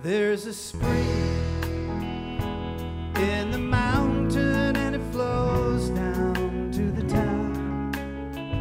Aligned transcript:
There's 0.00 0.46
a 0.46 0.54
spring 0.54 1.08
in 3.16 3.50
the 3.50 3.58
mountain 3.58 4.76
and 4.76 4.94
it 4.94 5.02
flows 5.10 5.88
down 5.88 6.70
to 6.70 6.92
the 6.92 7.02
town. 7.08 7.92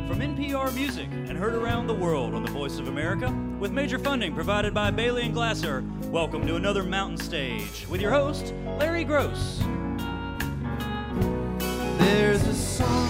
From 0.08 0.18
NPR 0.18 0.74
Music 0.74 1.08
and 1.12 1.38
heard 1.38 1.54
around 1.54 1.86
the 1.86 1.94
world 1.94 2.34
on 2.34 2.42
the 2.42 2.50
Voice 2.50 2.80
of 2.80 2.88
America, 2.88 3.32
with 3.60 3.72
major 3.72 4.00
funding 4.00 4.34
provided 4.34 4.74
by 4.74 4.90
Bailey 4.90 5.26
and 5.26 5.34
Glasser, 5.36 5.84
welcome 6.06 6.48
to 6.48 6.56
another 6.56 6.82
Mountain 6.82 7.18
Stage 7.18 7.86
with 7.88 8.02
your 8.02 8.10
host, 8.10 8.56
Larry 8.80 9.06
Groce. 9.06 9.60
There's 12.00 12.42
a 12.48 12.56
song 12.56 13.07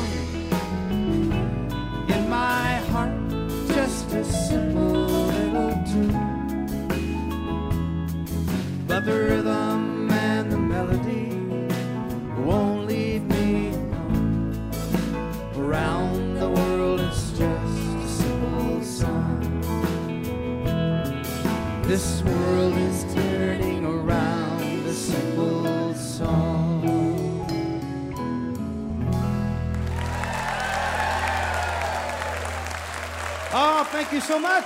so 34.27 34.37
much. 34.37 34.65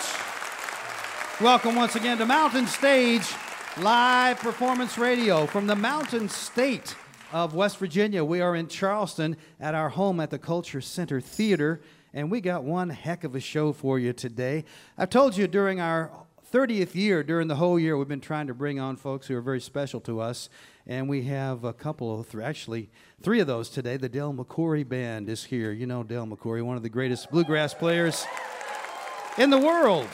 Welcome 1.40 1.76
once 1.76 1.96
again 1.96 2.18
to 2.18 2.26
Mountain 2.26 2.66
Stage 2.66 3.32
Live 3.78 4.40
Performance 4.40 4.98
Radio 4.98 5.46
from 5.46 5.66
the 5.66 5.78
Mountain 5.78 6.28
State 6.28 6.94
of 7.32 7.56
West 7.56 7.78
Virginia. 7.78 8.22
We 8.22 8.42
are 8.42 8.54
in 8.54 8.68
Charleston 8.68 9.38
at 9.62 9.76
our 9.76 9.88
home 9.88 10.20
at 10.20 10.30
the 10.30 10.38
Culture 10.38 10.82
Center 10.82 11.22
Theater, 11.22 11.80
and 12.14 12.30
we 12.30 12.42
got 12.42 12.66
one 12.66 12.90
heck 12.90 13.24
of 13.24 13.34
a 13.34 13.40
show 13.40 13.72
for 13.72 13.98
you 13.98 14.12
today. 14.12 14.66
I've 14.98 15.10
told 15.10 15.38
you 15.38 15.48
during 15.48 15.80
our 15.80 16.12
30th 16.54 16.96
year, 16.96 17.24
during 17.24 17.48
the 17.48 17.56
whole 17.56 17.80
year, 17.80 17.98
we've 17.98 18.10
been 18.10 18.20
trying 18.20 18.48
to 18.48 18.54
bring 18.54 18.78
on 18.78 18.98
folks 18.98 19.28
who 19.28 19.38
are 19.38 19.42
very 19.42 19.62
special 19.62 20.02
to 20.02 20.20
us, 20.20 20.50
and 20.86 21.08
we 21.08 21.24
have 21.24 21.64
a 21.64 21.72
couple 21.72 22.20
of, 22.20 22.30
th- 22.30 22.44
actually, 22.44 22.90
three 23.24 23.40
of 23.40 23.48
those 23.48 23.70
today. 23.70 23.96
The 23.96 24.10
Del 24.10 24.34
McCoury 24.34 24.88
Band 24.88 25.30
is 25.30 25.46
here. 25.46 25.72
You 25.72 25.86
know 25.88 26.04
Del 26.04 26.28
McCoury, 26.28 26.62
one 26.62 26.76
of 26.76 26.84
the 26.84 26.90
greatest 26.90 27.32
bluegrass 27.32 27.74
players 27.74 28.26
in 29.38 29.50
the 29.50 29.60
world. 29.60 30.10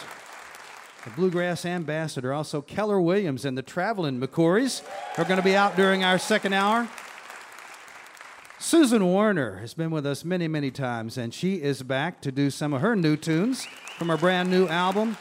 The 1.07 1.13
Bluegrass 1.13 1.65
Ambassador, 1.65 2.33
also 2.33 2.61
Keller 2.61 2.99
Williams 2.99 3.45
and 3.45 3.57
the 3.57 3.61
Traveling 3.61 4.19
McCourys 4.19 4.83
are 5.17 5.23
going 5.23 5.37
to 5.37 5.43
be 5.43 5.55
out 5.55 5.77
during 5.77 6.03
our 6.03 6.17
second 6.17 6.51
hour. 6.51 6.85
Susan 8.59 9.13
Werner 9.13 9.55
has 9.59 9.73
been 9.73 9.89
with 9.89 10.05
us 10.05 10.25
many, 10.25 10.49
many 10.49 10.69
times, 10.69 11.17
and 11.17 11.33
she 11.33 11.61
is 11.61 11.81
back 11.81 12.19
to 12.23 12.31
do 12.33 12.49
some 12.49 12.73
of 12.73 12.81
her 12.81 12.93
new 12.93 13.15
tunes 13.15 13.65
from 13.97 14.09
her 14.09 14.17
brand 14.17 14.51
new 14.51 14.67
album. 14.67 15.15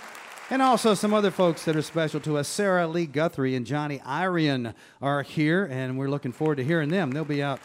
And 0.51 0.61
also 0.61 0.93
some 0.95 1.15
other 1.15 1.31
folks 1.31 1.65
that 1.67 1.77
are 1.77 1.83
special 1.83 2.19
to 2.23 2.37
us. 2.37 2.49
Sarah 2.49 2.89
Lee 2.89 3.07
Guthrie 3.07 3.55
and 3.55 3.65
Johnny 3.65 4.01
Irion 4.01 4.75
are 5.01 5.23
here, 5.23 5.69
and 5.71 5.97
we're 5.97 6.11
looking 6.11 6.33
forward 6.33 6.57
to 6.57 6.65
hearing 6.65 6.89
them. 6.89 7.13
They'll 7.13 7.25
be 7.25 7.45
out 7.45 7.61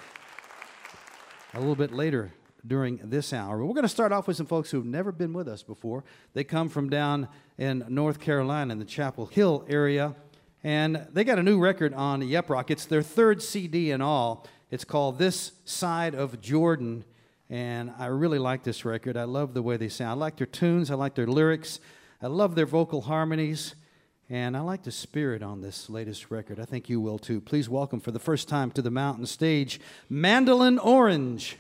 a 1.56 1.60
little 1.60 1.76
bit 1.76 1.92
later 1.92 2.34
during 2.66 3.00
this 3.04 3.34
hour. 3.34 3.64
We're 3.64 3.74
going 3.74 3.84
to 3.84 3.90
start 3.90 4.12
off 4.12 4.28
with 4.28 4.38
some 4.38 4.46
folks 4.46 4.72
who've 4.72 4.86
never 4.86 5.12
been 5.12 5.34
with 5.34 5.48
us 5.48 5.64
before. 5.64 6.04
They 6.34 6.44
come 6.44 6.70
from 6.70 6.90
down 6.90 7.28
in 7.58 7.86
North 7.90 8.20
Carolina 8.20 8.72
in 8.72 8.80
the 8.80 8.86
Chapel 8.86 9.26
Hill 9.26 9.66
area, 9.68 10.16
and 10.64 11.08
they 11.12 11.24
got 11.24 11.40
a 11.40 11.44
new 11.44 11.60
record 11.60 11.94
on 11.94 12.22
Yep 12.22 12.50
Roc. 12.50 12.72
It's 12.72 12.86
their 12.86 13.02
third 13.02 13.42
CD 13.42 13.92
in 13.92 14.02
all. 14.02 14.48
It's 14.70 14.86
called 14.86 15.18
This 15.18 15.54
Side 15.66 16.16
of 16.16 16.40
Jordan, 16.42 17.04
and 17.50 17.92
I 17.98 18.06
really 18.08 18.40
like 18.40 18.64
this 18.64 18.86
record. 18.86 19.18
I 19.18 19.24
love 19.24 19.54
the 19.54 19.62
way 19.62 19.78
they 19.78 19.90
sound. 19.90 20.12
I 20.12 20.26
like 20.26 20.38
their 20.38 20.48
tunes, 20.48 20.92
I 20.92 20.96
like 20.96 21.16
their 21.16 21.28
lyrics, 21.28 21.80
I 22.22 22.28
love 22.28 22.56
their 22.56 22.66
vocal 22.66 23.02
harmonies. 23.02 23.76
And 24.30 24.56
I 24.56 24.62
like 24.62 24.84
the 24.84 24.94
spirit 24.94 25.44
on 25.44 25.60
this 25.60 25.90
latest 25.90 26.32
record. 26.32 26.58
I 26.58 26.64
think 26.64 26.88
you 26.88 27.02
will 27.02 27.20
too. 27.20 27.42
Please 27.42 27.68
welcome 27.68 28.00
for 28.00 28.12
the 28.12 28.20
first 28.20 28.48
time 28.48 28.72
to 28.72 28.82
the 28.82 28.90
mountain 28.90 29.26
stage, 29.26 29.82
Mandolin 30.10 30.80
Orange. 30.80 31.58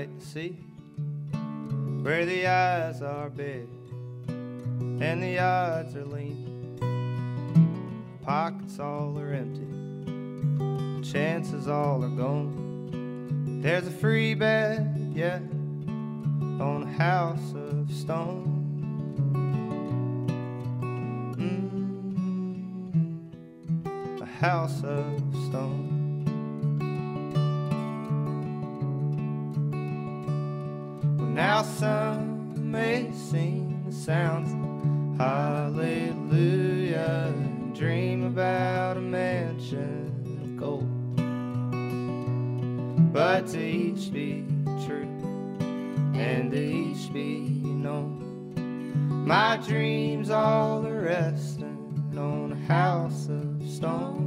Sight 0.00 0.18
to 0.18 0.26
see, 0.26 0.50
where 2.02 2.24
the 2.24 2.46
eyes 2.46 3.02
are 3.02 3.28
big 3.28 3.68
and 4.28 5.22
the 5.22 5.38
odds 5.38 5.94
are 5.94 6.06
lean. 6.06 6.78
Pockets 8.22 8.78
all 8.78 9.18
are 9.18 9.34
empty, 9.34 9.66
chances 11.02 11.68
all 11.68 12.02
are 12.02 12.08
gone. 12.08 13.60
There's 13.60 13.86
a 13.86 13.90
free 13.90 14.32
bed, 14.34 15.12
yeah, 15.14 15.40
on 16.64 16.84
a 16.84 16.92
house 16.92 17.52
of 17.54 17.92
stone. 17.92 18.56
Mm, 23.76 24.22
a 24.22 24.24
house 24.24 24.82
of 24.82 25.20
stone. 25.48 25.89
Some 31.80 32.70
may 32.70 33.10
sing 33.10 33.82
the 33.86 33.92
sounds 33.92 34.52
of 34.52 35.18
hallelujah 35.18 37.32
and 37.34 37.74
dream 37.74 38.26
about 38.26 38.98
a 38.98 39.00
mansion 39.00 40.12
of 40.42 40.58
gold. 40.58 40.86
But 43.14 43.46
to 43.52 43.58
each 43.58 44.12
be 44.12 44.44
true 44.84 45.08
and 46.12 46.52
to 46.52 46.62
each 46.62 47.10
be 47.14 47.48
known. 47.64 49.24
My 49.26 49.56
dreams 49.56 50.28
all 50.28 50.86
are 50.86 51.00
resting 51.00 52.12
on 52.14 52.52
a 52.52 52.66
house 52.66 53.26
of 53.30 53.66
stone. 53.66 54.19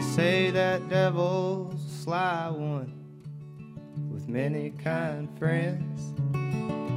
They 0.00 0.06
say 0.06 0.50
that 0.52 0.88
devil's 0.88 1.74
a 1.74 2.02
sly 2.02 2.48
one 2.48 3.04
with 4.10 4.28
many 4.28 4.70
kind 4.70 5.28
friends. 5.38 6.14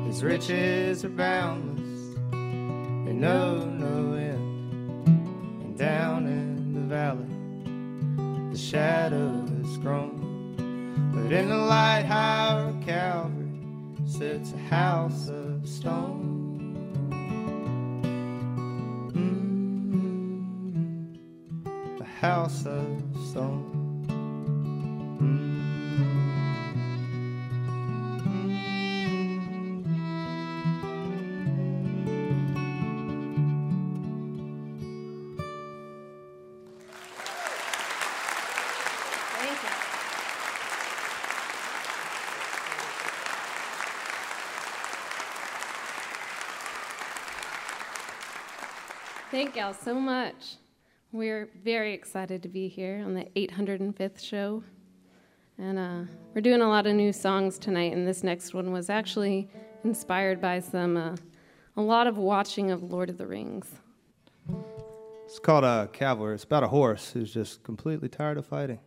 His 0.07 0.23
riches 0.23 1.03
are 1.03 1.09
boundless, 1.09 2.15
they 2.31 3.11
know 3.11 3.65
no 3.65 4.13
end. 4.13 5.05
And 5.65 5.77
down 5.77 6.27
in 6.27 6.73
the 6.73 6.79
valley, 6.79 7.27
the 8.53 8.57
shadow 8.57 9.47
has 9.47 9.77
grown. 9.79 11.11
But 11.13 11.33
in 11.33 11.49
the 11.49 11.57
light 11.57 12.09
of 12.09 12.79
Calvary 12.85 13.51
sits 14.05 14.53
a 14.53 14.57
house 14.73 15.27
of 15.27 15.67
stone. 15.67 16.22
House 22.23 22.65
of 22.65 22.87
stone. 23.29 23.69
Thank 49.29 49.57
y'all 49.57 49.73
so 49.73 49.95
much. 49.95 50.62
We're 51.13 51.51
very 51.63 51.93
excited 51.93 52.41
to 52.41 52.49
be 52.49 52.67
here 52.67 53.03
on 53.05 53.13
the 53.13 53.25
805th 53.35 54.19
show. 54.19 54.63
And 55.59 55.77
uh, 55.77 56.11
we're 56.33 56.41
doing 56.41 56.61
a 56.61 56.67
lot 56.67 56.87
of 56.87 56.95
new 56.95 57.13
songs 57.13 57.59
tonight, 57.59 57.93
and 57.93 58.07
this 58.07 58.23
next 58.23 58.55
one 58.55 58.71
was 58.71 58.89
actually 58.89 59.47
inspired 59.83 60.41
by 60.41 60.59
some, 60.59 60.97
uh, 60.97 61.15
a 61.77 61.81
lot 61.83 62.07
of 62.07 62.17
watching 62.17 62.71
of 62.71 62.81
Lord 62.81 63.11
of 63.11 63.19
the 63.19 63.27
Rings. 63.27 63.67
It's 65.25 65.37
called 65.37 65.63
a 65.63 65.87
cavalry. 65.93 66.33
It's 66.33 66.45
about 66.45 66.63
a 66.63 66.67
horse 66.67 67.11
who's 67.11 67.31
just 67.31 67.61
completely 67.61 68.09
tired 68.09 68.39
of 68.39 68.47
fighting. 68.47 68.79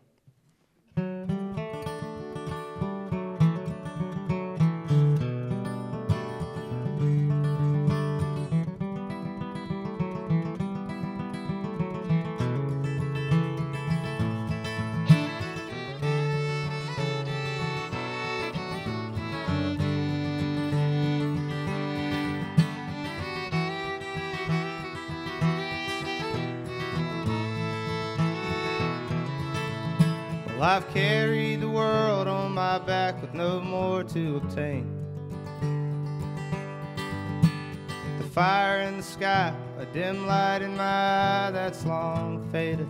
To 34.16 34.36
obtain. 34.38 34.86
The 38.16 38.24
fire 38.24 38.80
in 38.80 38.96
the 38.96 39.02
sky, 39.02 39.54
a 39.78 39.84
dim 39.92 40.26
light 40.26 40.62
in 40.62 40.74
my 40.74 41.48
eye 41.48 41.50
that's 41.50 41.84
long 41.84 42.48
faded. 42.50 42.88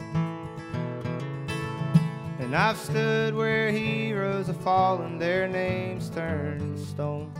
And 2.38 2.54
I've 2.54 2.76
stood 2.76 3.34
where 3.34 3.72
heroes 3.72 4.46
have 4.46 4.60
fallen, 4.60 5.18
their 5.18 5.48
names 5.48 6.10
turned 6.10 6.78
to 6.78 6.86
stone. 6.86 7.32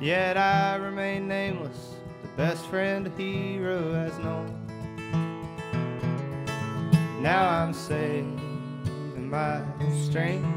Yet 0.00 0.36
I 0.36 0.74
remain 0.74 1.28
nameless, 1.28 1.94
the 2.22 2.28
best 2.36 2.66
friend 2.66 3.06
a 3.06 3.10
hero 3.10 3.94
has 3.94 4.18
known. 4.18 4.50
Now 7.22 7.48
I'm 7.48 7.72
saving 7.72 9.30
my 9.30 9.62
strength 10.08 10.53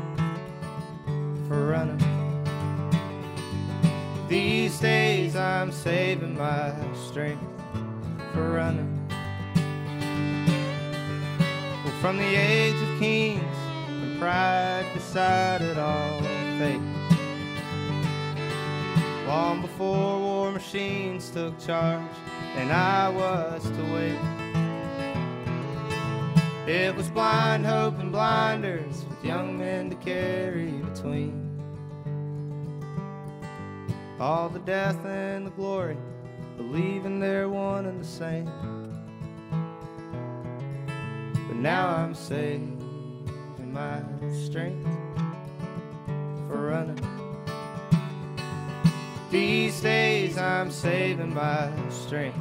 for 1.48 1.68
running. 1.68 2.02
These 4.28 4.80
days 4.80 5.36
I'm 5.36 5.72
saving 5.72 6.38
my 6.38 6.74
strength 7.10 7.44
for 8.34 8.52
running. 8.52 8.94
Well, 11.84 11.94
from 12.02 12.18
the 12.18 12.36
age 12.36 12.76
of 12.76 13.00
kings, 13.00 13.42
when 13.88 14.20
pride 14.20 14.86
decided 14.94 15.78
all 15.78 16.22
fate. 16.60 16.82
Long 19.28 19.62
before 19.62 20.20
war 20.20 20.52
machines 20.52 21.30
took 21.30 21.58
charge, 21.60 22.02
and 22.56 22.72
I 22.72 23.10
was 23.10 23.64
to 23.64 23.84
wait. 23.94 24.47
It 26.68 26.94
was 26.94 27.10
blind 27.10 27.66
hope 27.66 27.98
and 27.98 28.12
blinders 28.12 29.06
with 29.06 29.24
young 29.24 29.58
men 29.58 29.90
to 29.90 29.96
carry 29.96 30.70
between. 30.70 31.62
All 34.20 34.50
the 34.50 34.60
death 34.60 34.98
and 35.06 35.48
the 35.48 35.52
glory, 35.52 35.96
believing 36.58 37.22
they're 37.22 37.48
one 37.48 37.86
and 37.86 38.02
the 38.02 38.06
same. 38.06 38.52
But 41.48 41.56
now 41.56 41.88
I'm 41.88 42.14
saving 42.14 42.84
my 43.72 44.02
strength 44.46 44.90
for 46.50 46.68
running. 46.68 47.00
These 49.32 49.80
days 49.80 50.38
I'm 50.38 50.70
saving 50.70 51.34
my 51.34 51.72
strength 51.90 52.38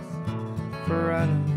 for 0.89 1.11
running. 1.11 1.56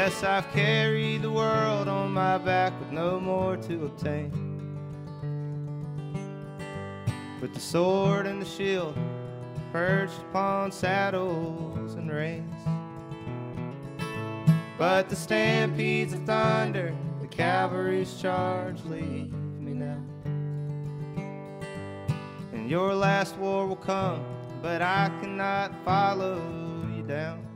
Yes, 0.00 0.22
I've 0.22 0.48
carried 0.52 1.22
the 1.22 1.32
world 1.32 1.88
on 1.88 2.12
my 2.12 2.38
back 2.38 2.72
with 2.78 2.92
no 2.92 3.18
more 3.18 3.56
to 3.56 3.86
obtain. 3.86 4.30
With 7.40 7.52
the 7.52 7.58
sword 7.58 8.24
and 8.26 8.40
the 8.40 8.46
shield 8.46 8.96
perched 9.72 10.20
upon 10.30 10.70
saddles 10.70 11.94
and 11.94 12.08
reins. 12.12 12.54
But 14.78 15.08
the 15.08 15.16
stampedes 15.16 16.12
of 16.12 16.22
thunder, 16.22 16.94
the 17.20 17.26
cavalry's 17.26 18.20
charge 18.20 18.84
leave 18.84 19.32
me 19.32 19.72
now. 19.72 20.00
And 22.52 22.70
your 22.70 22.94
last 22.94 23.36
war 23.36 23.66
will 23.66 23.74
come, 23.74 24.24
but 24.62 24.80
I 24.80 25.10
cannot 25.20 25.72
follow 25.84 26.40
you 26.94 27.02
down. 27.02 27.47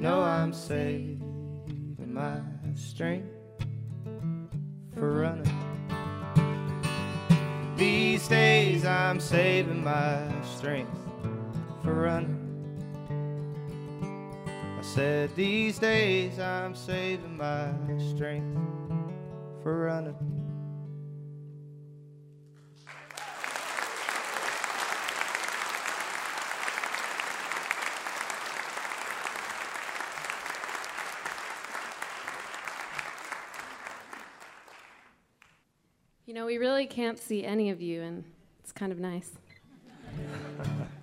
No, 0.00 0.22
I'm 0.22 0.54
saving 0.54 1.20
my 2.06 2.40
strength 2.74 3.28
for 4.94 5.20
running. 5.20 5.44
These 7.76 8.26
days 8.26 8.86
I'm 8.86 9.20
saving 9.20 9.84
my 9.84 10.26
strength 10.42 10.96
for 11.82 11.92
running. 11.92 12.38
I 14.78 14.80
said 14.80 15.36
these 15.36 15.78
days 15.78 16.38
I'm 16.38 16.74
saving 16.74 17.36
my 17.36 17.70
strength 17.98 18.58
for 19.62 19.80
running. 19.80 20.39
You 36.30 36.36
know, 36.36 36.46
we 36.46 36.58
really 36.58 36.86
can't 36.86 37.18
see 37.18 37.44
any 37.44 37.70
of 37.70 37.80
you, 37.80 38.02
and 38.02 38.22
it's 38.62 38.70
kind 38.70 38.92
of 38.92 39.00
nice. 39.00 39.32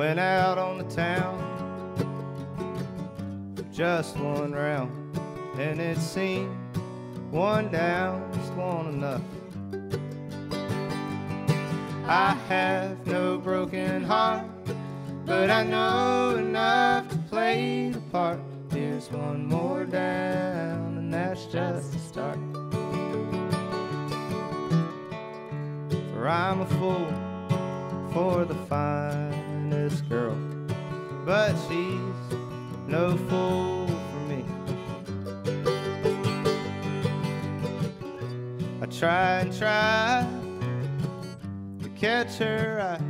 Went 0.00 0.18
out 0.18 0.56
on 0.56 0.78
the 0.78 0.84
town 0.84 1.36
for 3.54 3.62
just 3.64 4.16
one 4.16 4.50
round, 4.50 4.90
and 5.58 5.78
it 5.78 5.98
seemed 5.98 6.56
one 7.30 7.70
down 7.70 8.32
just 8.32 8.50
one 8.54 8.86
enough. 8.94 9.20
I 12.06 12.32
have 12.48 13.06
no 13.06 13.36
broken 13.36 14.02
heart, 14.02 14.46
but 15.26 15.50
I 15.50 15.64
know 15.64 16.36
enough 16.38 17.06
to 17.10 17.18
play 17.28 17.90
the 17.90 18.00
part. 18.10 18.39
Try 39.00 39.40
and 39.40 39.56
try 39.56 40.26
to 41.82 41.88
catch 41.98 42.36
her 42.36 42.78
eye 42.82 43.00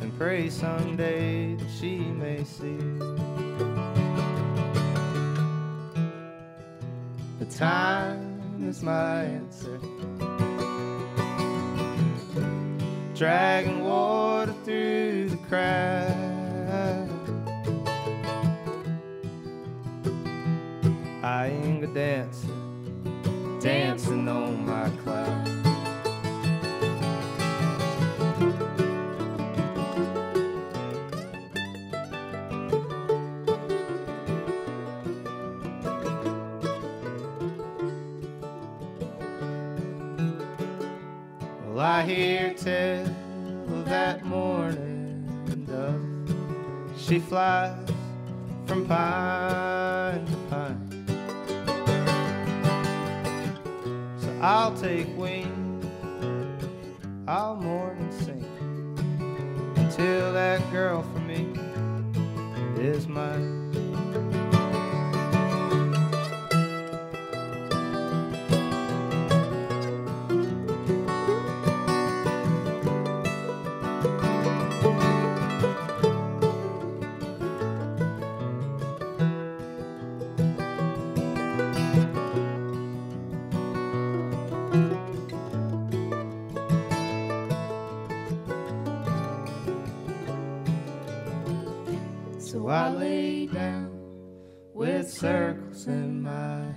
and 0.00 0.16
pray 0.16 0.48
someday 0.48 1.56
that 1.56 1.68
she 1.80 1.98
may 1.98 2.44
see. 2.44 2.78
The 7.40 7.46
time 7.46 8.62
is 8.62 8.80
my 8.80 9.24
answer. 9.24 9.80
Dragging 13.16 13.84
water 13.84 14.54
through 14.64 15.30
the 15.30 15.36
crowd 15.48 16.36
I 21.24 21.48
ain't 21.48 21.82
a 21.82 21.88
dancer, 21.88 22.45
dancing 23.66 24.28
on 24.28 24.64
my 24.64 24.88
cloud. 25.02 25.48
Well, 41.66 41.80
I 41.80 42.04
hear 42.04 42.54
tell 42.54 43.04
of 43.04 43.84
that 43.86 44.24
morning 44.24 45.28
dove. 45.66 46.96
She 46.96 47.18
flies 47.18 47.90
from 48.66 48.86
pine 48.86 49.75
I'll 54.48 54.76
take 54.76 55.08
wing, 55.18 55.82
I'll 57.26 57.56
mourn 57.56 57.98
and 57.98 58.14
sing 58.14 58.44
until 59.74 60.32
that 60.34 60.60
girl 60.70 61.02
for 61.02 61.18
me 61.18 61.48
is 62.80 63.08
mine. 63.08 63.55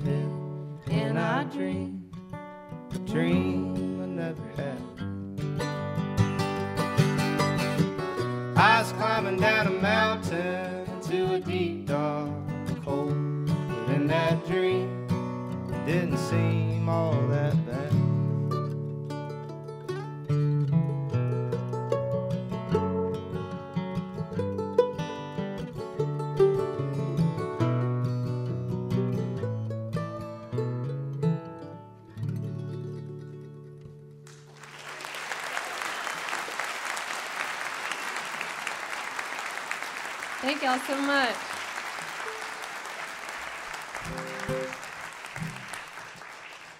Head, 0.06 0.30
and 0.92 1.20
I 1.20 1.44
dream 1.46 2.10
a 2.92 3.00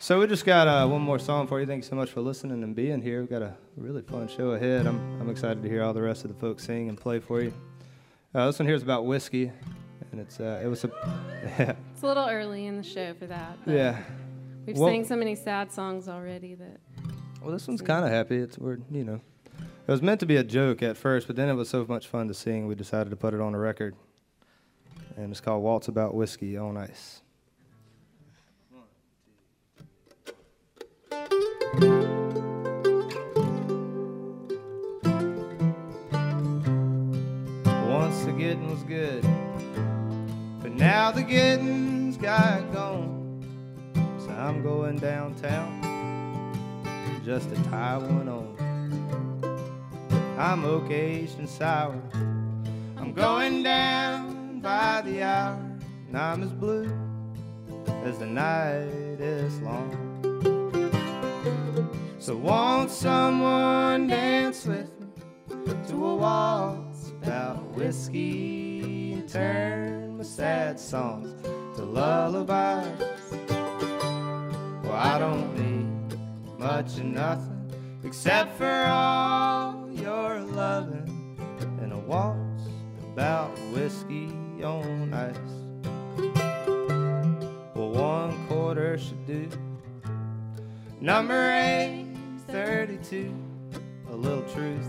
So 0.10 0.20
we 0.20 0.26
just 0.26 0.44
got 0.44 0.68
uh, 0.68 0.88
one 0.88 1.04
more 1.04 1.20
song 1.20 1.46
for 1.46 1.60
you. 1.60 1.68
Thank 1.68 1.84
you 1.84 1.88
so 1.88 1.96
much 1.96 2.10
for 2.10 2.22
listening 2.22 2.64
and 2.64 2.76
being 2.76 3.00
here. 3.00 3.20
We've 3.20 3.30
got 3.30 3.44
a 3.44 3.56
really 3.78 4.02
fun 4.02 4.28
show 4.28 4.54
ahead. 4.54 4.88
I'm, 4.88 4.98
I'm 5.22 5.30
excited 5.30 5.62
to 5.62 5.70
hear 5.70 5.84
all 5.84 5.94
the 5.94 6.02
rest 6.02 6.26
of 6.26 6.34
the 6.34 6.40
folks 6.40 6.64
sing 6.64 6.90
and 6.90 6.98
play 6.98 7.20
for 7.20 7.44
you. 7.44 7.54
Uh, 8.34 8.48
this 8.48 8.58
one 8.58 8.66
here 8.66 8.74
is 8.74 8.82
about 8.82 9.06
whiskey, 9.06 9.52
and 10.12 10.20
it's 10.20 10.40
uh, 10.40 10.62
it 10.64 10.66
was 10.66 10.84
a 10.84 11.76
It's 11.94 12.02
a 12.02 12.08
little 12.08 12.28
early 12.28 12.66
in 12.66 12.76
the 12.76 12.82
show 12.82 13.14
for 13.20 13.28
that. 13.28 13.60
yeah. 13.68 14.00
We've 14.66 14.76
Well- 14.76 14.90
sang 14.90 15.06
so 15.06 15.16
many 15.16 15.36
sad 15.36 15.72
songs 15.72 16.10
already 16.10 16.56
that 16.56 16.80
Well, 17.44 17.52
this 17.52 17.68
one's 17.68 17.84
kind 17.84 18.04
of 18.04 18.10
happy. 18.10 18.38
It's 18.38 18.58
we're 18.58 18.80
you 18.90 19.04
know, 19.04 19.22
it 19.60 19.92
was 19.92 20.02
meant 20.02 20.22
to 20.22 20.26
be 20.26 20.38
a 20.38 20.44
joke 20.44 20.82
at 20.82 20.98
first, 20.98 21.28
but 21.28 21.36
then 21.36 21.50
it 21.50 21.54
was 21.54 21.70
so 21.70 21.86
much 21.88 22.08
fun 22.08 22.28
to 22.30 22.34
sing, 22.34 22.66
we 22.66 22.74
decided 22.74 23.12
to 23.12 23.16
put 23.16 23.36
it 23.36 23.42
on 23.42 23.54
a 23.54 23.60
record, 23.60 23.96
and 25.18 25.30
it's 25.30 25.40
called 25.40 25.62
"Waltz 25.62 25.88
About 25.88 26.16
Whiskey 26.16 26.58
on 26.58 26.78
Ice." 26.78 27.22
Once 37.88 38.24
the 38.24 38.34
getting 38.36 38.72
was 38.72 38.82
good, 38.84 39.22
but 40.62 40.72
now 40.72 41.12
the 41.12 41.22
getting's 41.22 42.18
got 42.18 42.74
gone. 42.74 43.44
So 44.18 44.32
I'm 44.32 44.64
going 44.64 44.98
downtown 44.98 45.86
just 47.24 47.50
to 47.50 47.64
tie 47.70 47.98
one 47.98 48.28
on. 48.28 48.56
I'm 50.40 50.66
aged 50.92 51.38
and 51.38 51.48
sour. 51.48 52.02
I'm 52.98 53.14
going 53.14 53.62
down 53.62 54.60
by 54.60 55.02
the 55.02 55.22
hour, 55.22 55.60
and 56.08 56.18
I'm 56.18 56.42
as 56.42 56.52
blue 56.52 56.92
as 58.04 58.18
the 58.18 58.26
night 58.26 59.22
is 59.22 59.60
long. 59.62 60.09
So 62.30 62.38
won't 62.38 62.92
someone 62.92 64.06
dance 64.06 64.68
with 64.68 64.92
me 65.00 65.74
to 65.88 66.06
a 66.06 66.16
waltz 66.16 67.10
about 67.24 67.64
whiskey 67.72 69.14
and 69.14 69.28
turn 69.28 70.16
my 70.16 70.24
sad 70.24 70.80
songs 70.80 71.34
to 71.76 71.82
lullabies? 71.82 73.04
Well, 74.84 74.94
I 74.94 75.18
don't 75.18 75.58
need 75.58 76.20
much 76.60 77.00
of 77.00 77.06
nothing 77.06 77.72
except 78.04 78.56
for 78.60 78.86
all 78.86 79.90
your 79.92 80.42
loving 80.42 81.36
and 81.82 81.94
a 81.94 81.98
waltz 81.98 82.62
about 83.12 83.58
whiskey 83.74 84.28
on 84.64 85.12
ice. 85.16 85.36
Well, 87.74 87.90
one 87.90 88.48
quarter 88.48 89.00
should 89.00 89.26
do. 89.26 89.50
Number 91.02 91.54
eight, 91.54 92.09
32, 92.52 93.32
a 94.10 94.16
little 94.16 94.42
truth 94.54 94.88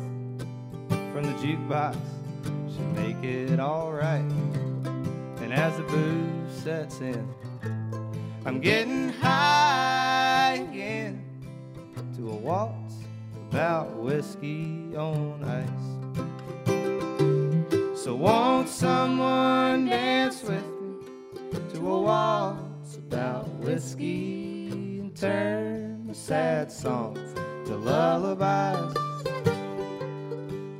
from 1.12 1.24
the 1.24 1.32
jukebox 1.42 1.98
should 2.42 2.96
make 2.96 3.22
it 3.22 3.60
alright. 3.60 4.24
And 5.42 5.52
as 5.52 5.76
the 5.76 5.82
booze 5.82 6.62
sets 6.62 7.00
in, 7.00 7.28
I'm 8.46 8.60
getting 8.60 9.10
high 9.10 10.66
again 10.70 11.22
to 12.16 12.30
a 12.30 12.34
waltz 12.34 12.94
about 13.50 13.94
whiskey 13.94 14.96
on 14.96 15.44
ice. 15.44 15.68
So 17.98 18.14
won't 18.14 18.70
someone 18.70 19.84
dance 19.84 20.42
with 20.42 20.64
me 20.64 20.94
to 21.74 21.92
a 21.92 22.00
waltz 22.00 22.96
about 22.96 23.46
whiskey 23.56 24.70
and 24.70 25.14
turn 25.14 26.06
the 26.06 26.14
sad 26.14 26.72
songs 26.72 27.34
to 27.34 27.39
lullabies? 27.80 28.94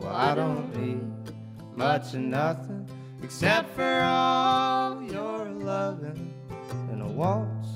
Well, 0.01 0.15
I 0.15 0.35
don't 0.35 0.75
need 0.77 1.03
much 1.77 2.15
of 2.15 2.21
nothing 2.21 2.89
except 3.23 3.75
for 3.75 4.01
all 4.03 5.03
your 5.03 5.47
loving 5.47 6.35
and 6.91 7.03
a 7.03 7.07
waltz 7.07 7.69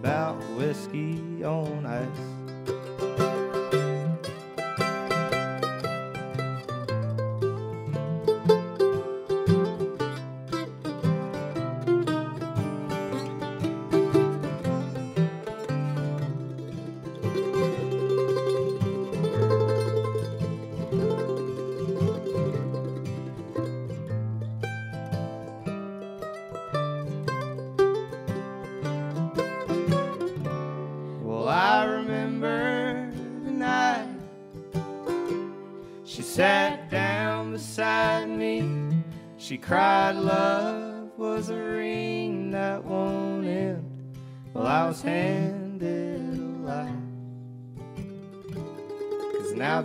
about 0.00 0.36
whiskey 0.56 1.42
on 1.44 1.86
ice. 1.86 2.35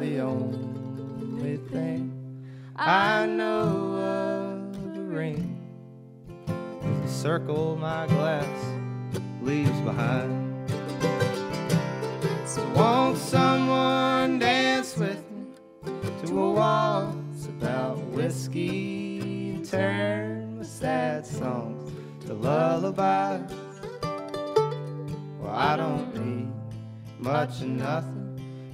The 0.01 0.19
only 0.19 1.57
thing 1.57 2.11
I 2.75 3.27
know 3.27 3.97
of 3.99 4.95
the 4.95 4.99
ring 4.99 5.59
is 6.47 7.01
the 7.03 7.07
circle 7.07 7.75
my 7.75 8.07
glass 8.07 8.65
leaves 9.43 9.79
behind. 9.81 10.71
So 12.47 12.67
won't 12.69 13.15
someone 13.15 14.39
dance 14.39 14.97
with 14.97 15.23
me 15.29 15.45
to 16.25 16.41
a 16.41 16.51
waltz 16.51 17.45
about 17.45 17.99
whiskey 18.07 19.51
and 19.51 19.69
turn 19.69 20.57
my 20.57 20.63
sad 20.63 21.27
songs 21.27 21.91
to 22.25 22.33
lullabies? 22.33 23.55
Well, 25.39 25.53
I 25.53 25.77
don't 25.77 26.15
need 26.15 26.51
much 27.19 27.61
of 27.61 27.67
nothing 27.67 28.20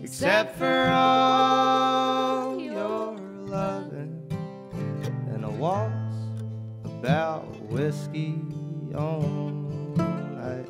except 0.07 0.55
for 0.57 0.89
all 0.89 2.57
your 2.57 3.17
loving 3.45 4.25
and 5.33 5.43
a 5.43 5.49
waltz 5.49 6.15
about 6.85 7.43
whiskey 7.63 8.39
on 8.95 9.67
ice. 10.39 10.65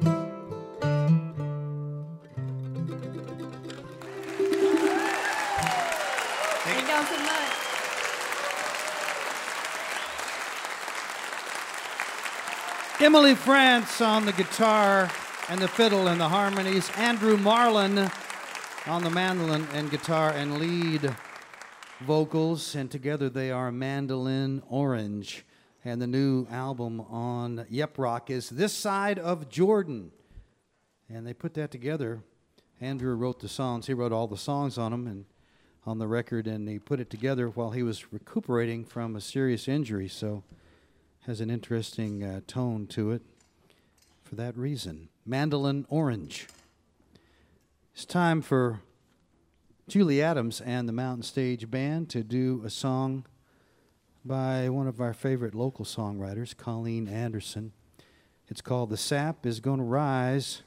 Thank 6.63 6.88
y'all 6.88 7.06
so 7.06 7.17
much. 7.21 7.54
Emily 13.00 13.36
Frantz 13.36 14.02
on 14.02 14.26
the 14.26 14.34
guitar 14.34 15.12
and 15.47 15.62
the 15.62 15.67
fiddle 15.67 16.08
and 16.08 16.19
the 16.19 16.28
harmonies. 16.28 16.89
Andrew 16.97 17.38
Marlin 17.38 18.10
on 18.88 19.04
the 19.04 19.10
mandolin 19.10 19.67
and 19.73 19.91
guitar 19.91 20.30
and 20.32 20.60
lead 20.60 21.13
vocals. 22.02 22.73
And 22.73 22.89
together 22.89 23.30
they 23.30 23.52
are 23.52 23.71
Mandolin 23.71 24.63
Orange. 24.69 25.45
And 25.84 26.02
the 26.02 26.08
new 26.08 26.47
album 26.50 27.02
on 27.02 27.65
Yep 27.69 27.97
Roc 27.97 28.30
is 28.30 28.50
This 28.50 28.73
Side 28.73 29.19
of 29.19 29.50
Jordan. 29.50 30.12
And 31.10 31.28
they 31.28 31.34
put 31.34 31.54
that 31.56 31.69
together. 31.69 32.21
Andrew 32.80 33.15
wrote 33.15 33.39
the 33.39 33.50
songs. 33.50 33.88
He 33.88 33.93
wrote 33.93 34.13
all 34.13 34.28
the 34.28 34.38
songs 34.38 34.78
on 34.78 34.91
them 34.91 35.08
and 35.08 35.26
on 35.86 36.00
the 36.00 36.08
record, 36.08 36.47
and 36.47 36.67
he 36.67 36.80
put 36.80 37.00
it 37.00 37.10
together 37.10 37.47
while 37.47 37.71
he 37.71 37.84
was 37.84 38.12
recuperating 38.12 38.84
from 38.86 39.15
a 39.15 39.21
serious 39.21 39.67
injury. 39.67 40.08
So 40.08 40.43
has 41.26 41.41
an 41.41 41.50
interesting 41.50 42.23
uh, 42.23 42.41
tone 42.47 42.88
to 42.88 43.12
it 43.12 43.21
for 44.23 44.36
that 44.36 44.58
reason. 44.58 45.10
Mandolin 45.26 45.86
Orange. 45.89 46.47
It's 47.98 48.06
time 48.06 48.44
for 48.44 48.82
Julie 49.88 50.22
Adams 50.22 50.62
and 50.62 50.88
the 50.88 50.94
Mountain 50.94 51.24
Stage 51.24 51.68
Band 51.72 52.12
to 52.12 52.24
do 52.24 52.62
a 52.64 52.70
song 52.70 53.26
by 54.24 54.70
one 54.70 54.88
of 54.88 55.02
our 55.02 55.16
favorite 55.16 55.56
local 55.56 55.84
songwriters, 55.84 56.56
Colleen 56.56 57.08
Anderson. 57.08 57.72
It's 58.50 58.62
called 58.62 58.92
The 58.92 58.98
Sap 58.98 59.48
is 59.48 59.60
Gonna 59.60 59.84
Rise. 59.84 60.62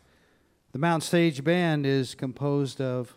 The 0.72 0.80
Mountain 0.80 1.06
Stage 1.06 1.44
Band 1.44 1.86
is 1.86 2.16
composed 2.16 2.80
of 2.80 3.14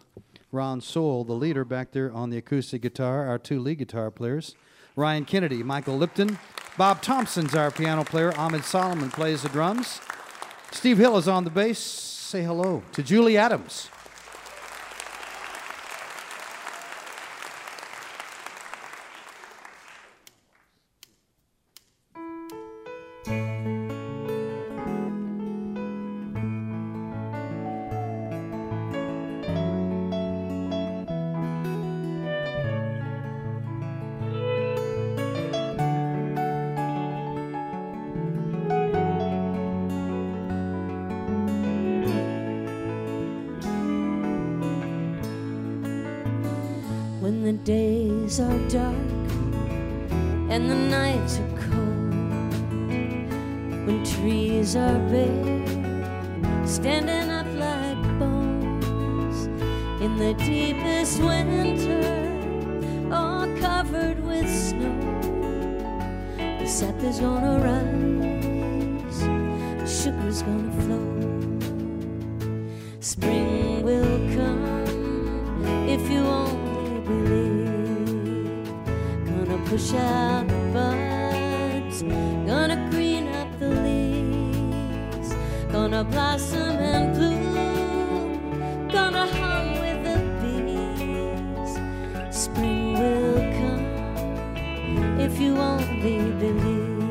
Ron 0.51 0.79
Sowell, 0.79 1.23
the 1.23 1.33
leader 1.33 1.65
back 1.65 1.91
there 1.91 2.13
on 2.13 2.29
the 2.29 2.37
acoustic 2.37 2.83
guitar, 2.83 3.25
our 3.25 3.39
two 3.39 3.59
lead 3.59 3.79
guitar 3.79 4.11
players, 4.11 4.55
Ryan 4.95 5.25
Kennedy, 5.25 5.63
Michael 5.63 5.97
Lipton, 5.97 6.37
Bob 6.77 7.01
Thompson's 7.01 7.55
our 7.55 7.71
piano 7.71 8.03
player, 8.03 8.31
Ammed 8.37 8.63
Solomon 8.63 9.09
plays 9.09 9.41
the 9.41 9.49
drums, 9.49 9.99
Steve 10.69 10.99
Hill 10.99 11.17
is 11.17 11.27
on 11.27 11.45
the 11.45 11.49
bass. 11.49 11.79
Say 11.79 12.43
hello 12.43 12.81
to 12.93 13.03
Julie 13.03 13.37
Adams. 13.37 13.89
Push 79.73 79.93
out 79.95 80.47
the 80.47 80.53
buds, 80.71 82.03
gonna 82.45 82.77
green 82.91 83.27
up 83.29 83.49
the 83.59 83.69
leaves, 83.69 85.33
gonna 85.71 86.03
blossom 86.03 86.77
and 86.77 87.15
bloom, 87.15 88.87
gonna 88.89 89.25
hum 89.25 89.71
with 89.81 89.99
the 90.07 90.17
bees. 90.41 91.71
Spring 92.43 92.93
will 92.99 93.39
come 93.57 95.19
if 95.19 95.39
you 95.39 95.57
only 95.57 96.19
believe. 96.33 97.01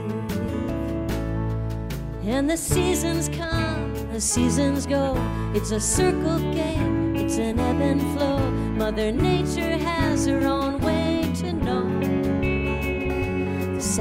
And 2.24 2.48
the 2.48 2.56
seasons 2.56 3.28
come, 3.28 3.92
the 4.12 4.20
seasons 4.20 4.86
go. 4.86 5.16
It's 5.52 5.72
a 5.72 5.80
circle 5.80 6.38
game, 6.54 7.16
it's 7.16 7.38
an 7.38 7.58
ebb 7.58 7.80
and 7.80 8.00
flow. 8.16 8.38
Mother 8.78 9.10
Nature 9.10 9.78
has 9.78 10.26
her 10.26 10.44
own 10.46 10.71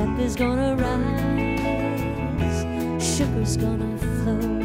Is 0.02 0.36
gonna 0.36 0.76
rise, 0.76 2.62
sugar's 3.18 3.56
gonna 3.58 3.98
flow. 3.98 4.61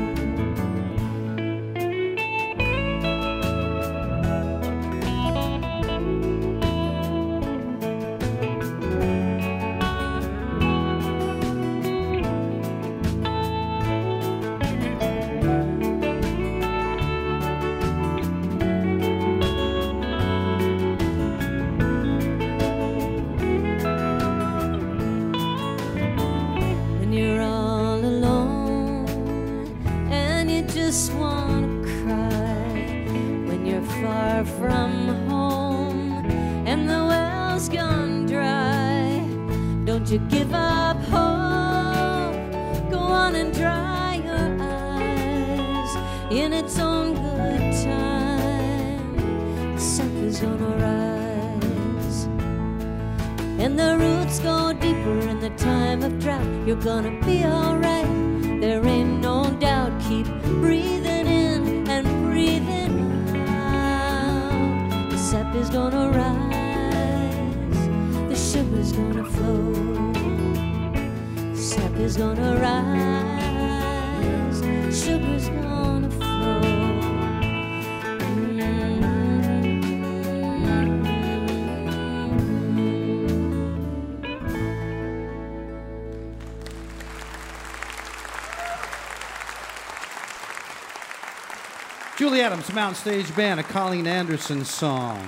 Adams, 92.46 92.72
Mountain 92.72 92.94
Stage 92.94 93.34
Band, 93.34 93.58
a 93.58 93.64
Colleen 93.64 94.06
Anderson 94.06 94.64
song. 94.64 95.20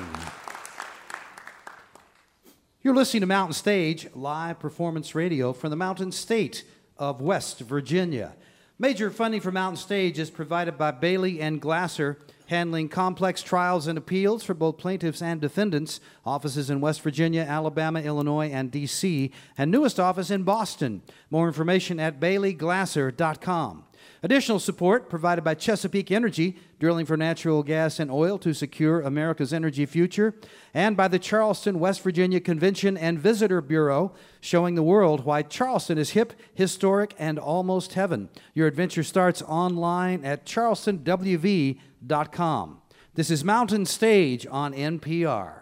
You're 2.80 2.94
listening 2.94 3.22
to 3.22 3.26
Mountain 3.26 3.54
Stage, 3.54 4.06
live 4.14 4.60
performance 4.60 5.16
radio 5.16 5.52
from 5.52 5.70
the 5.70 5.76
Mountain 5.76 6.12
State 6.12 6.62
of 6.96 7.20
West 7.20 7.58
Virginia. 7.58 8.36
Major 8.78 9.10
funding 9.10 9.40
for 9.40 9.50
Mountain 9.50 9.78
Stage 9.78 10.16
is 10.20 10.30
provided 10.30 10.78
by 10.78 10.92
Bailey 10.92 11.40
and 11.40 11.60
Glasser, 11.60 12.20
handling 12.46 12.88
complex 12.88 13.42
trials 13.42 13.88
and 13.88 13.98
appeals 13.98 14.44
for 14.44 14.54
both 14.54 14.78
plaintiffs 14.78 15.20
and 15.20 15.40
defendants. 15.40 15.98
Offices 16.24 16.70
in 16.70 16.80
West 16.80 17.00
Virginia, 17.00 17.42
Alabama, 17.42 18.00
Illinois, 18.00 18.48
and 18.48 18.70
D.C., 18.70 19.32
and 19.56 19.72
newest 19.72 19.98
office 19.98 20.30
in 20.30 20.44
Boston. 20.44 21.02
More 21.30 21.48
information 21.48 21.98
at 21.98 22.20
baileyglasser.com. 22.20 23.87
Additional 24.22 24.58
support 24.58 25.08
provided 25.08 25.44
by 25.44 25.54
Chesapeake 25.54 26.10
Energy, 26.10 26.56
drilling 26.80 27.06
for 27.06 27.16
natural 27.16 27.62
gas 27.62 28.00
and 28.00 28.10
oil 28.10 28.36
to 28.38 28.52
secure 28.52 29.00
America's 29.00 29.52
energy 29.52 29.86
future, 29.86 30.34
and 30.74 30.96
by 30.96 31.06
the 31.06 31.20
Charleston, 31.20 31.78
West 31.78 32.02
Virginia 32.02 32.40
Convention 32.40 32.96
and 32.96 33.16
Visitor 33.18 33.60
Bureau, 33.60 34.12
showing 34.40 34.74
the 34.74 34.82
world 34.82 35.24
why 35.24 35.42
Charleston 35.42 35.98
is 35.98 36.10
hip, 36.10 36.32
historic, 36.52 37.14
and 37.18 37.38
almost 37.38 37.94
heaven. 37.94 38.28
Your 38.54 38.66
adventure 38.66 39.04
starts 39.04 39.40
online 39.42 40.24
at 40.24 40.44
charlestonwv.com. 40.44 42.82
This 43.14 43.30
is 43.30 43.44
Mountain 43.44 43.86
Stage 43.86 44.46
on 44.50 44.74
NPR. 44.74 45.52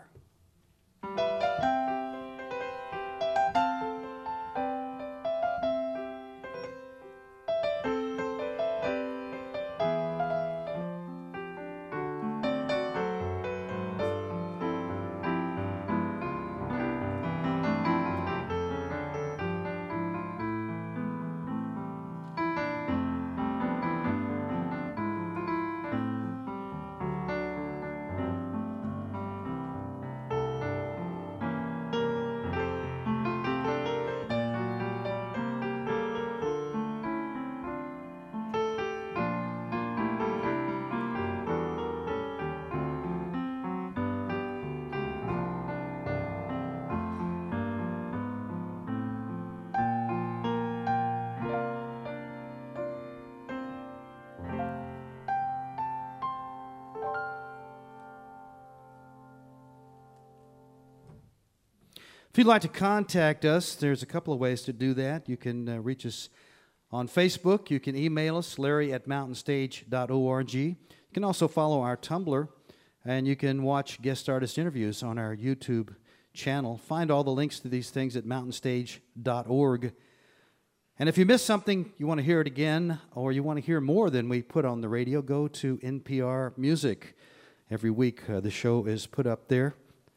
If 62.37 62.41
you'd 62.41 62.49
like 62.49 62.61
to 62.61 62.69
contact 62.69 63.47
us, 63.47 63.75
there's 63.75 64.03
a 64.03 64.07
couple 64.07 64.35
of 64.35 64.39
ways 64.39 64.61
to 64.65 64.73
do 64.75 64.93
that. 64.93 65.27
You 65.27 65.39
can 65.39 65.67
uh, 65.67 65.79
reach 65.79 66.05
us 66.05 66.29
on 66.93 67.09
Facebook. 67.09 67.71
You 67.71 67.81
can 67.81 67.97
email 67.97 68.37
us, 68.37 68.59
larry 68.59 68.93
at 68.93 69.09
mountainstage.org. 69.09 70.53
You 70.53 70.77
can 71.15 71.25
also 71.25 71.49
follow 71.49 71.81
our 71.81 71.97
Tumblr, 71.97 72.47
and 73.07 73.27
you 73.27 73.37
can 73.37 73.63
watch 73.63 74.03
guest 74.03 74.29
artist 74.29 74.59
interviews 74.59 75.03
on 75.03 75.17
our 75.17 75.35
YouTube 75.35 75.95
channel. 76.35 76.77
Find 76.77 77.11
all 77.11 77.25
the 77.25 77.31
links 77.31 77.59
to 77.61 77.69
these 77.69 77.89
things 77.89 78.17
at 78.17 78.27
mountainstage.org. 78.27 79.95
And 80.99 81.09
if 81.09 81.17
you 81.17 81.25
missed 81.25 81.47
something, 81.47 81.91
you 81.97 82.07
want 82.07 82.19
to 82.19 82.25
hear 82.25 82.43
it 82.43 82.47
again, 82.47 83.01
or 83.15 83.33
you 83.33 83.43
want 83.43 83.61
to 83.61 83.65
hear 83.65 83.81
more 83.81 84.11
than 84.11 84.29
we 84.29 84.43
put 84.43 84.67
on 84.67 84.83
the 84.83 84.91
radio, 84.91 85.23
go 85.23 85.49
to 85.49 85.79
NPR 85.79 86.53
Music. 86.59 87.17
Every 87.71 87.91
week, 87.91 88.29
uh, 88.29 88.41
the 88.41 88.51
show 88.51 88.85
is 88.85 89.07
put 89.07 89.27
up 89.27 89.49
there. 89.49 89.75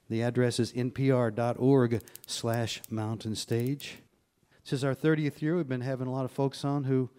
The 0.09 0.23
address 0.23 0.59
is 0.59 0.73
npr.org 0.73 2.01
slash 2.25 2.81
mountain 2.89 3.35
stage. 3.35 3.99
This 4.63 4.73
is 4.73 4.83
our 4.83 4.95
30th 4.95 5.39
year. 5.39 5.55
We've 5.55 5.69
been 5.69 5.81
having 5.81 6.07
a 6.07 6.11
lot 6.11 6.25
of 6.25 6.31
folks 6.31 6.65
on 6.65 6.85
who 6.85 7.11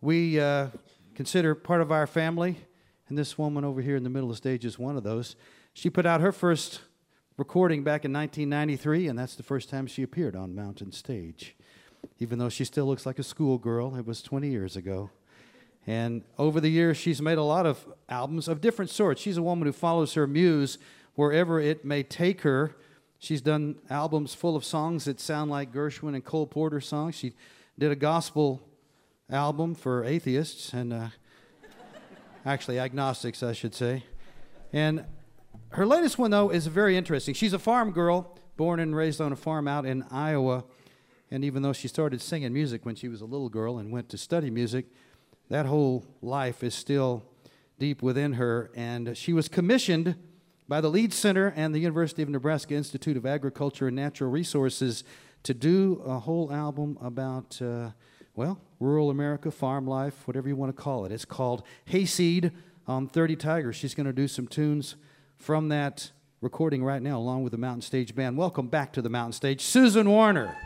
we 0.00 0.38
uh, 0.38 0.68
consider 1.16 1.56
part 1.56 1.80
of 1.80 1.90
our 1.90 2.06
family. 2.06 2.56
And 3.08 3.18
this 3.18 3.36
woman 3.36 3.64
over 3.64 3.80
here 3.80 3.96
in 3.96 4.04
the 4.04 4.10
middle 4.10 4.30
of 4.30 4.36
the 4.36 4.38
stage 4.38 4.64
is 4.64 4.78
one 4.78 4.96
of 4.96 5.02
those. 5.02 5.34
She 5.74 5.90
put 5.90 6.06
out 6.06 6.20
her 6.20 6.30
first 6.30 6.82
recording 7.36 7.82
back 7.82 8.04
in 8.04 8.12
1993, 8.12 9.08
and 9.08 9.18
that's 9.18 9.34
the 9.34 9.42
first 9.42 9.68
time 9.68 9.88
she 9.88 10.04
appeared 10.04 10.36
on 10.36 10.54
Mountain 10.54 10.92
Stage. 10.92 11.56
Even 12.20 12.38
though 12.38 12.48
she 12.48 12.64
still 12.64 12.86
looks 12.86 13.06
like 13.06 13.18
a 13.18 13.24
schoolgirl, 13.24 13.96
it 13.96 14.06
was 14.06 14.22
20 14.22 14.48
years 14.48 14.76
ago. 14.76 15.10
And 15.84 16.22
over 16.38 16.60
the 16.60 16.68
years, 16.68 16.96
she's 16.96 17.20
made 17.20 17.38
a 17.38 17.42
lot 17.42 17.66
of 17.66 17.92
albums 18.08 18.46
of 18.46 18.60
different 18.60 18.92
sorts. 18.92 19.20
She's 19.20 19.36
a 19.36 19.42
woman 19.42 19.66
who 19.66 19.72
follows 19.72 20.14
her 20.14 20.28
muse 20.28 20.78
wherever 21.14 21.60
it 21.60 21.84
may 21.84 22.02
take 22.02 22.42
her. 22.42 22.76
She's 23.18 23.42
done 23.42 23.76
albums 23.90 24.34
full 24.34 24.56
of 24.56 24.64
songs 24.64 25.04
that 25.04 25.20
sound 25.20 25.50
like 25.50 25.72
Gershwin 25.72 26.14
and 26.14 26.24
Cole 26.24 26.46
Porter 26.46 26.80
songs. 26.80 27.14
She 27.14 27.34
did 27.78 27.90
a 27.90 27.96
gospel 27.96 28.62
album 29.30 29.74
for 29.74 30.04
atheists 30.04 30.72
and 30.72 30.92
uh, 30.92 31.08
actually 32.44 32.78
agnostics, 32.78 33.42
I 33.42 33.52
should 33.52 33.74
say. 33.74 34.04
And 34.72 35.04
her 35.70 35.86
latest 35.86 36.18
one, 36.18 36.30
though, 36.30 36.50
is 36.50 36.66
very 36.66 36.96
interesting. 36.96 37.34
She's 37.34 37.52
a 37.52 37.58
farm 37.58 37.92
girl, 37.92 38.38
born 38.56 38.80
and 38.80 38.94
raised 38.94 39.20
on 39.20 39.32
a 39.32 39.36
farm 39.36 39.68
out 39.68 39.86
in 39.86 40.04
Iowa. 40.10 40.64
And 41.30 41.44
even 41.44 41.62
though 41.62 41.72
she 41.72 41.88
started 41.88 42.20
singing 42.20 42.52
music 42.52 42.84
when 42.84 42.96
she 42.96 43.08
was 43.08 43.20
a 43.20 43.24
little 43.24 43.48
girl 43.48 43.78
and 43.78 43.92
went 43.92 44.08
to 44.10 44.18
study 44.18 44.50
music, 44.50 44.86
that 45.48 45.66
whole 45.66 46.04
life 46.22 46.64
is 46.64 46.74
still 46.74 47.24
deep 47.78 48.02
within 48.02 48.34
her. 48.34 48.70
And 48.74 49.16
she 49.16 49.32
was 49.32 49.48
commissioned 49.48 50.16
by 50.70 50.80
the 50.80 50.88
Lead 50.88 51.12
Center 51.12 51.52
and 51.56 51.74
the 51.74 51.80
University 51.80 52.22
of 52.22 52.28
Nebraska 52.28 52.74
Institute 52.76 53.16
of 53.16 53.26
Agriculture 53.26 53.88
and 53.88 53.96
Natural 53.96 54.30
Resources 54.30 55.02
to 55.42 55.52
do 55.52 56.00
a 56.06 56.20
whole 56.20 56.52
album 56.52 56.96
about, 57.02 57.60
uh, 57.60 57.90
well, 58.36 58.60
rural 58.78 59.10
America, 59.10 59.50
farm 59.50 59.84
life, 59.84 60.28
whatever 60.28 60.48
you 60.48 60.54
want 60.54 60.74
to 60.74 60.80
call 60.80 61.04
it. 61.04 61.10
It's 61.10 61.24
called 61.24 61.64
Hayseed 61.86 62.52
on 62.86 63.08
30 63.08 63.34
Tigers. 63.34 63.74
She's 63.74 63.96
going 63.96 64.06
to 64.06 64.12
do 64.12 64.28
some 64.28 64.46
tunes 64.46 64.94
from 65.38 65.70
that 65.70 66.12
recording 66.40 66.84
right 66.84 67.02
now, 67.02 67.18
along 67.18 67.42
with 67.42 67.50
the 67.50 67.58
Mountain 67.58 67.82
Stage 67.82 68.14
Band. 68.14 68.36
Welcome 68.36 68.68
back 68.68 68.92
to 68.92 69.02
the 69.02 69.10
Mountain 69.10 69.32
Stage, 69.32 69.62
Susan 69.62 70.08
Werner. 70.08 70.56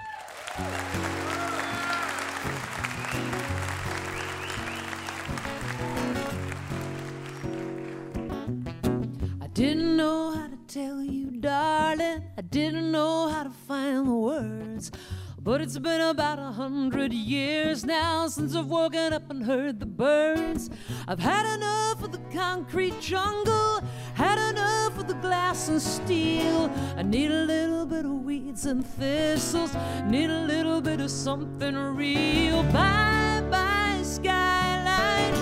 Tell 10.75 11.01
you, 11.01 11.31
darling. 11.31 12.25
I 12.37 12.43
didn't 12.43 12.91
know 12.91 13.29
how 13.29 13.45
to 13.45 13.51
find 13.51 14.09
the 14.09 14.13
words. 14.13 14.91
But 15.39 15.61
it's 15.61 15.79
been 15.79 16.01
about 16.01 16.41
a 16.41 16.51
hundred 16.51 17.13
years 17.13 17.85
now 17.85 18.27
since 18.27 18.57
I've 18.57 18.67
woken 18.67 19.13
up 19.13 19.31
and 19.31 19.45
heard 19.45 19.79
the 19.79 19.87
birds. 19.87 20.71
I've 21.07 21.21
had 21.21 21.47
enough 21.55 22.03
of 22.03 22.11
the 22.11 22.19
concrete 22.37 23.01
jungle, 23.01 23.83
had 24.15 24.37
enough 24.51 24.99
of 24.99 25.07
the 25.07 25.15
glass 25.15 25.69
and 25.69 25.81
steel. 25.81 26.73
I 26.97 27.03
need 27.03 27.31
a 27.31 27.45
little 27.45 27.87
bit 27.87 28.05
of 28.05 28.25
weeds 28.25 28.67
and 28.67 28.85
thistles. 28.85 29.77
Need 30.07 30.31
a 30.31 30.41
little 30.41 30.81
bit 30.81 31.01
of 31.01 31.11
something 31.11 31.77
real. 31.77 32.65
Bye 32.73 33.45
bye, 33.49 34.01
skyline. 34.03 35.35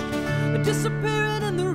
Disappearing 0.61 1.41
in 1.41 1.57
the 1.57 1.69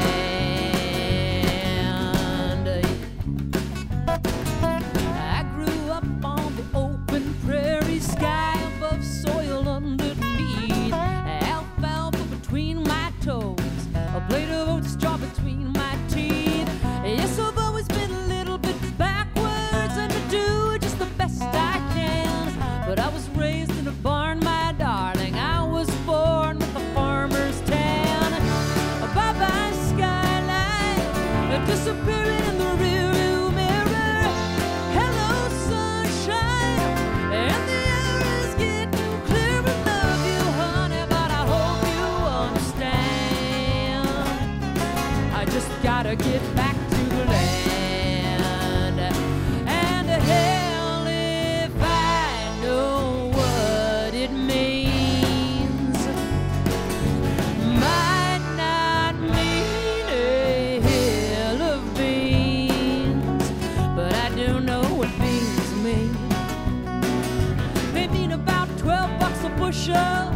Bucks 69.88 70.27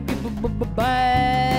get 0.00 0.42
b- 0.42 0.48
b- 0.48 1.53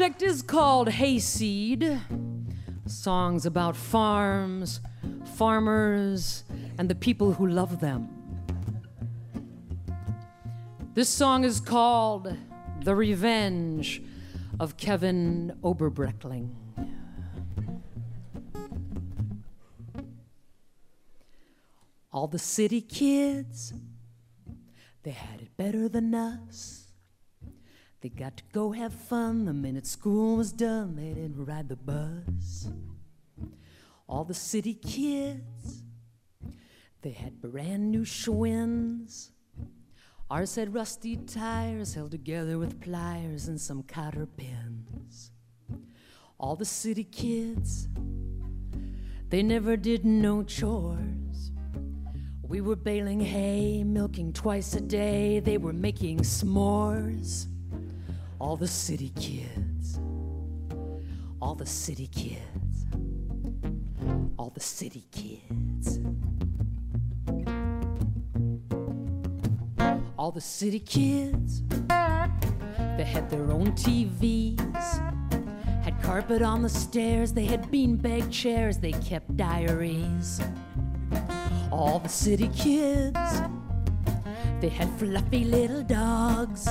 project 0.00 0.22
is 0.22 0.40
called 0.40 0.88
Hayseed. 0.88 2.00
Songs 2.86 3.44
about 3.44 3.76
farms, 3.76 4.80
farmers, 5.36 6.44
and 6.78 6.88
the 6.88 6.94
people 6.94 7.34
who 7.34 7.46
love 7.46 7.80
them. 7.80 8.08
This 10.94 11.10
song 11.10 11.44
is 11.44 11.60
called 11.60 12.34
The 12.82 12.94
Revenge 12.94 14.02
of 14.58 14.78
Kevin 14.78 15.54
Oberbreckling. 15.62 16.48
All 22.10 22.26
the 22.26 22.38
city 22.38 22.80
kids, 22.80 23.74
they 25.02 25.10
had 25.10 25.42
it 25.42 25.54
better 25.58 25.90
than 25.90 26.14
us. 26.14 26.89
They 28.00 28.08
got 28.08 28.38
to 28.38 28.44
go 28.52 28.72
have 28.72 28.94
fun 28.94 29.44
the 29.44 29.52
minute 29.52 29.86
school 29.86 30.36
was 30.36 30.52
done. 30.52 30.96
They 30.96 31.08
didn't 31.08 31.44
ride 31.44 31.68
the 31.68 31.76
bus. 31.76 32.70
All 34.08 34.24
the 34.24 34.34
city 34.34 34.74
kids, 34.74 35.82
they 37.02 37.10
had 37.10 37.40
brand 37.40 37.90
new 37.90 38.04
Schwinn's. 38.04 39.32
Ours 40.30 40.54
had 40.54 40.72
rusty 40.72 41.16
tires 41.16 41.94
held 41.94 42.12
together 42.12 42.58
with 42.58 42.80
pliers 42.80 43.48
and 43.48 43.60
some 43.60 43.82
cotter 43.82 44.26
pins. 44.26 45.30
All 46.38 46.56
the 46.56 46.64
city 46.64 47.04
kids, 47.04 47.88
they 49.28 49.42
never 49.42 49.76
did 49.76 50.06
no 50.06 50.42
chores. 50.42 51.52
We 52.42 52.60
were 52.60 52.76
baling 52.76 53.20
hay, 53.20 53.84
milking 53.84 54.32
twice 54.32 54.74
a 54.74 54.80
day. 54.80 55.40
They 55.40 55.58
were 55.58 55.72
making 55.72 56.20
s'mores. 56.20 57.46
All 58.40 58.56
the 58.56 58.66
city 58.66 59.12
kids, 59.16 60.00
all 61.42 61.54
the 61.54 61.66
city 61.66 62.06
kids, 62.06 62.86
all 64.38 64.50
the 64.50 64.60
city 64.60 65.04
kids. 65.12 66.00
All 70.16 70.32
the 70.32 70.40
city 70.40 70.80
kids, 70.80 71.62
they 71.88 73.04
had 73.04 73.28
their 73.28 73.52
own 73.52 73.72
TVs, 73.72 74.58
had 75.82 76.00
carpet 76.02 76.40
on 76.40 76.62
the 76.62 76.68
stairs, 76.68 77.32
they 77.34 77.44
had 77.44 77.70
beanbag 77.70 78.30
chairs, 78.32 78.78
they 78.78 78.92
kept 78.92 79.36
diaries. 79.36 80.40
All 81.70 81.98
the 81.98 82.08
city 82.08 82.48
kids, 82.48 83.18
they 84.60 84.70
had 84.70 84.88
fluffy 84.98 85.44
little 85.44 85.82
dogs, 85.82 86.66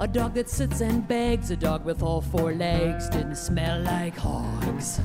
A 0.00 0.08
dog 0.08 0.34
that 0.34 0.48
sits 0.48 0.80
and 0.80 1.06
begs, 1.06 1.50
a 1.50 1.56
dog 1.56 1.84
with 1.84 2.02
all 2.02 2.20
four 2.20 2.52
legs, 2.52 3.08
didn't 3.08 3.36
smell 3.36 3.80
like 3.82 4.16
hogs. 4.16 5.00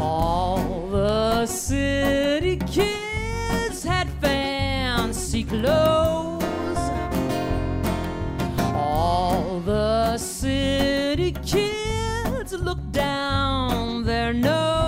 All 0.00 0.88
the 0.90 1.46
city 1.46 2.56
kids 2.56 3.84
had 3.84 4.08
fancy 4.20 5.44
clothes. 5.44 6.42
All 8.74 9.60
the 9.60 10.18
city 10.18 11.32
kids 11.32 12.52
looked 12.52 12.92
down 12.92 14.04
their 14.04 14.32
nose 14.32 14.85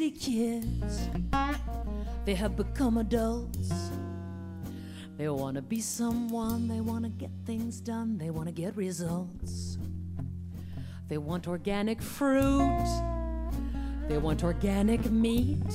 city 0.00 0.12
kids, 0.12 1.10
they 2.24 2.34
have 2.34 2.56
become 2.56 2.96
adults. 2.96 3.70
They 5.18 5.28
want 5.28 5.56
to 5.56 5.62
be 5.62 5.82
someone, 5.82 6.68
they 6.68 6.80
want 6.80 7.04
to 7.04 7.10
get 7.10 7.28
things 7.44 7.80
done, 7.80 8.16
they 8.16 8.30
want 8.30 8.46
to 8.46 8.52
get 8.52 8.74
results. 8.78 9.76
They 11.08 11.18
want 11.18 11.46
organic 11.46 12.00
fruit, 12.00 12.86
they 14.08 14.16
want 14.16 14.42
organic 14.42 15.10
meat. 15.10 15.70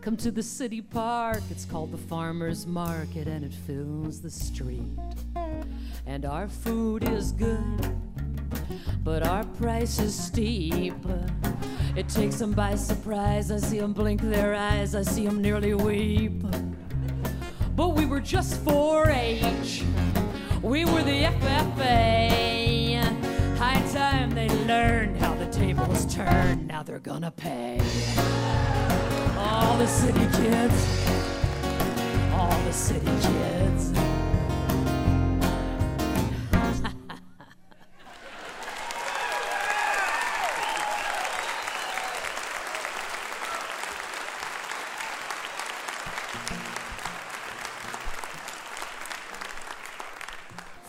Come 0.00 0.16
to 0.16 0.30
the 0.30 0.42
city 0.42 0.80
park, 0.80 1.42
it's 1.50 1.66
called 1.66 1.92
the 1.92 1.98
Farmer's 1.98 2.66
Market, 2.66 3.28
and 3.28 3.44
it 3.44 3.52
fills 3.52 4.22
the 4.22 4.30
street. 4.30 4.96
And 6.06 6.24
our 6.24 6.48
food 6.48 7.06
is 7.06 7.32
good, 7.32 7.94
but 9.02 9.26
our 9.26 9.44
price 9.44 9.98
is 9.98 10.14
steep. 10.18 10.94
It 11.96 12.08
takes 12.08 12.36
them 12.36 12.52
by 12.52 12.74
surprise. 12.74 13.50
I 13.50 13.58
see 13.58 13.78
them 13.78 13.92
blink 13.92 14.20
their 14.20 14.54
eyes, 14.54 14.94
I 14.94 15.02
see 15.02 15.24
them 15.24 15.40
nearly 15.40 15.74
weep. 15.74 16.42
But 17.74 17.94
we 17.94 18.06
were 18.06 18.20
just 18.20 18.60
4 18.62 19.08
H, 19.10 19.84
we 20.62 20.84
were 20.84 21.02
the 21.02 21.24
FFA. 21.24 23.02
High 23.58 23.82
time 23.92 24.30
they 24.34 24.48
learned 24.66 25.16
how 25.18 25.34
the 25.34 25.46
tables 25.46 26.06
turn, 26.14 26.66
now 26.66 26.82
they're 26.82 26.98
gonna 26.98 27.30
pay. 27.30 27.80
All 29.38 29.76
the 29.78 29.86
city 29.86 30.26
kids, 30.36 31.08
all 32.32 32.58
the 32.64 32.72
city 32.72 33.06
kids. 33.22 34.15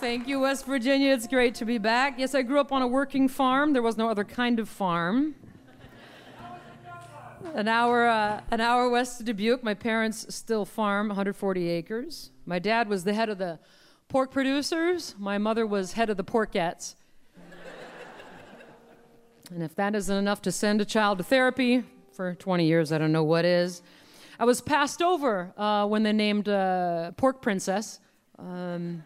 Thank 0.08 0.30
you, 0.30 0.40
West 0.40 0.66
Virginia. 0.66 1.12
It's 1.12 1.28
great 1.28 1.54
to 1.56 1.66
be 1.66 1.78
back. 1.78 2.18
Yes, 2.18 2.34
I 2.34 2.42
grew 2.42 2.62
up 2.62 2.72
on 2.72 2.82
a 2.82 2.88
working 2.88 3.28
farm. 3.28 3.74
There 3.74 3.82
was 3.82 3.98
no 3.98 4.08
other 4.08 4.24
kind 4.24 4.58
of 4.58 4.70
farm. 4.70 5.36
An 7.54 7.68
hour, 7.68 8.08
uh, 8.08 8.40
an 8.50 8.62
hour 8.62 8.90
west 8.90 9.20
of 9.20 9.26
Dubuque. 9.26 9.64
My 9.64 9.74
parents 9.74 10.34
still 10.34 10.64
farm 10.64 11.10
140 11.10 11.68
acres. 11.68 12.32
My 12.46 12.58
dad 12.58 12.88
was 12.88 13.04
the 13.04 13.14
head 13.14 13.28
of 13.28 13.38
the 13.38 13.60
pork 14.08 14.32
producers. 14.32 15.14
My 15.20 15.38
mother 15.38 15.68
was 15.68 15.92
head 15.92 16.10
of 16.10 16.16
the 16.16 16.24
porkettes. 16.24 16.96
and 19.52 19.62
if 19.62 19.76
that 19.76 19.94
isn't 19.94 20.18
enough 20.18 20.42
to 20.44 20.54
send 20.54 20.80
a 20.80 20.86
child 20.86 21.18
to 21.18 21.26
therapy 21.26 21.84
for 22.14 22.34
20 22.34 22.66
years, 22.66 22.94
I 22.94 22.98
don't 22.98 23.12
know 23.12 23.26
what 23.26 23.44
is. 23.44 23.82
I 24.40 24.46
was 24.46 24.62
passed 24.62 25.02
over 25.02 25.52
uh, 25.58 25.86
when 25.86 26.04
they 26.04 26.14
named 26.14 26.48
uh, 26.48 27.12
Pork 27.18 27.42
Princess. 27.42 28.00
Um, 28.40 29.04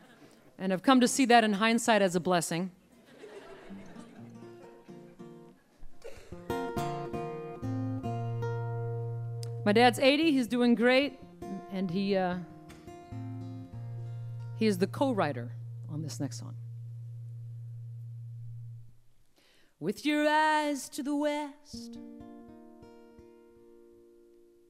and 0.62 0.72
I've 0.72 0.84
come 0.84 1.02
to 1.02 1.08
see 1.08 1.26
that 1.26 1.44
in 1.44 1.54
hindsight 1.54 2.04
as 2.04 2.16
a 2.16 2.20
blessing. 2.20 2.70
My 9.66 9.74
dad's 9.74 9.98
80, 9.98 10.32
he's 10.32 10.48
doing 10.48 10.76
great, 10.76 11.20
and 11.72 11.90
he, 11.90 12.16
uh, 12.16 12.38
he 14.58 14.68
is 14.68 14.78
the 14.78 14.86
co 14.86 15.12
writer 15.12 15.52
on 15.92 16.04
this 16.04 16.20
next 16.20 16.38
song. 16.38 16.56
With 19.80 20.06
your 20.06 20.30
eyes 20.30 20.90
to 20.90 21.02
the 21.02 21.16
west, 21.16 21.98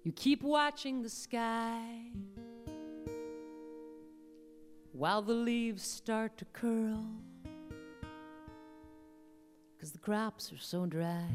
you 0.04 0.14
keep 0.14 0.42
watching 0.42 1.02
the 1.02 1.10
sky 1.10 2.12
while 5.02 5.24
the 5.24 5.34
leaves 5.34 5.82
start 5.82 6.38
to 6.38 6.46
curl 6.54 7.04
because 9.74 9.92
the 9.92 9.98
crops 9.98 10.54
are 10.54 10.60
so 10.60 10.86
dry. 10.86 11.26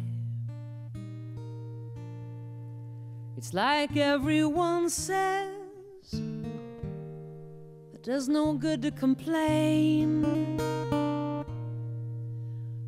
It's 3.37 3.53
like 3.53 3.97
everyone 3.97 4.89
says 4.89 5.51
that 6.13 8.05
does 8.05 8.29
no 8.29 8.53
good 8.53 8.83
to 8.83 8.93
complain, 8.93 10.23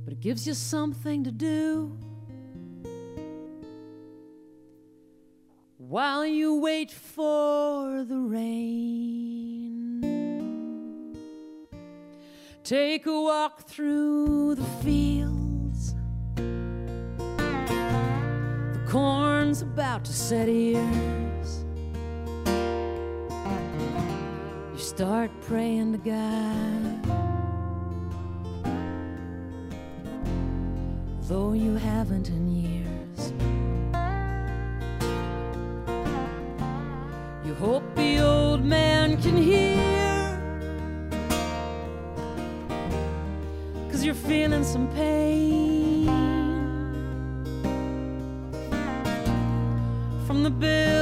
but 0.05 0.13
it 0.13 0.21
gives 0.21 0.47
you 0.47 0.55
something 0.55 1.25
to 1.25 1.33
do 1.33 1.91
while 5.77 6.25
you 6.25 6.55
wait 6.61 6.93
for 6.93 8.05
the 8.05 8.17
rain. 8.17 9.78
Take 12.69 13.07
a 13.07 13.19
walk 13.19 13.63
through 13.63 14.55
the 14.57 14.65
fields. 14.85 15.95
The 18.75 18.81
corn's 18.87 19.63
about 19.63 20.05
to 20.05 20.13
set 20.13 20.51
ears. 20.51 21.65
You 24.75 24.79
start 24.79 25.31
praying 25.41 25.93
to 25.93 25.99
God. 25.99 27.07
Though 31.23 31.55
you 31.55 31.77
haven't 31.77 32.29
in 32.29 32.51
years. 32.51 33.33
You 37.47 37.55
hope 37.55 37.95
the 37.95 38.19
old 38.19 38.63
man 38.63 39.17
can 39.23 39.39
hear. 39.39 39.68
Feeling 44.29 44.63
some 44.63 44.87
pain. 44.89 46.07
From 50.27 50.43
the 50.43 50.51
bills 50.51 50.98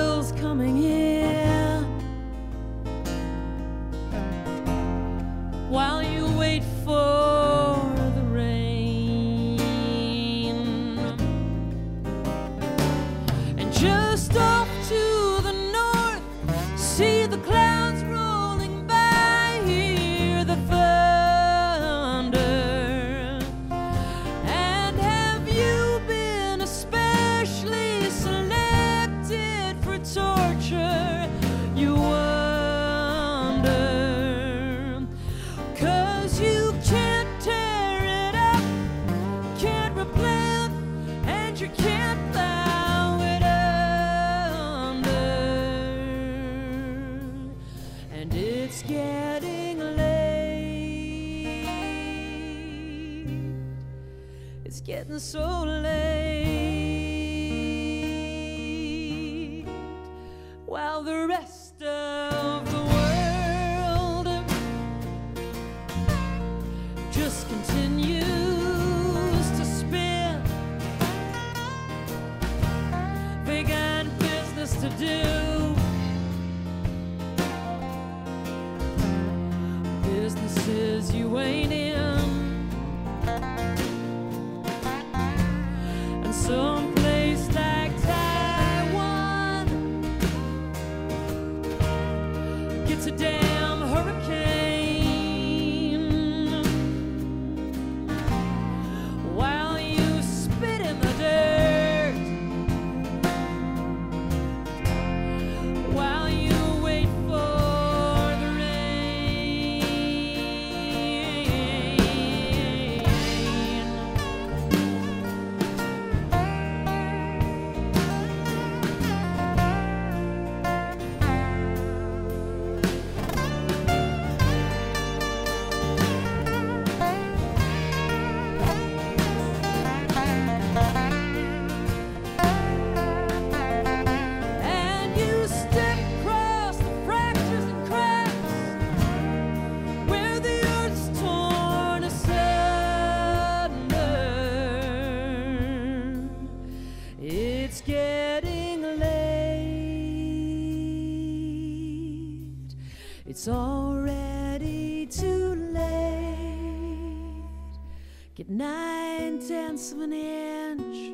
nine 159.76 159.82
tenths 159.82 159.92
of 159.92 160.00
an 160.00 160.12
inch, 160.12 161.12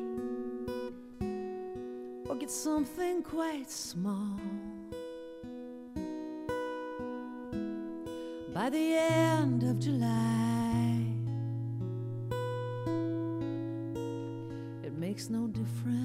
or 2.29 2.35
get 2.35 2.49
something 2.49 3.21
quite 3.21 3.69
small. 3.69 4.39
By 8.53 8.69
the 8.69 8.95
end 8.95 9.63
of 9.63 9.79
July, 9.79 11.07
it 14.83 14.93
makes 14.97 15.29
no 15.29 15.47
difference 15.47 16.02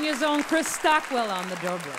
Virginia's 0.00 0.22
own 0.22 0.42
Chris 0.44 0.66
Stockwell 0.66 1.30
on 1.30 1.46
the 1.50 1.56
dobro. 1.56 1.92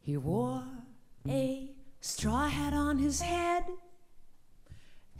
He 0.00 0.16
wore 0.16 0.64
a 1.28 1.70
straw 2.00 2.48
hat 2.48 2.72
on 2.72 2.98
his 2.98 3.20
head 3.20 3.62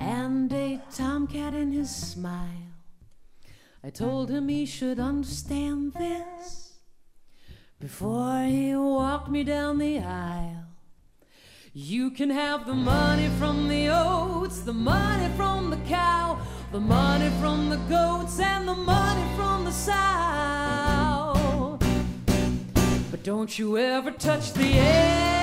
and 0.00 0.52
a 0.52 0.82
tomcat 0.90 1.54
in 1.54 1.70
his 1.70 1.94
smile. 1.94 2.71
I 3.84 3.90
told 3.90 4.30
him 4.30 4.46
he 4.46 4.64
should 4.64 5.00
understand 5.00 5.94
this 5.94 6.74
before 7.80 8.44
he 8.44 8.76
walked 8.76 9.28
me 9.28 9.42
down 9.42 9.78
the 9.78 9.98
aisle. 9.98 10.66
You 11.74 12.12
can 12.12 12.30
have 12.30 12.64
the 12.64 12.74
money 12.74 13.28
from 13.40 13.66
the 13.66 13.88
oats, 13.88 14.60
the 14.60 14.72
money 14.72 15.28
from 15.36 15.70
the 15.70 15.78
cow, 15.78 16.38
the 16.70 16.78
money 16.78 17.28
from 17.40 17.70
the 17.70 17.78
goats, 17.88 18.38
and 18.38 18.68
the 18.68 18.74
money 18.76 19.36
from 19.36 19.64
the 19.64 19.72
sow. 19.72 21.32
But 23.10 23.24
don't 23.24 23.58
you 23.58 23.78
ever 23.78 24.12
touch 24.12 24.52
the 24.52 24.78
egg 24.78 25.41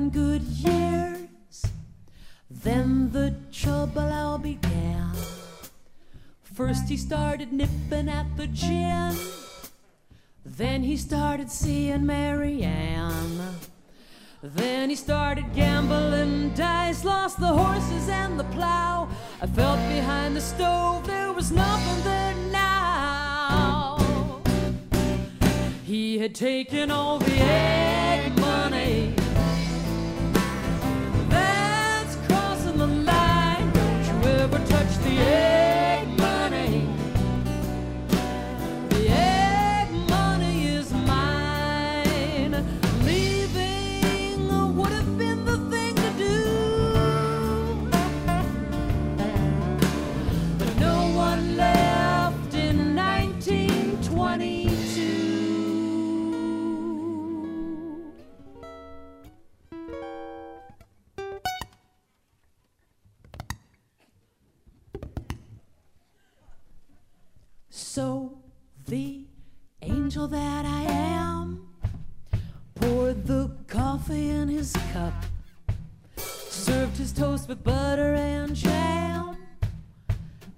seven 0.00 0.10
good 0.10 0.42
years. 0.42 1.62
Then 2.50 3.12
the 3.12 3.34
trouble 3.52 4.10
all 4.12 4.38
began. 4.38 5.12
First, 6.42 6.88
he 6.88 6.96
started 6.96 7.52
nipping 7.52 8.08
at 8.08 8.26
the 8.36 8.46
gin. 8.46 9.14
Then 10.44 10.82
he 10.82 10.96
started 10.96 11.50
seeing 11.50 12.06
Marianne. 12.06 13.56
Then 14.42 14.88
he 14.88 14.96
started 14.96 15.44
gambling 15.54 16.54
dice, 16.54 17.04
lost 17.04 17.38
the 17.38 17.46
horses 17.46 18.08
and 18.08 18.40
the 18.40 18.44
plow. 18.44 19.08
I 19.42 19.46
felt 19.46 19.80
behind 19.88 20.34
the 20.34 20.40
stove, 20.40 21.06
there 21.06 21.32
was 21.32 21.52
nothing 21.52 22.04
there 22.04 22.34
now. 22.50 23.98
He 25.84 26.18
had 26.18 26.34
taken 26.34 26.90
all 26.90 27.18
the 27.18 27.36
egg 27.36 27.89
touch 35.20 35.69
angel 70.20 70.28
that 70.28 70.66
I 70.66 70.82
am 70.82 71.66
poured 72.74 73.26
the 73.26 73.50
coffee 73.66 74.28
in 74.28 74.48
his 74.48 74.72
cup, 74.92 75.14
served 76.16 76.96
his 76.96 77.12
toast 77.12 77.48
with 77.48 77.62
butter 77.64 78.14
and 78.14 78.54
jam, 78.54 79.36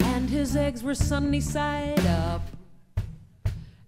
and 0.01 0.29
his 0.29 0.57
eggs 0.57 0.83
were 0.83 0.95
sunny 0.95 1.41
side 1.41 2.05
up. 2.07 2.43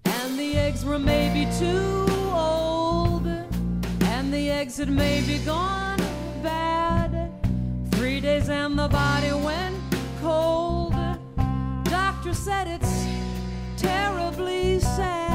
And 0.04 0.38
the 0.38 0.56
eggs 0.56 0.84
were 0.84 0.98
maybe 0.98 1.50
too 1.58 2.06
old, 2.32 3.26
and 3.26 4.32
the 4.32 4.50
eggs 4.50 4.76
had 4.76 4.88
maybe 4.88 5.38
gone 5.44 5.98
bad. 6.42 7.32
Three 7.92 8.20
days 8.20 8.48
and 8.48 8.78
the 8.78 8.88
body 8.88 9.32
went 9.32 9.76
cold. 10.20 10.94
Doctor 11.84 12.34
said 12.34 12.66
it's 12.68 13.06
terribly 13.76 14.78
sad. 14.80 15.33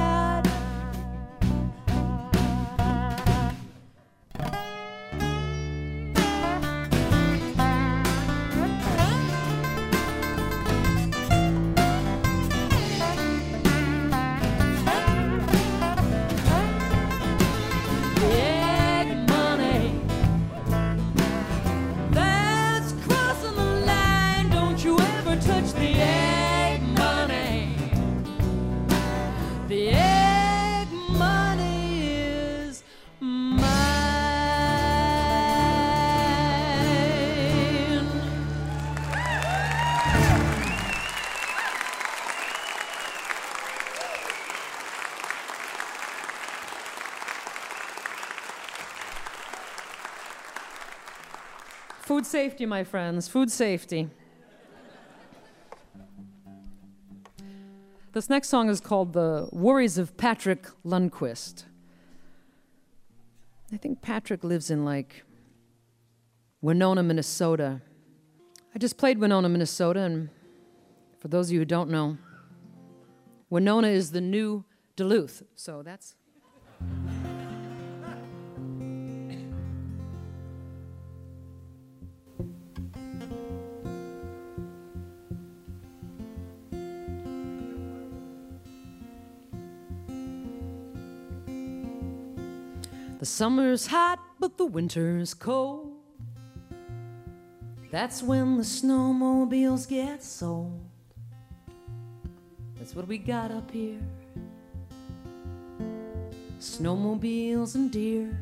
Food 52.20 52.26
safety, 52.26 52.66
my 52.66 52.84
friends, 52.84 53.30
food 53.30 53.50
safety. 53.50 54.10
This 58.12 58.30
next 58.30 58.50
song 58.50 58.68
is 58.68 58.82
called 58.82 59.14
The 59.14 59.48
Worries 59.54 59.98
of 59.98 60.18
Patrick 60.18 60.68
Lundquist. 60.86 61.64
I 63.72 63.78
think 63.78 64.02
Patrick 64.02 64.44
lives 64.44 64.70
in 64.70 64.84
like 64.84 65.24
Winona, 66.62 67.04
Minnesota. 67.04 67.80
I 68.76 68.80
just 68.80 68.98
played 68.98 69.20
Winona, 69.20 69.48
Minnesota, 69.48 70.02
and 70.02 70.28
for 71.20 71.30
those 71.30 71.48
of 71.48 71.54
you 71.54 71.60
who 71.60 71.66
don't 71.66 71.90
know, 71.90 72.18
Winona 73.50 73.88
is 73.88 74.12
the 74.12 74.20
new 74.20 74.66
Duluth, 74.98 75.42
so 75.56 75.84
that's. 75.84 76.16
The 93.20 93.26
summer's 93.26 93.88
hot, 93.88 94.20
but 94.40 94.58
the 94.58 94.66
winter's 94.66 95.34
cold. 95.34 95.92
That's 97.92 98.24
when 98.24 98.58
the 98.58 98.64
snowmobiles 98.64 99.88
get 99.90 100.24
sold. 100.24 100.80
That's 102.78 102.96
what 102.96 103.08
we 103.08 103.18
got 103.18 103.52
up 103.52 103.70
here 103.72 104.00
snowmobiles 106.60 107.76
and 107.76 107.90
deer. 107.92 108.38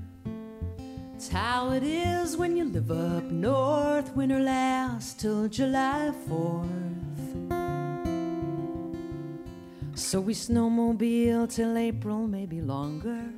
It's 1.15 1.30
how 1.30 1.71
it 1.71 1.84
is 1.84 2.36
when 2.36 2.57
you 2.57 2.65
live 2.65 2.91
up 2.91 3.23
north. 3.23 4.15
Winter 4.15 4.39
lasts 4.39 5.13
till 5.13 5.47
July 5.47 6.11
4th. 6.28 6.67
So 9.95 10.19
we 10.21 10.34
snowmobile 10.34 11.51
till 11.53 11.78
April, 11.78 12.28
maybe 12.28 12.61
longer. 12.61 13.34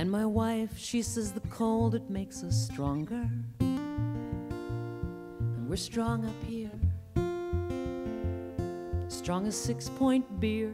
And 0.00 0.10
my 0.10 0.24
wife, 0.24 0.78
she 0.78 1.02
says 1.02 1.30
the 1.30 1.46
cold, 1.50 1.94
it 1.94 2.08
makes 2.08 2.42
us 2.42 2.56
stronger. 2.56 3.28
And 3.60 4.38
we're 5.68 5.76
strong 5.76 6.24
up 6.24 6.42
here. 6.48 6.70
Strong 9.08 9.46
as 9.46 9.54
six 9.54 9.90
point 9.90 10.40
beer 10.40 10.72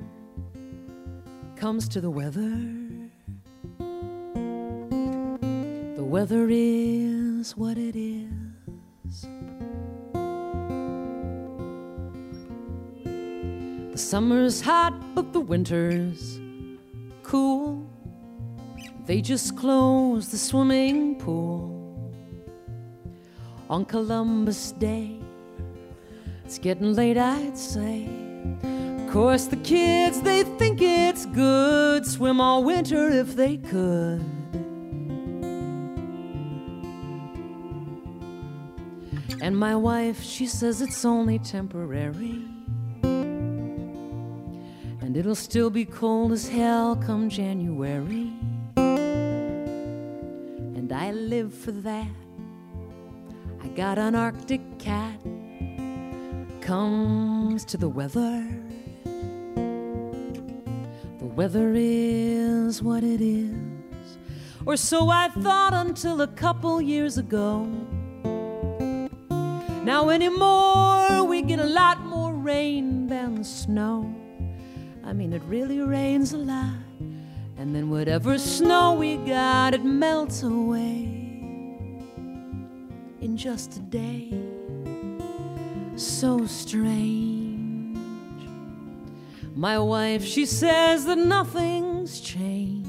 comes 1.56 1.88
to 1.88 2.00
the 2.00 2.08
weather. 2.08 2.56
The 5.96 6.04
weather 6.04 6.46
is 6.48 7.56
what 7.56 7.78
it 7.78 7.96
is. 7.96 9.26
The 13.90 13.98
summer's 13.98 14.60
hot, 14.60 14.94
but 15.16 15.32
the 15.32 15.40
winter's 15.40 16.38
cool. 17.24 17.85
They 19.06 19.20
just 19.20 19.56
closed 19.56 20.32
the 20.32 20.38
swimming 20.38 21.14
pool 21.14 22.12
on 23.70 23.84
Columbus 23.84 24.72
Day. 24.72 25.20
It's 26.44 26.58
getting 26.58 26.92
late, 26.92 27.16
I'd 27.16 27.56
say. 27.56 28.08
Of 28.98 29.12
course, 29.12 29.46
the 29.46 29.58
kids, 29.58 30.20
they 30.22 30.42
think 30.42 30.82
it's 30.82 31.24
good. 31.26 32.04
Swim 32.04 32.40
all 32.40 32.64
winter 32.64 33.08
if 33.08 33.36
they 33.36 33.58
could. 33.58 34.24
And 39.40 39.56
my 39.56 39.76
wife, 39.76 40.20
she 40.20 40.46
says 40.48 40.82
it's 40.82 41.04
only 41.04 41.38
temporary. 41.38 42.42
And 45.00 45.16
it'll 45.16 45.36
still 45.36 45.70
be 45.70 45.84
cold 45.84 46.32
as 46.32 46.48
hell 46.48 46.96
come 46.96 47.28
January. 47.28 48.35
I 50.96 51.10
live 51.12 51.52
for 51.52 51.72
that. 51.72 52.08
I 53.62 53.68
got 53.68 53.98
an 53.98 54.14
Arctic 54.14 54.62
cat. 54.78 55.20
Comes 56.62 57.66
to 57.66 57.76
the 57.76 57.88
weather. 57.88 58.42
The 61.18 61.26
weather 61.26 61.74
is 61.76 62.82
what 62.82 63.04
it 63.04 63.20
is. 63.20 64.16
Or 64.64 64.78
so 64.78 65.10
I 65.10 65.28
thought 65.28 65.74
until 65.74 66.22
a 66.22 66.28
couple 66.28 66.80
years 66.80 67.18
ago. 67.18 67.66
Now, 69.84 70.08
anymore, 70.08 71.24
we 71.24 71.42
get 71.42 71.58
a 71.58 71.66
lot 71.66 72.00
more 72.06 72.32
rain 72.32 73.06
than 73.06 73.44
snow. 73.44 74.10
I 75.04 75.12
mean, 75.12 75.34
it 75.34 75.42
really 75.42 75.80
rains 75.80 76.32
a 76.32 76.38
lot. 76.38 76.85
And 77.58 77.74
then 77.74 77.88
whatever 77.90 78.38
snow 78.38 78.94
we 78.94 79.16
got, 79.16 79.74
it 79.74 79.84
melts 79.84 80.42
away 80.42 81.26
in 83.20 83.36
just 83.36 83.76
a 83.78 83.80
day. 83.80 84.32
So 85.96 86.46
strange. 86.46 87.98
My 89.54 89.78
wife, 89.78 90.22
she 90.22 90.44
says 90.44 91.06
that 91.06 91.16
nothing's 91.16 92.20
changed. 92.20 92.86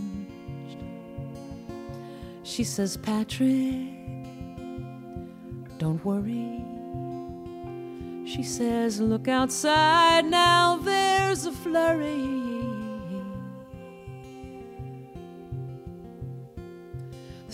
She 2.43 2.65
says, 2.65 2.97
Patrick, 2.97 3.88
don't 5.78 6.03
worry. 6.03 6.61
She 8.28 8.43
says, 8.43 8.99
Look 8.99 9.30
outside 9.30 10.26
now, 10.26 10.78
there's 10.78 11.45
a 11.45 11.53
flurry. 11.53 12.47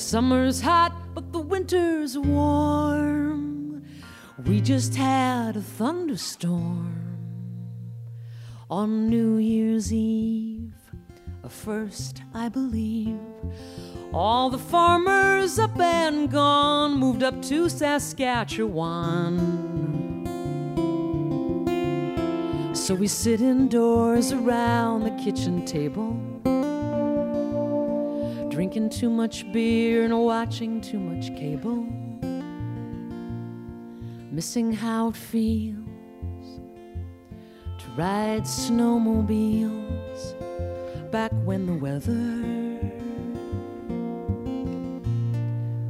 Summer's 0.04 0.60
hot, 0.62 0.94
but 1.16 1.32
the 1.32 1.40
winter's 1.40 2.18
warm. 2.18 3.84
We 4.46 4.60
just 4.60 4.96
had 4.96 5.56
a 5.56 5.62
thunderstorm 5.62 7.18
on 8.70 9.10
New 9.10 9.38
Year's 9.38 9.94
Eve, 9.94 10.74
a 11.44 11.50
first, 11.50 12.22
I 12.34 12.50
believe. 12.50 13.18
All 14.14 14.50
the 14.50 14.58
farmers 14.58 15.58
up 15.58 15.80
and 15.80 16.30
gone 16.30 16.98
moved 16.98 17.24
up 17.24 17.42
to 17.44 17.70
Saskatchewan. 17.70 19.64
So 22.74 22.94
we 22.94 23.08
sit 23.08 23.40
indoors 23.42 24.34
around 24.34 25.04
the 25.04 25.24
kitchen 25.24 25.66
table, 25.66 26.20
drinking 28.54 28.88
too 28.88 29.10
much 29.10 29.52
beer 29.52 30.04
and 30.04 30.16
watching 30.26 30.80
too 30.80 31.00
much 31.00 31.36
cable, 31.36 31.88
missing 34.32 34.72
how 34.72 35.10
it 35.10 35.16
feels 35.16 36.62
to 37.80 37.86
ride 37.98 38.44
snowmobiles 38.44 40.40
back 41.10 41.32
when 41.44 41.66
the 41.66 41.74
weather, 41.74 42.44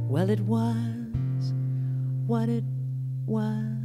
well, 0.08 0.30
it 0.30 0.40
was 0.40 1.52
what 2.26 2.48
it 2.48 2.64
was. 3.26 3.83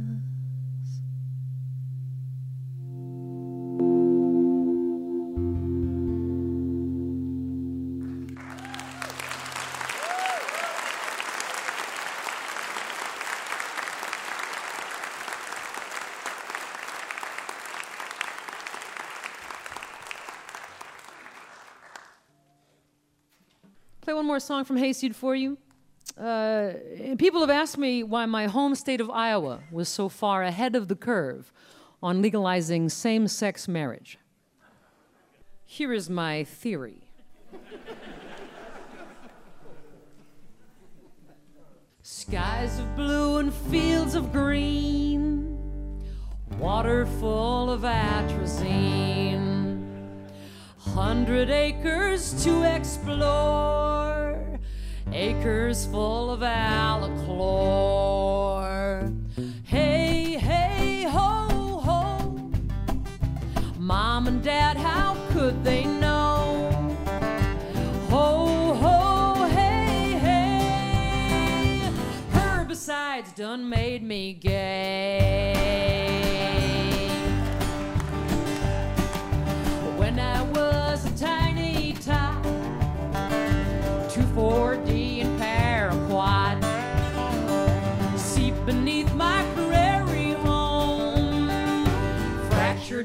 More 24.30 24.38
song 24.38 24.64
from 24.64 24.76
Hayseed 24.76 25.16
for 25.16 25.34
you. 25.34 25.58
Uh, 26.16 26.74
people 27.18 27.40
have 27.40 27.50
asked 27.50 27.76
me 27.76 28.04
why 28.04 28.26
my 28.26 28.46
home 28.46 28.76
state 28.76 29.00
of 29.00 29.10
Iowa 29.10 29.58
was 29.72 29.88
so 29.88 30.08
far 30.08 30.44
ahead 30.44 30.76
of 30.76 30.86
the 30.86 30.94
curve 30.94 31.52
on 32.00 32.22
legalizing 32.22 32.88
same 32.90 33.26
sex 33.26 33.66
marriage. 33.66 34.18
Here 35.64 35.92
is 35.92 36.08
my 36.08 36.44
theory. 36.44 37.10
Skies 42.02 42.78
of 42.78 42.94
blue 42.94 43.38
and 43.38 43.52
fields 43.52 44.14
of 44.14 44.30
green, 44.30 45.58
water 46.60 47.04
full 47.18 47.68
of 47.72 47.80
atrazine, 47.80 49.59
hundred 50.94 51.50
acres 51.50 52.44
to 52.44 52.62
explore, 52.62 54.58
acres 55.12 55.86
full 55.86 56.30
of 56.32 56.40
folklore. 57.26 59.12
Hey, 59.64 60.36
hey, 60.36 61.04
ho, 61.04 61.80
ho. 61.86 62.50
Mom 63.78 64.26
and 64.26 64.42
dad, 64.42 64.76
how 64.76 65.16
could 65.30 65.62
they 65.62 65.84
know? 65.84 66.70
Ho, 68.10 68.74
ho, 68.74 69.46
hey, 69.46 70.18
hey. 70.18 71.82
Herbicides 72.32 73.34
done 73.36 73.68
made 73.68 74.02
me 74.02 74.32
gay. 74.32 75.49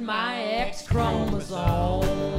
My 0.01 0.41
X 0.41 0.88
chromosome. 0.88 2.34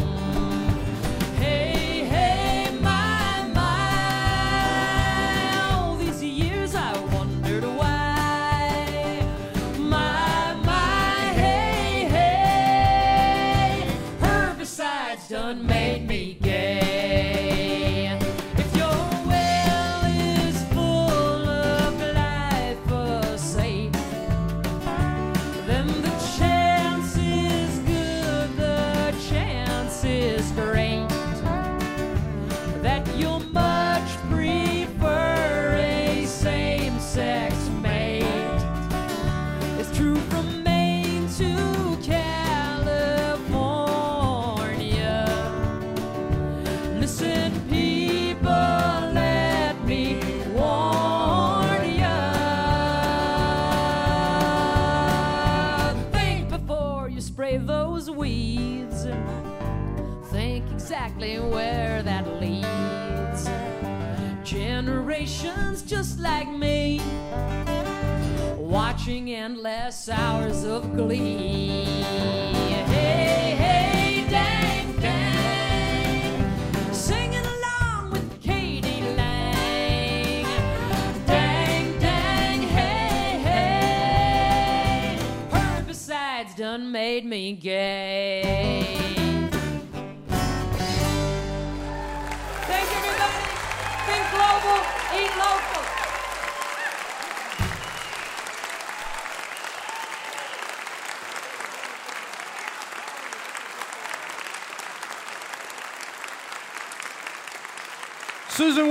Exactly 61.27 61.51
where 61.51 62.03
that 62.05 62.27
leads. 62.41 63.51
Generations 64.49 65.83
just 65.83 66.21
like 66.21 66.49
me, 66.49 67.01
watching 68.57 69.33
endless 69.33 70.09
hours 70.09 70.65
of 70.65 70.95
glee. 70.95 71.85
Hey, 72.87 73.57
hey, 73.59 74.27
dang, 74.31 74.97
dang, 75.01 76.93
singing 76.93 77.45
along 77.45 78.11
with 78.13 78.41
k.d. 78.41 78.87
lang. 79.17 80.45
Dang, 81.27 81.99
dang, 81.99 82.63
hey, 82.63 83.39
hey, 83.49 85.19
herbicides 85.51 86.57
done 86.57 86.93
made 86.93 87.25
me 87.25 87.53
gay. 87.53 88.96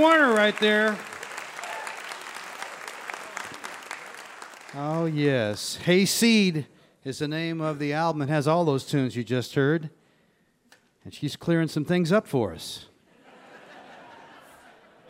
Werner 0.06 0.34
right 0.34 0.56
there. 0.60 0.96
Oh, 4.76 5.06
yes. 5.06 5.80
Hayseed 5.84 6.66
is 7.04 7.18
the 7.18 7.26
name 7.26 7.60
of 7.60 7.80
the 7.80 7.92
album. 7.92 8.22
It 8.22 8.28
has 8.28 8.46
all 8.46 8.64
those 8.64 8.84
tunes 8.84 9.16
you 9.16 9.24
just 9.24 9.56
heard. 9.56 9.90
And 11.02 11.12
she's 11.12 11.34
clearing 11.34 11.66
some 11.66 11.84
things 11.84 12.12
up 12.12 12.28
for 12.28 12.54
us, 12.54 12.86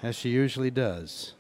as 0.02 0.16
she 0.16 0.30
usually 0.30 0.70
does. 0.70 1.34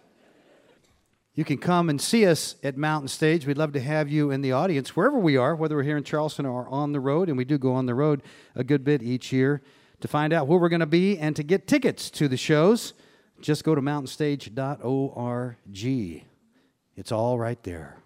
You 1.32 1.44
can 1.46 1.56
come 1.56 1.88
and 1.88 1.98
see 1.98 2.26
us 2.26 2.56
at 2.62 2.76
Mountain 2.76 3.08
Stage. 3.08 3.46
We'd 3.46 3.56
love 3.56 3.72
to 3.72 3.80
have 3.80 4.10
you 4.10 4.30
in 4.30 4.42
the 4.42 4.52
audience 4.52 4.94
wherever 4.94 5.18
we 5.18 5.38
are, 5.38 5.56
whether 5.56 5.76
we're 5.76 5.82
here 5.82 5.96
in 5.96 6.04
Charleston 6.04 6.44
or 6.44 6.68
on 6.68 6.92
the 6.92 7.00
road. 7.00 7.30
And 7.30 7.38
we 7.38 7.46
do 7.46 7.56
go 7.56 7.72
on 7.72 7.86
the 7.86 7.94
road 7.94 8.22
a 8.54 8.62
good 8.62 8.84
bit 8.84 9.02
each 9.02 9.32
year. 9.32 9.62
To 10.02 10.08
find 10.08 10.34
out 10.34 10.46
where 10.46 10.58
we're 10.58 10.68
going 10.68 10.80
to 10.80 10.86
be 10.86 11.18
and 11.18 11.34
to 11.36 11.42
get 11.42 11.66
tickets 11.66 12.10
to 12.10 12.28
the 12.28 12.36
shows, 12.36 12.92
just 13.40 13.64
go 13.64 13.74
to 13.74 13.80
mountainstage.org. 13.80 15.56
It's 16.96 17.12
all 17.12 17.38
right 17.38 17.62
there. 17.62 17.98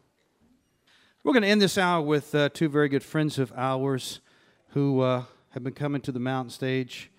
We're 1.22 1.33
going 1.33 1.43
to 1.43 1.49
end 1.49 1.62
this 1.62 1.76
hour 1.78 2.03
with 2.03 2.35
uh, 2.35 2.49
two 2.49 2.68
very 2.68 2.89
good 2.89 3.03
friends 3.05 3.39
of 3.39 3.53
ours 3.57 4.20
who 4.70 5.01
uh, 5.01 5.24
have 5.51 5.62
been 5.62 5.74
coming 5.74 6.01
to 6.03 6.12
the 6.12 6.20
mountain 6.20 6.51
stage, 6.51 7.11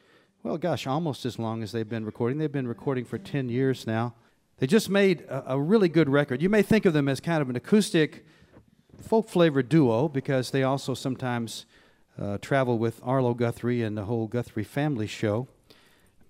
well, 0.44 0.58
gosh, 0.58 0.88
almost 0.88 1.24
as 1.26 1.38
long 1.38 1.62
as 1.62 1.72
they've 1.72 1.88
been 1.88 2.04
recording. 2.04 2.40
They've 2.40 2.52
been 2.52 2.68
recording 2.68 3.06
for 3.06 3.20
10 3.20 3.50
years 3.50 3.86
now. 3.86 4.16
They 4.58 4.66
just 4.66 4.90
made 4.90 5.22
a, 5.22 5.54
a 5.54 5.60
really 5.60 5.88
good 5.88 6.10
record. 6.10 6.42
You 6.42 6.50
may 6.50 6.64
think 6.64 6.86
of 6.86 6.94
them 6.94 7.08
as 7.08 7.20
kind 7.20 7.44
of 7.44 7.50
an 7.50 7.56
acoustic, 7.56 8.26
folk 9.04 9.30
flavored 9.30 9.70
duo 9.70 10.08
because 10.08 10.50
they 10.50 10.64
also 10.64 10.96
sometimes 10.96 11.68
uh, 12.20 12.40
travel 12.40 12.80
with 12.80 13.00
Arlo 13.04 13.36
Guthrie 13.36 13.84
and 13.84 13.96
the 13.96 14.06
whole 14.06 14.28
Guthrie 14.28 14.64
family 14.64 15.08
show. 15.08 15.48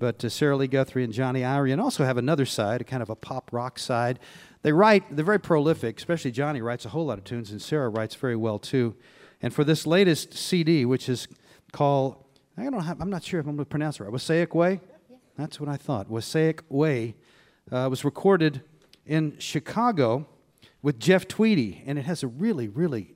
But 0.02 0.26
uh, 0.26 0.30
Sarah 0.30 0.58
Lee 0.58 0.66
Guthrie 0.66 1.04
and 1.04 1.14
Johnny 1.14 1.45
Irion 1.45 1.80
also 1.80 2.04
have 2.04 2.18
another 2.18 2.47
side, 2.47 2.82
a 2.82 2.84
kind 2.84 3.04
of 3.04 3.12
a 3.12 3.16
pop 3.16 3.54
rock 3.54 3.78
side. 3.78 4.18
They 4.64 4.74
write, 4.74 5.16
they're 5.16 5.24
very 5.24 5.39
prolific, 5.39 5.99
especially 5.99 6.32
Johnny 6.32 6.60
writes 6.60 6.86
a 6.86 6.89
whole 6.89 7.06
lot 7.06 7.20
of 7.20 7.24
tunes, 7.24 7.52
and 7.52 7.62
Sarah 7.62 7.88
writes 7.88 8.16
very 8.16 8.36
well 8.36 8.58
too. 8.58 8.95
And 9.43 9.54
for 9.54 9.64
this 9.64 9.86
latest 9.86 10.34
CD, 10.34 10.86
which 10.86 11.08
is 11.08 11.28
called, 11.72 12.16
I 12.58 12.64
don't 12.64 12.82
have, 12.82 12.99
I'm 12.99 13.12
not 13.12 13.24
sure 13.24 13.39
if 13.39 13.45
I'm 13.45 13.56
going 13.56 13.66
to 13.66 13.70
pronounce 13.70 13.99
it 13.99 14.04
right, 14.04 14.12
Wassaic 14.12 14.56
Way? 14.56 14.82
That's 15.38 15.60
what 15.60 15.70
I 15.70 15.78
thought. 15.78 16.10
Wassaic 16.10 16.64
Way 16.68 17.14
uh, 17.72 17.88
was 17.88 18.04
recorded 18.04 18.64
in 19.06 19.38
Chicago 19.38 20.28
with 20.82 20.97
Jeff 20.97 21.28
Tweedy, 21.28 21.84
and 21.86 21.99
it 21.99 22.06
has 22.06 22.24
a 22.24 22.28
really, 22.28 22.68
really 22.68 23.14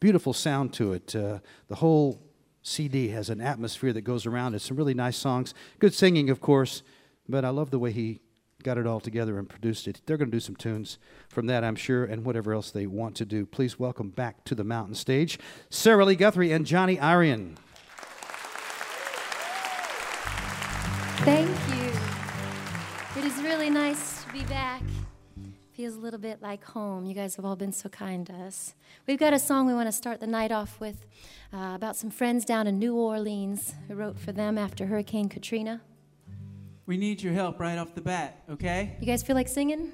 beautiful 0.00 0.34
sound 0.34 0.74
to 0.74 0.92
it. 0.92 1.16
Uh, 1.16 1.38
the 1.68 1.76
whole 1.76 2.25
CD 2.66 3.10
has 3.10 3.30
an 3.30 3.40
atmosphere 3.40 3.92
that 3.92 4.00
goes 4.00 4.26
around 4.26 4.56
it. 4.56 4.60
Some 4.60 4.76
really 4.76 4.92
nice 4.92 5.16
songs. 5.16 5.54
Good 5.78 5.94
singing, 5.94 6.30
of 6.30 6.40
course, 6.40 6.82
but 7.28 7.44
I 7.44 7.50
love 7.50 7.70
the 7.70 7.78
way 7.78 7.92
he 7.92 8.20
got 8.64 8.76
it 8.76 8.88
all 8.88 8.98
together 8.98 9.38
and 9.38 9.48
produced 9.48 9.86
it. 9.86 10.00
They're 10.04 10.16
going 10.16 10.32
to 10.32 10.36
do 10.36 10.40
some 10.40 10.56
tunes 10.56 10.98
from 11.28 11.46
that, 11.46 11.62
I'm 11.62 11.76
sure, 11.76 12.04
and 12.04 12.24
whatever 12.24 12.52
else 12.52 12.72
they 12.72 12.88
want 12.88 13.14
to 13.16 13.24
do. 13.24 13.46
Please 13.46 13.78
welcome 13.78 14.10
back 14.10 14.42
to 14.46 14.56
the 14.56 14.64
mountain 14.64 14.96
stage 14.96 15.38
Sarah 15.70 16.04
Lee 16.04 16.16
Guthrie 16.16 16.50
and 16.50 16.66
Johnny 16.66 16.98
Irion. 16.98 17.54
Thank 21.22 21.48
you. 21.68 23.20
It 23.20 23.26
is 23.26 23.40
really 23.44 23.70
nice 23.70 24.24
to 24.24 24.32
be 24.32 24.42
back. 24.42 24.82
Feels 25.76 25.94
a 25.94 26.00
little 26.00 26.18
bit 26.18 26.40
like 26.40 26.64
home. 26.64 27.04
You 27.04 27.12
guys 27.14 27.36
have 27.36 27.44
all 27.44 27.54
been 27.54 27.70
so 27.70 27.90
kind 27.90 28.26
to 28.28 28.32
us. 28.32 28.74
We've 29.06 29.18
got 29.18 29.34
a 29.34 29.38
song 29.38 29.66
we 29.66 29.74
want 29.74 29.88
to 29.88 29.92
start 29.92 30.20
the 30.20 30.26
night 30.26 30.50
off 30.50 30.80
with 30.80 31.04
uh, 31.52 31.72
about 31.74 31.96
some 31.96 32.08
friends 32.08 32.46
down 32.46 32.66
in 32.66 32.78
New 32.78 32.94
Orleans 32.94 33.74
who 33.86 33.94
wrote 33.94 34.18
for 34.18 34.32
them 34.32 34.56
after 34.56 34.86
Hurricane 34.86 35.28
Katrina. 35.28 35.82
We 36.86 36.96
need 36.96 37.22
your 37.22 37.34
help 37.34 37.60
right 37.60 37.76
off 37.76 37.94
the 37.94 38.00
bat, 38.00 38.42
okay? 38.48 38.96
You 39.00 39.06
guys 39.06 39.22
feel 39.22 39.36
like 39.36 39.48
singing? 39.48 39.92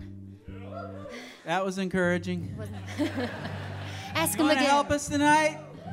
That 1.46 1.64
was 1.64 1.78
encouraging. 1.78 2.54
Ask 4.14 4.38
You 4.38 4.44
them 4.44 4.56
again. 4.56 4.64
help 4.66 4.92
us 4.92 5.08
tonight? 5.08 5.58
All 5.86 5.92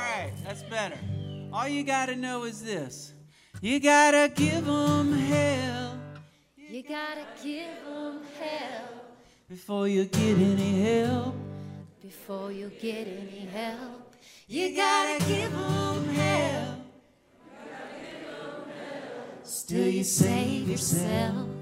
right, 0.00 0.32
that's 0.42 0.64
better. 0.64 0.98
All 1.52 1.68
you 1.68 1.84
got 1.84 2.06
to 2.06 2.16
know 2.16 2.42
is 2.42 2.60
this 2.60 3.12
you 3.60 3.78
got 3.78 4.10
to 4.10 4.32
give 4.34 4.64
them 4.64 5.12
hell 5.12 6.00
You 6.74 6.82
gotta 6.82 7.24
give 7.40 7.84
them 7.84 8.20
hell 8.36 8.88
before 9.48 9.86
you 9.86 10.06
get 10.06 10.36
any 10.36 10.82
help. 10.82 11.36
before 12.02 12.50
you 12.50 12.68
get 12.68 13.06
any 13.06 13.46
help. 13.46 14.12
You 14.48 14.74
got 14.74 15.20
to 15.20 15.24
give 15.28 15.52
them 15.52 16.08
hell. 16.08 16.78
Still, 19.44 19.86
you 19.86 20.02
save 20.02 20.68
yourself. 20.68 21.53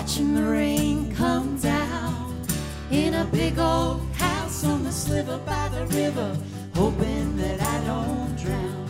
Watching 0.00 0.32
the 0.32 0.44
rain 0.44 1.12
come 1.16 1.58
down 1.58 2.40
in 2.88 3.14
a 3.14 3.24
big 3.24 3.58
old 3.58 4.00
house 4.14 4.64
on 4.64 4.84
the 4.84 4.92
sliver 4.92 5.38
by 5.38 5.68
the 5.70 5.86
river, 5.86 6.36
hoping 6.76 7.36
that 7.36 7.60
I 7.60 7.84
don't 7.84 8.36
drown. 8.36 8.86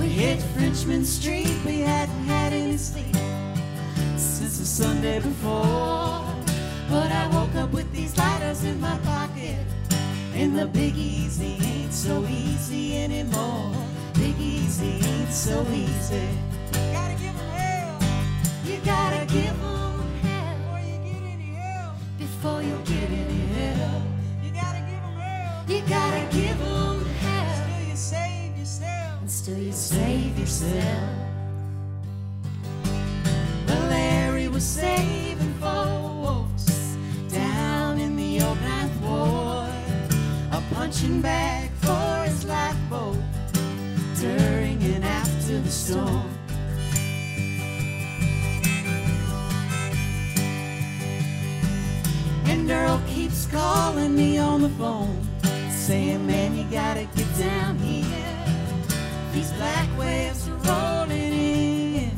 We 0.00 0.08
hit 0.08 0.42
Frenchmen 0.42 1.04
Street, 1.04 1.56
we 1.64 1.78
hadn't 1.78 2.24
had 2.24 2.52
any 2.52 2.76
sleep 2.76 3.14
since 4.16 4.58
the 4.58 4.66
Sunday 4.66 5.20
before. 5.20 6.24
But 6.90 7.12
I 7.12 7.28
woke 7.32 7.54
up 7.54 7.72
with 7.72 7.90
these 7.92 8.18
lighters 8.18 8.64
in 8.64 8.80
my 8.80 8.98
pocket, 9.04 9.64
and 10.34 10.58
the 10.58 10.66
Big 10.66 10.96
Easy 10.96 11.56
ain't 11.62 11.92
so 11.92 12.24
easy 12.24 12.96
anymore. 12.96 13.95
Big 14.26 14.40
Easy 14.40 14.98
ain't 15.06 15.30
so 15.30 15.64
easy. 15.70 16.26
You 16.72 16.92
gotta 16.92 17.14
give 17.14 17.36
hell. 17.54 17.98
You 18.64 18.76
gotta 18.84 19.24
give 19.26 19.56
hell. 20.22 20.64
Before 20.68 20.80
you 20.80 20.98
get 21.06 21.22
any 21.32 21.54
help. 21.54 21.94
Before 22.18 22.60
you 22.60 22.76
get 22.84 23.08
any 23.08 23.42
help. 23.54 24.02
You 24.42 24.50
gotta 24.50 24.80
give 24.90 25.06
hell. 25.22 25.64
You 25.68 25.80
gotta 25.88 26.24
give 26.36 26.58
hell. 27.22 27.54
Still 27.54 27.88
you 27.88 27.94
save 27.94 28.58
yourself. 28.58 29.20
And 29.20 29.30
still 29.30 29.58
you 29.58 29.72
save 29.72 30.36
yourself. 30.36 31.10
But 33.68 33.78
Larry 33.90 34.48
was 34.48 34.64
saving 34.64 34.85
storm. 45.76 46.30
And 52.46 52.70
Earl 52.70 53.00
keeps 53.06 53.46
calling 53.46 54.16
me 54.16 54.38
on 54.38 54.62
the 54.62 54.70
phone, 54.70 55.20
saying, 55.70 56.26
Man, 56.26 56.56
you 56.56 56.64
gotta 56.70 57.04
get 57.14 57.28
down 57.38 57.78
here. 57.78 58.36
These 59.32 59.52
black 59.52 59.88
waves 59.98 60.48
are 60.48 60.60
rolling 60.70 61.32
in, 61.32 62.10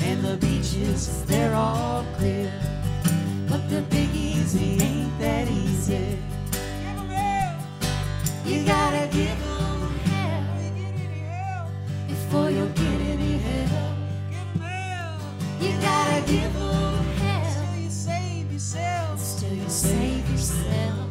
and 0.00 0.24
the 0.24 0.36
beaches, 0.38 1.24
they're 1.26 1.54
all 1.54 2.04
clear. 2.16 2.50
But 3.48 3.68
the 3.68 3.82
Big 3.90 4.10
Easy 4.14 4.78
ain't 4.82 5.18
that 5.18 5.48
easy. 5.48 6.18
You 8.46 8.64
gotta 8.64 9.06
give 9.12 9.55
before 12.36 12.50
you 12.50 12.66
get 12.74 13.00
any 13.12 13.38
help. 13.38 13.96
You 15.58 15.72
gotta 15.80 16.20
give 16.32 16.54
'em 16.54 17.04
hell. 17.22 17.48
Still 17.50 17.80
you 17.82 17.90
save 17.90 18.52
yourself. 18.52 19.20
Still 19.20 19.54
you 19.54 19.68
save 19.68 20.30
yourself. 20.30 21.08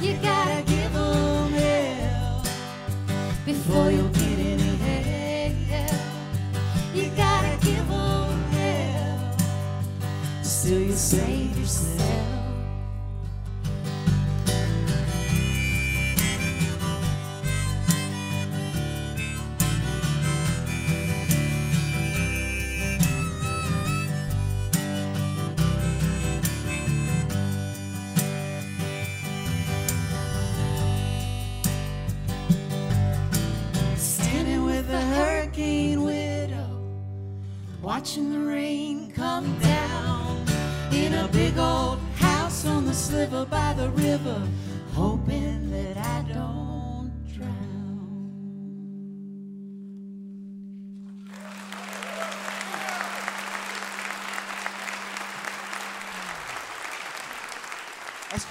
You 0.00 0.12
gotta 0.22 0.62
give 0.72 0.94
'em 0.94 1.52
hell 1.52 2.42
before 3.44 3.90
you 3.90 4.04
get 4.20 4.38
any 4.52 4.76
help. 5.72 6.02
You 6.94 7.04
gotta 7.16 7.54
give 7.66 7.90
'em 7.90 8.38
hell. 8.56 9.18
Still 10.42 10.82
you 10.88 10.96
save 10.96 11.43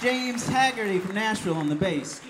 James 0.04 0.46
Haggerty 0.46 0.98
from 0.98 1.14
Nashville 1.14 1.54
on 1.54 1.70
the 1.70 1.74
bass. 1.74 2.20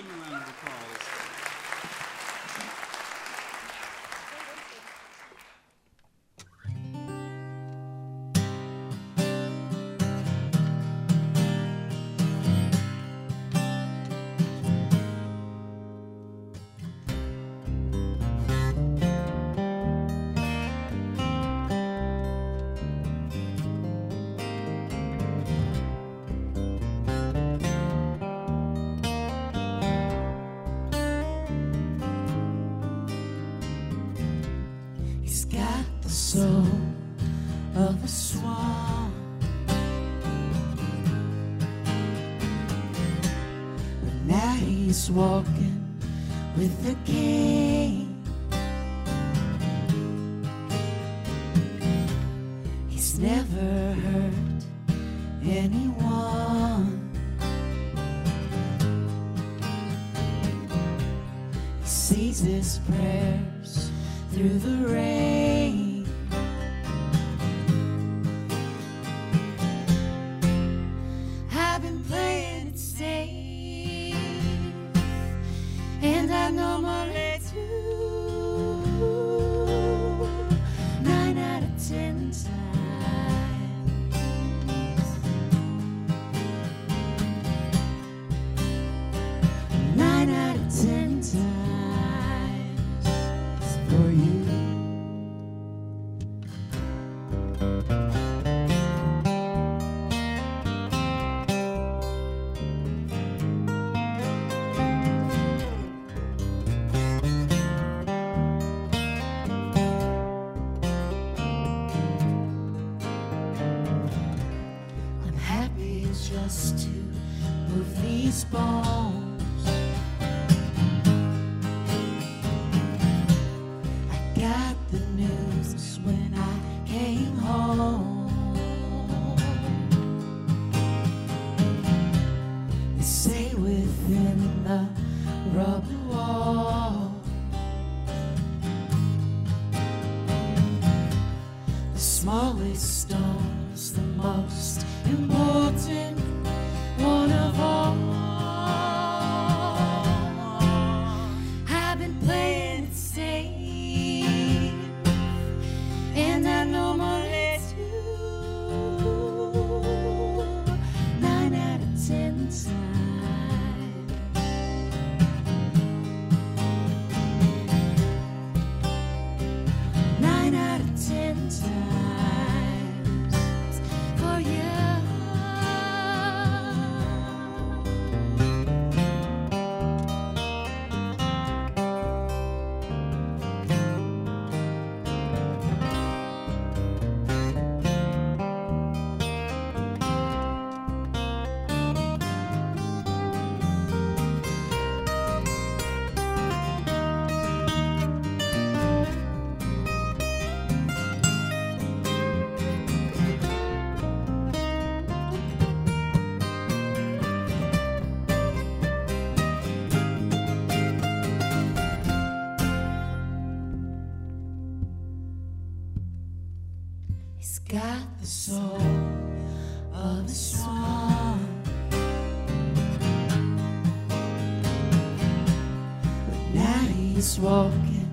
Walking 227.45 228.09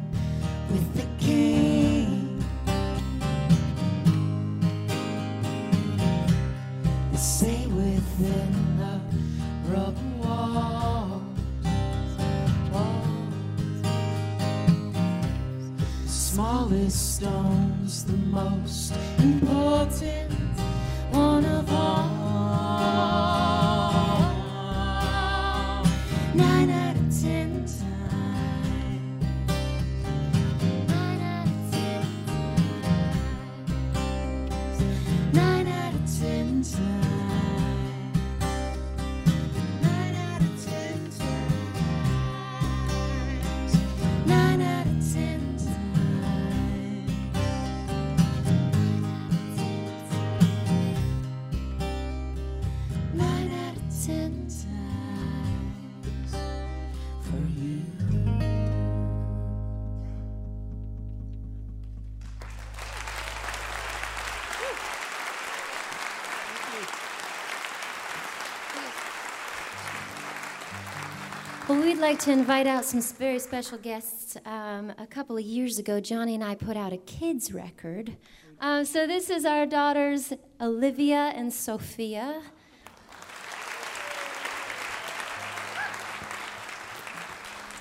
with 0.70 0.94
the 0.94 1.08
king. 1.18 2.44
They 7.12 7.18
say 7.18 7.66
within 7.68 8.52
the 8.78 9.00
rubber 9.72 10.10
walls, 10.18 11.24
walls 12.74 13.32
the 16.04 16.10
smallest 16.10 17.16
stone's 17.16 18.04
the 18.04 18.18
most 18.18 18.94
we'd 71.82 71.98
like 71.98 72.20
to 72.20 72.32
invite 72.32 72.68
out 72.68 72.86
some 72.86 73.02
very 73.02 73.40
special 73.40 73.78
guests. 73.78 74.38
Um, 74.46 74.94
a 75.00 75.08
couple 75.08 75.38
of 75.38 75.44
years 75.44 75.80
ago, 75.80 76.00
Johnny 76.00 76.36
and 76.36 76.44
I 76.44 76.54
put 76.54 76.78
out 76.78 76.94
a 76.94 76.98
kids 76.98 77.54
record. 77.54 78.18
Uh, 78.60 78.84
so 78.84 79.08
this 79.08 79.32
is 79.32 79.46
our 79.46 79.66
daughters, 79.66 80.32
Olivia 80.60 81.34
and 81.36 81.52
Sophia. 81.52 82.44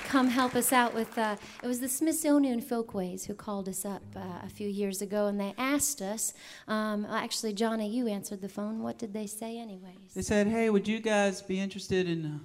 Come 0.09 0.28
help 0.28 0.57
us 0.57 0.72
out 0.72 0.94
with. 0.94 1.16
Uh, 1.18 1.36
it 1.62 1.66
was 1.66 1.80
the 1.80 1.88
Smithsonian 1.88 2.61
Folkways 2.61 3.26
who 3.26 3.34
called 3.34 3.68
us 3.68 3.84
up 3.84 4.03
uh, 4.16 4.44
a 4.44 4.48
few 4.48 4.66
years 4.66 5.03
ago, 5.03 5.26
and 5.26 5.38
they 5.38 5.55
asked 5.59 6.01
us. 6.01 6.32
Um, 6.66 7.07
actually, 7.11 7.53
Johnny, 7.53 7.88
you 7.88 8.09
answered 8.09 8.40
the 8.40 8.48
phone. 8.48 8.82
What 8.82 8.98
did 8.98 9.12
they 9.12 9.26
say, 9.26 9.59
anyways? 9.59 10.14
They 10.14 10.22
said, 10.22 10.48
"Hey, 10.48 10.68
would 10.70 10.88
you 10.88 11.01
guys 11.01 11.42
be 11.42 11.61
interested 11.61 12.09
in 12.09 12.24
uh, 12.24 12.38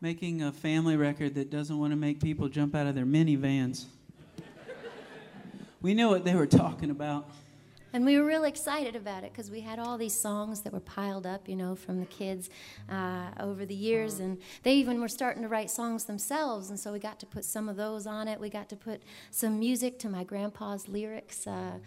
making 0.00 0.42
a 0.42 0.52
family 0.52 0.96
record 0.96 1.34
that 1.34 1.50
doesn't 1.50 1.78
want 1.78 1.92
to 1.92 1.96
make 1.96 2.20
people 2.20 2.48
jump 2.48 2.74
out 2.74 2.86
of 2.86 2.94
their 2.94 3.06
minivans?" 3.06 3.86
we 5.80 5.94
knew 5.94 6.08
what 6.08 6.24
they 6.24 6.34
were 6.34 6.46
talking 6.46 6.90
about. 6.90 7.28
And 7.92 8.04
we 8.04 8.18
were 8.18 8.24
real 8.24 8.44
excited 8.44 8.96
about 8.96 9.24
it 9.24 9.32
because 9.32 9.50
we 9.50 9.60
had 9.60 9.78
all 9.78 9.96
these 9.96 10.18
songs 10.18 10.60
that 10.60 10.72
were 10.74 10.80
piled 10.80 11.26
up, 11.26 11.48
you 11.48 11.56
know, 11.56 11.74
from 11.74 12.00
the 12.00 12.06
kids 12.06 12.50
uh, 12.90 13.30
over 13.40 13.64
the 13.64 13.74
years. 13.74 14.18
And 14.20 14.38
they 14.62 14.74
even 14.74 15.00
were 15.00 15.08
starting 15.08 15.42
to 15.42 15.48
write 15.48 15.70
songs 15.70 16.04
themselves. 16.04 16.68
And 16.68 16.78
so 16.78 16.92
we 16.92 16.98
got 16.98 17.18
to 17.20 17.26
put 17.26 17.46
some 17.46 17.66
of 17.66 17.76
those 17.76 18.06
on 18.06 18.28
it. 18.28 18.38
We 18.38 18.50
got 18.50 18.68
to 18.70 18.76
put 18.76 19.02
some 19.30 19.58
music 19.58 19.98
to 20.00 20.10
my 20.10 20.22
grandpa's 20.22 20.86
lyrics. 20.86 21.46
Uh, 21.46 21.78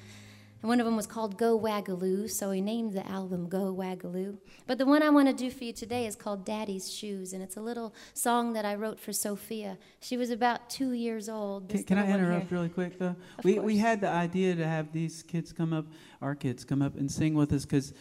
and 0.61 0.69
one 0.69 0.79
of 0.79 0.85
them 0.85 0.95
was 0.95 1.07
called 1.07 1.37
Go 1.37 1.59
Waggaloo, 1.59 2.29
so 2.29 2.51
he 2.51 2.61
named 2.61 2.93
the 2.93 3.07
album 3.07 3.49
Go 3.49 3.73
Waggaloo. 3.73 4.37
But 4.67 4.77
the 4.77 4.85
one 4.85 5.01
I 5.01 5.09
want 5.09 5.27
to 5.27 5.33
do 5.33 5.49
for 5.49 5.63
you 5.63 5.73
today 5.73 6.05
is 6.05 6.15
called 6.15 6.45
Daddy's 6.45 6.91
Shoes, 6.91 7.33
and 7.33 7.41
it's 7.41 7.57
a 7.57 7.61
little 7.61 7.93
song 8.13 8.53
that 8.53 8.63
I 8.63 8.75
wrote 8.75 8.99
for 8.99 9.11
Sophia. 9.11 9.77
She 9.99 10.17
was 10.17 10.29
about 10.29 10.69
two 10.69 10.91
years 10.91 11.29
old. 11.29 11.69
Can, 11.69 11.83
can 11.83 11.97
I 11.97 12.11
interrupt 12.11 12.49
here. 12.49 12.57
really 12.57 12.69
quick 12.69 12.99
though? 12.99 13.15
Of 13.37 13.43
we 13.43 13.57
we 13.59 13.77
had 13.77 14.01
the 14.01 14.09
idea 14.09 14.55
to 14.55 14.67
have 14.67 14.91
these 14.91 15.23
kids 15.23 15.51
come 15.51 15.73
up, 15.73 15.85
our 16.21 16.35
kids 16.35 16.63
come 16.63 16.81
up 16.81 16.95
and 16.95 17.11
sing 17.11 17.33
with 17.33 17.51
us 17.53 17.65
because 17.65 17.93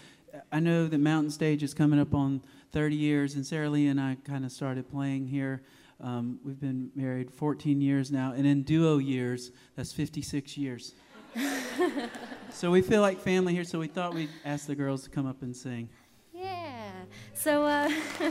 I 0.52 0.60
know 0.60 0.86
that 0.86 0.98
Mountain 0.98 1.30
Stage 1.30 1.62
is 1.62 1.74
coming 1.74 1.98
up 1.98 2.14
on 2.14 2.42
30 2.72 2.94
years, 2.94 3.34
and 3.34 3.46
Sarah 3.46 3.70
Lee 3.70 3.86
and 3.86 4.00
I 4.00 4.16
kind 4.24 4.44
of 4.44 4.52
started 4.52 4.90
playing 4.90 5.26
here. 5.26 5.62
Um, 6.02 6.38
we've 6.44 6.60
been 6.60 6.90
married 6.94 7.30
14 7.30 7.80
years 7.80 8.10
now, 8.10 8.32
and 8.32 8.46
in 8.46 8.62
duo 8.62 8.98
years, 8.98 9.50
that's 9.76 9.92
56 9.92 10.56
years. 10.56 10.94
so 12.52 12.70
we 12.70 12.82
feel 12.82 13.00
like 13.00 13.18
family 13.18 13.52
here, 13.54 13.64
so 13.64 13.78
we 13.78 13.86
thought 13.88 14.14
we'd 14.14 14.30
ask 14.44 14.66
the 14.66 14.74
girls 14.74 15.02
to 15.04 15.10
come 15.10 15.26
up 15.26 15.42
and 15.42 15.56
sing. 15.56 15.88
Yeah. 16.32 16.90
So, 17.34 17.64
uh, 17.64 17.90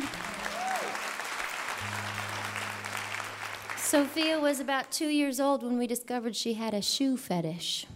Sophia 3.78 4.40
was 4.40 4.60
about 4.60 4.92
two 4.92 5.08
years 5.08 5.40
old 5.40 5.64
when 5.64 5.80
we 5.80 5.88
discovered 5.88 6.36
she 6.36 6.54
had 6.54 6.74
a 6.74 6.82
shoe 6.82 7.18
fetish. 7.18 7.88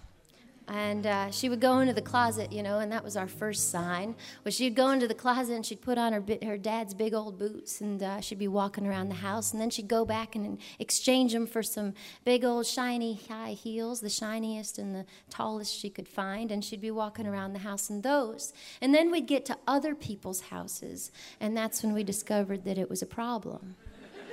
And 0.67 1.05
uh, 1.05 1.29
she 1.31 1.49
would 1.49 1.59
go 1.59 1.79
into 1.79 1.93
the 1.93 2.01
closet, 2.01 2.51
you 2.53 2.63
know, 2.63 2.79
and 2.79 2.91
that 2.91 3.03
was 3.03 3.17
our 3.17 3.27
first 3.27 3.69
sign. 3.69 4.15
Was 4.45 4.55
she'd 4.55 4.75
go 4.75 4.91
into 4.91 5.07
the 5.07 5.13
closet 5.13 5.55
and 5.55 5.65
she'd 5.65 5.81
put 5.81 5.97
on 5.97 6.13
her 6.13 6.23
her 6.43 6.57
dad's 6.57 6.93
big 6.93 7.13
old 7.13 7.37
boots, 7.37 7.81
and 7.81 8.01
uh, 8.01 8.21
she'd 8.21 8.39
be 8.39 8.47
walking 8.47 8.87
around 8.87 9.09
the 9.09 9.15
house, 9.15 9.51
and 9.51 9.61
then 9.61 9.69
she'd 9.69 9.87
go 9.87 10.05
back 10.05 10.35
and 10.35 10.57
exchange 10.79 11.33
them 11.33 11.45
for 11.45 11.61
some 11.61 11.93
big 12.23 12.45
old 12.45 12.65
shiny 12.65 13.19
high 13.27 13.51
heels, 13.51 13.99
the 13.99 14.09
shiniest 14.09 14.77
and 14.77 14.95
the 14.95 15.05
tallest 15.29 15.75
she 15.75 15.89
could 15.89 16.07
find, 16.07 16.51
and 16.51 16.63
she'd 16.63 16.81
be 16.81 16.91
walking 16.91 17.27
around 17.27 17.53
the 17.53 17.59
house 17.59 17.89
in 17.89 18.01
those. 18.01 18.53
And 18.81 18.95
then 18.95 19.11
we'd 19.11 19.27
get 19.27 19.45
to 19.45 19.57
other 19.67 19.93
people's 19.95 20.41
houses, 20.41 21.11
and 21.39 21.57
that's 21.57 21.83
when 21.83 21.93
we 21.93 22.03
discovered 22.03 22.63
that 22.63 22.77
it 22.77 22.89
was 22.89 23.01
a 23.01 23.07
problem. 23.07 23.75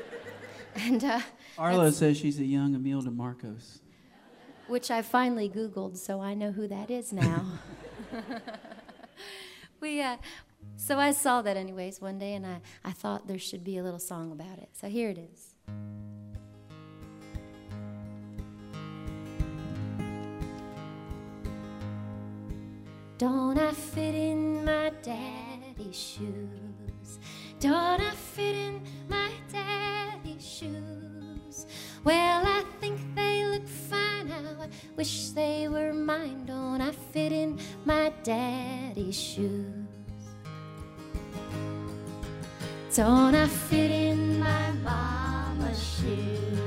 and 0.76 1.02
uh, 1.02 1.20
Arlo 1.58 1.90
says 1.90 2.16
she's 2.16 2.38
a 2.38 2.44
young 2.44 2.74
Imelda 2.74 3.10
Marcos 3.10 3.80
which 4.70 4.90
I 4.90 5.02
finally 5.02 5.48
Googled, 5.48 5.96
so 5.96 6.20
I 6.20 6.34
know 6.34 6.52
who 6.52 6.68
that 6.68 6.90
is 6.90 7.12
now. 7.12 7.44
we, 9.80 10.00
uh, 10.00 10.16
so 10.76 10.98
I 10.98 11.10
saw 11.10 11.42
that 11.42 11.56
anyways 11.56 12.00
one 12.00 12.18
day, 12.18 12.34
and 12.34 12.46
I, 12.46 12.60
I 12.84 12.92
thought 12.92 13.26
there 13.26 13.38
should 13.38 13.64
be 13.64 13.78
a 13.78 13.82
little 13.82 13.98
song 13.98 14.30
about 14.30 14.58
it. 14.58 14.70
So 14.72 14.88
here 14.88 15.10
it 15.10 15.18
is. 15.18 15.56
Don't 23.18 23.58
I 23.58 23.72
fit 23.72 24.14
in 24.14 24.64
my 24.64 24.92
daddy's 25.02 25.96
shoes? 25.96 27.18
Don't 27.58 28.00
I 28.00 28.10
fit 28.12 28.54
in 28.54 28.82
my 29.08 29.30
daddy's 29.52 30.46
shoes? 30.46 31.66
Well, 32.04 32.46
I 32.46 32.64
think 32.80 32.99
now. 34.30 34.62
I 34.62 34.68
wish 34.96 35.30
they 35.30 35.68
were 35.68 35.92
mine. 35.92 36.46
Don't 36.46 36.80
I 36.80 36.92
fit 36.92 37.32
in 37.32 37.58
my 37.84 38.12
daddy's 38.22 39.20
shoes? 39.20 39.86
Don't 42.94 43.34
I 43.34 43.46
fit 43.46 43.90
in 43.90 44.38
my 44.40 44.70
mama's 44.84 45.82
shoes? 45.94 46.59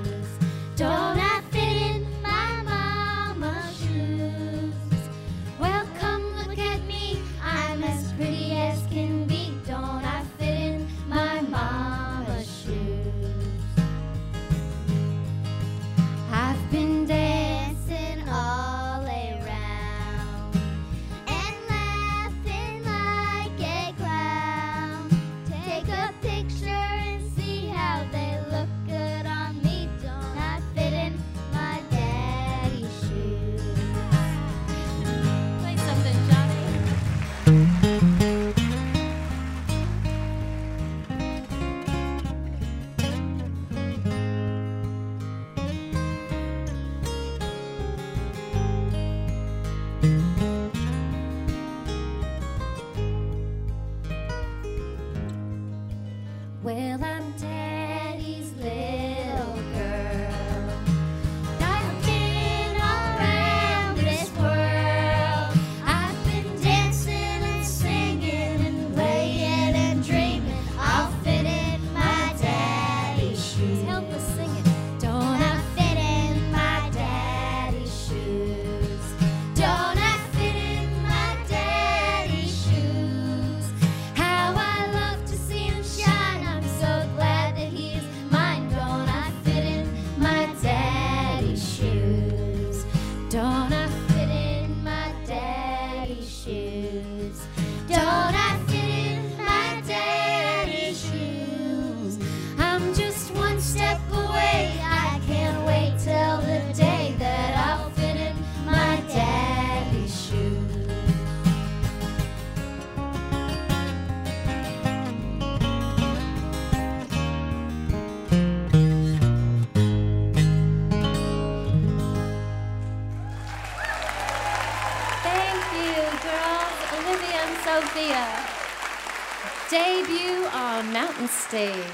stage. 131.53 131.85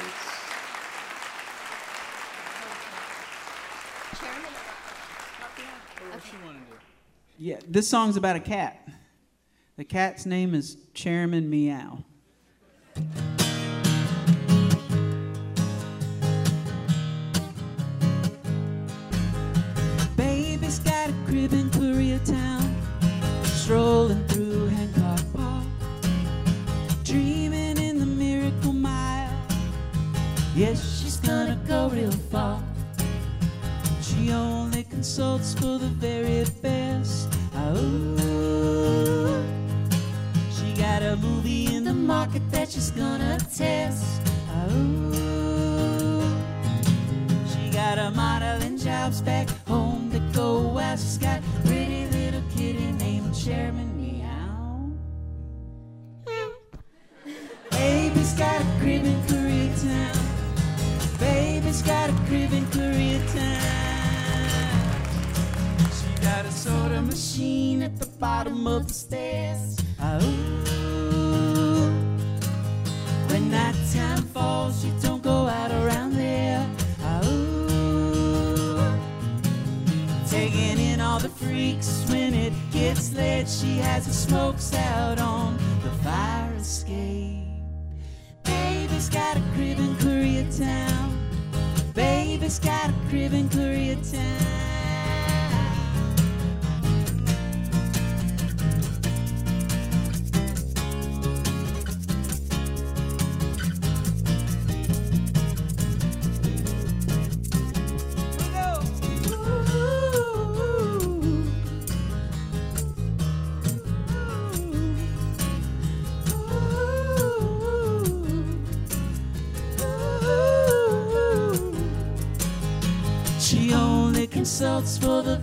Yeah, 7.38 7.60
this 7.68 7.90
song's 7.90 8.16
about 8.16 8.38
a 8.38 8.40
cat. 8.40 8.88
The 9.76 9.84
cat's 9.84 10.26
name 10.26 10.56
is 10.56 10.78
Chairman 10.94 11.50
Meow. 11.50 11.99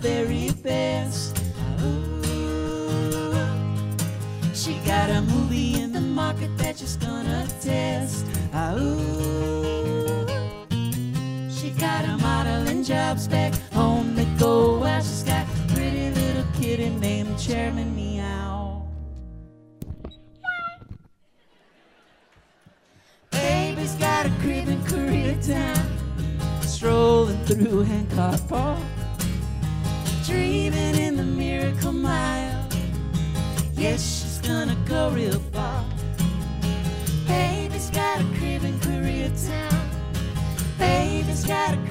there 0.07 0.31
is. 0.31 0.46
Yes, 33.77 34.01
she's 34.01 34.39
gonna 34.39 34.75
go 34.87 35.11
real 35.11 35.39
far. 35.53 35.85
Baby's 37.27 37.91
got 37.91 38.19
a 38.19 38.23
crib 38.37 38.63
in 38.63 38.73
Koreatown. 38.79 39.83
Baby's 40.79 41.45
got 41.45 41.75
a 41.75 41.86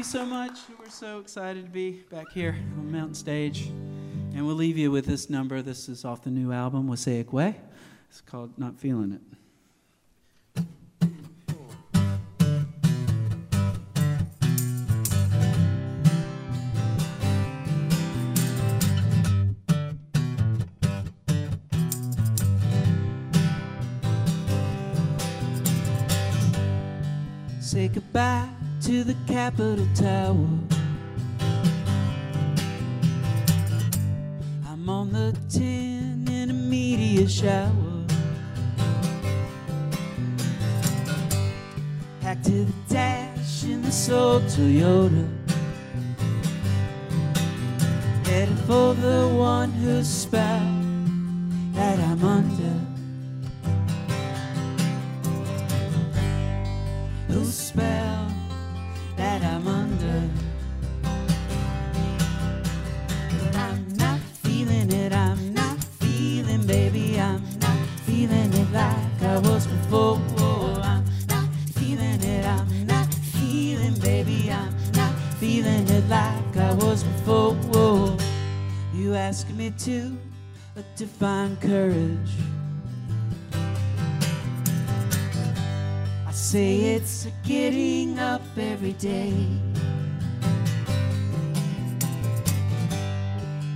you 0.00 0.04
so 0.04 0.24
much. 0.24 0.58
We're 0.78 0.88
so 0.88 1.18
excited 1.18 1.66
to 1.66 1.70
be 1.70 2.04
back 2.10 2.32
here 2.32 2.56
on 2.78 2.90
Mountain 2.90 3.16
Stage. 3.16 3.66
And 3.66 4.46
we'll 4.46 4.56
leave 4.56 4.78
you 4.78 4.90
with 4.90 5.04
this 5.04 5.28
number. 5.28 5.60
This 5.60 5.90
is 5.90 6.06
off 6.06 6.22
the 6.22 6.30
new 6.30 6.52
album, 6.52 6.88
Wassaic 6.88 7.34
Way. 7.34 7.56
It's 8.08 8.22
called 8.22 8.58
Not 8.58 8.78
Feeling 8.78 9.12
It. 9.12 9.20
Say 27.60 27.88
goodbye 27.88 28.59
to 28.90 29.04
the 29.04 29.14
Capitol 29.24 29.86
Tower. 29.94 30.48
I'm 34.66 34.88
on 34.88 35.12
the 35.12 35.32
10 35.48 36.26
in 36.28 36.50
a 36.50 36.52
media 36.52 37.28
shower. 37.28 37.70
Packed 42.20 42.46
to 42.46 42.64
the 42.64 42.72
dash 42.88 43.62
in 43.62 43.80
the 43.82 43.92
soul 43.92 44.40
Toyota. 44.40 45.28
Headed 48.26 48.58
for 48.66 48.94
the 48.94 49.28
one 49.28 49.70
whose 49.70 50.08
spell 50.08 50.66
that 51.74 52.00
I'm 52.00 52.24
under. 52.24 52.89
was 76.90 77.04
before. 77.04 78.16
You 78.92 79.14
ask 79.14 79.48
me 79.50 79.70
to, 79.78 80.18
to 80.96 81.06
find 81.06 81.60
courage. 81.60 82.32
I 86.26 86.32
say 86.32 86.94
it's 86.96 87.28
getting 87.44 88.18
up 88.18 88.42
every 88.58 88.94
day. 88.94 89.32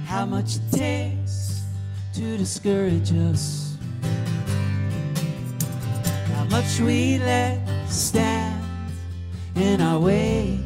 How 0.06 0.26
much 0.26 0.56
it 0.56 0.72
takes 0.72 1.62
to 2.14 2.36
discourage 2.36 3.12
us. 3.12 3.76
How 6.34 6.44
much 6.46 6.80
we 6.80 7.18
let 7.18 7.60
stand 7.88 8.60
in 9.54 9.80
our 9.80 10.00
way. 10.00 10.58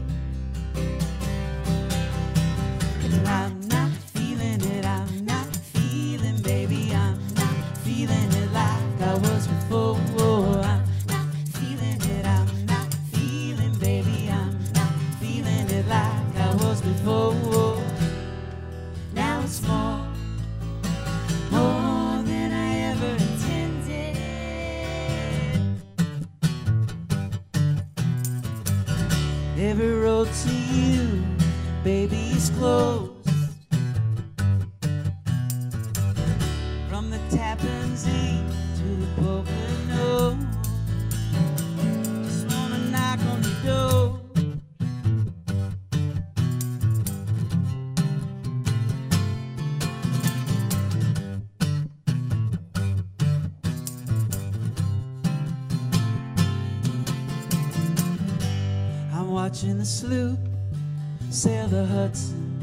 Hudson. 62.09 62.58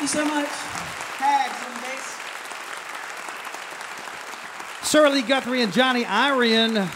Thank 0.00 0.14
you 0.14 0.18
so 0.18 0.24
much. 0.24 0.48
Hags 1.18 1.62
on 1.62 1.76
bass. 4.80 4.88
Sarah 4.88 5.10
Lee 5.10 5.20
Guthrie 5.20 5.60
and 5.60 5.70
Johnny 5.74 6.06
Irion. 6.06 6.88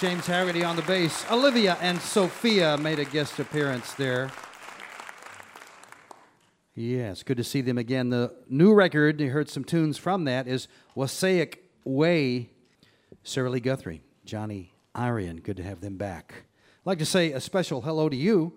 James 0.00 0.26
Haggerty 0.26 0.64
on 0.64 0.76
the 0.76 0.82
bass. 0.82 1.26
Olivia 1.30 1.76
and 1.82 2.00
Sophia 2.00 2.78
made 2.78 2.98
a 2.98 3.04
guest 3.04 3.38
appearance 3.38 3.92
there. 3.92 4.30
Yes, 6.74 7.22
good 7.22 7.36
to 7.36 7.44
see 7.44 7.60
them 7.60 7.76
again. 7.76 8.08
The 8.08 8.34
new 8.48 8.72
record, 8.72 9.20
you 9.20 9.28
heard 9.28 9.50
some 9.50 9.62
tunes 9.62 9.98
from 9.98 10.24
that, 10.24 10.48
is 10.48 10.68
Wassaic 10.94 11.70
Way. 11.84 12.48
Sarah 13.24 13.50
Lee 13.50 13.60
Guthrie, 13.60 14.04
Johnny 14.24 14.72
Irion, 14.94 15.42
good 15.42 15.58
to 15.58 15.62
have 15.62 15.82
them 15.82 15.98
back. 15.98 16.32
I'd 16.36 16.86
like 16.86 16.98
to 16.98 17.04
say 17.04 17.32
a 17.32 17.42
special 17.42 17.82
hello 17.82 18.08
to 18.08 18.16
you. 18.16 18.54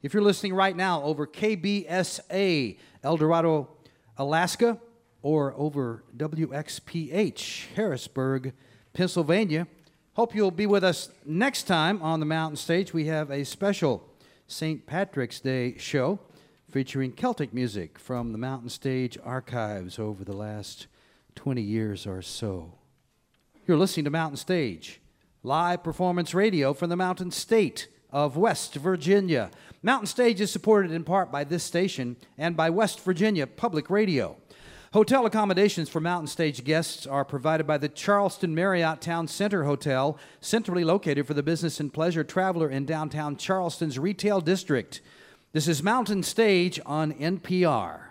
If 0.00 0.14
you're 0.14 0.22
listening 0.22 0.54
right 0.54 0.76
now 0.76 1.02
over 1.02 1.26
KBSA, 1.26 2.78
El 3.02 3.16
Dorado, 3.16 3.68
Alaska, 4.16 4.78
or 5.22 5.52
over 5.56 6.04
WXPH, 6.16 7.74
Harrisburg, 7.74 8.52
Pennsylvania, 8.92 9.66
hope 10.14 10.36
you'll 10.36 10.52
be 10.52 10.66
with 10.66 10.84
us 10.84 11.10
next 11.26 11.64
time 11.64 12.00
on 12.00 12.20
the 12.20 12.26
mountain 12.26 12.56
stage. 12.56 12.94
We 12.94 13.06
have 13.06 13.32
a 13.32 13.44
special 13.44 14.08
St. 14.46 14.86
Patrick's 14.86 15.40
Day 15.40 15.76
show 15.78 16.20
featuring 16.70 17.10
Celtic 17.10 17.52
music 17.52 17.98
from 17.98 18.30
the 18.30 18.38
Mountain 18.38 18.68
Stage 18.68 19.18
archives 19.24 19.98
over 19.98 20.24
the 20.24 20.36
last 20.36 20.86
20 21.34 21.60
years 21.60 22.06
or 22.06 22.22
so. 22.22 22.72
You're 23.66 23.76
listening 23.76 24.04
to 24.04 24.10
Mountain 24.10 24.36
Stage, 24.36 25.00
live 25.42 25.82
performance 25.82 26.34
radio 26.34 26.72
from 26.72 26.88
the 26.88 26.96
Mountain 26.96 27.32
State 27.32 27.88
of 28.10 28.36
West 28.36 28.74
Virginia. 28.74 29.50
Mountain 29.82 30.06
Stage 30.06 30.40
is 30.40 30.50
supported 30.50 30.90
in 30.90 31.04
part 31.04 31.30
by 31.30 31.44
this 31.44 31.62
station 31.62 32.16
and 32.36 32.56
by 32.56 32.70
West 32.70 33.00
Virginia 33.00 33.46
Public 33.46 33.90
Radio. 33.90 34.36
Hotel 34.92 35.26
accommodations 35.26 35.90
for 35.90 36.00
Mountain 36.00 36.28
Stage 36.28 36.64
guests 36.64 37.06
are 37.06 37.24
provided 37.24 37.66
by 37.66 37.76
the 37.76 37.90
Charleston 37.90 38.54
Marriott 38.54 39.02
Town 39.02 39.28
Center 39.28 39.64
Hotel, 39.64 40.18
centrally 40.40 40.82
located 40.82 41.26
for 41.26 41.34
the 41.34 41.42
business 41.42 41.78
and 41.78 41.92
pleasure 41.92 42.24
traveler 42.24 42.70
in 42.70 42.86
downtown 42.86 43.36
Charleston's 43.36 43.98
retail 43.98 44.40
district. 44.40 45.02
This 45.52 45.68
is 45.68 45.82
Mountain 45.82 46.22
Stage 46.22 46.80
on 46.86 47.12
NPR. 47.12 48.07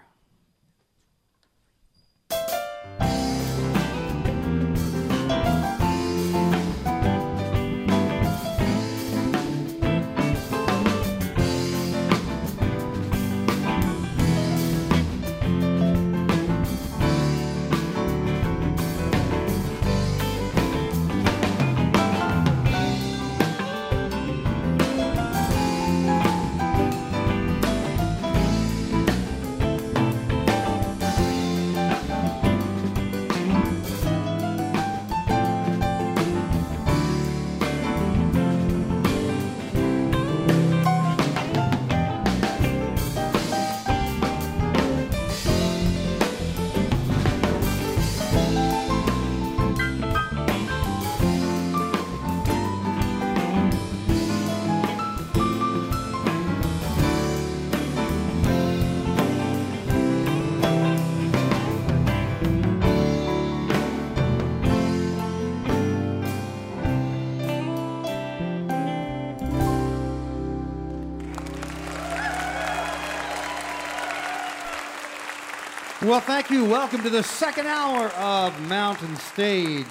Well, 76.07 76.21
thank 76.21 76.49
you. 76.49 76.63
Welcome 76.63 77.03
to 77.03 77.09
the 77.09 77.21
second 77.21 77.67
hour 77.67 78.07
of 78.11 78.57
Mountain 78.69 79.17
Stage. 79.17 79.85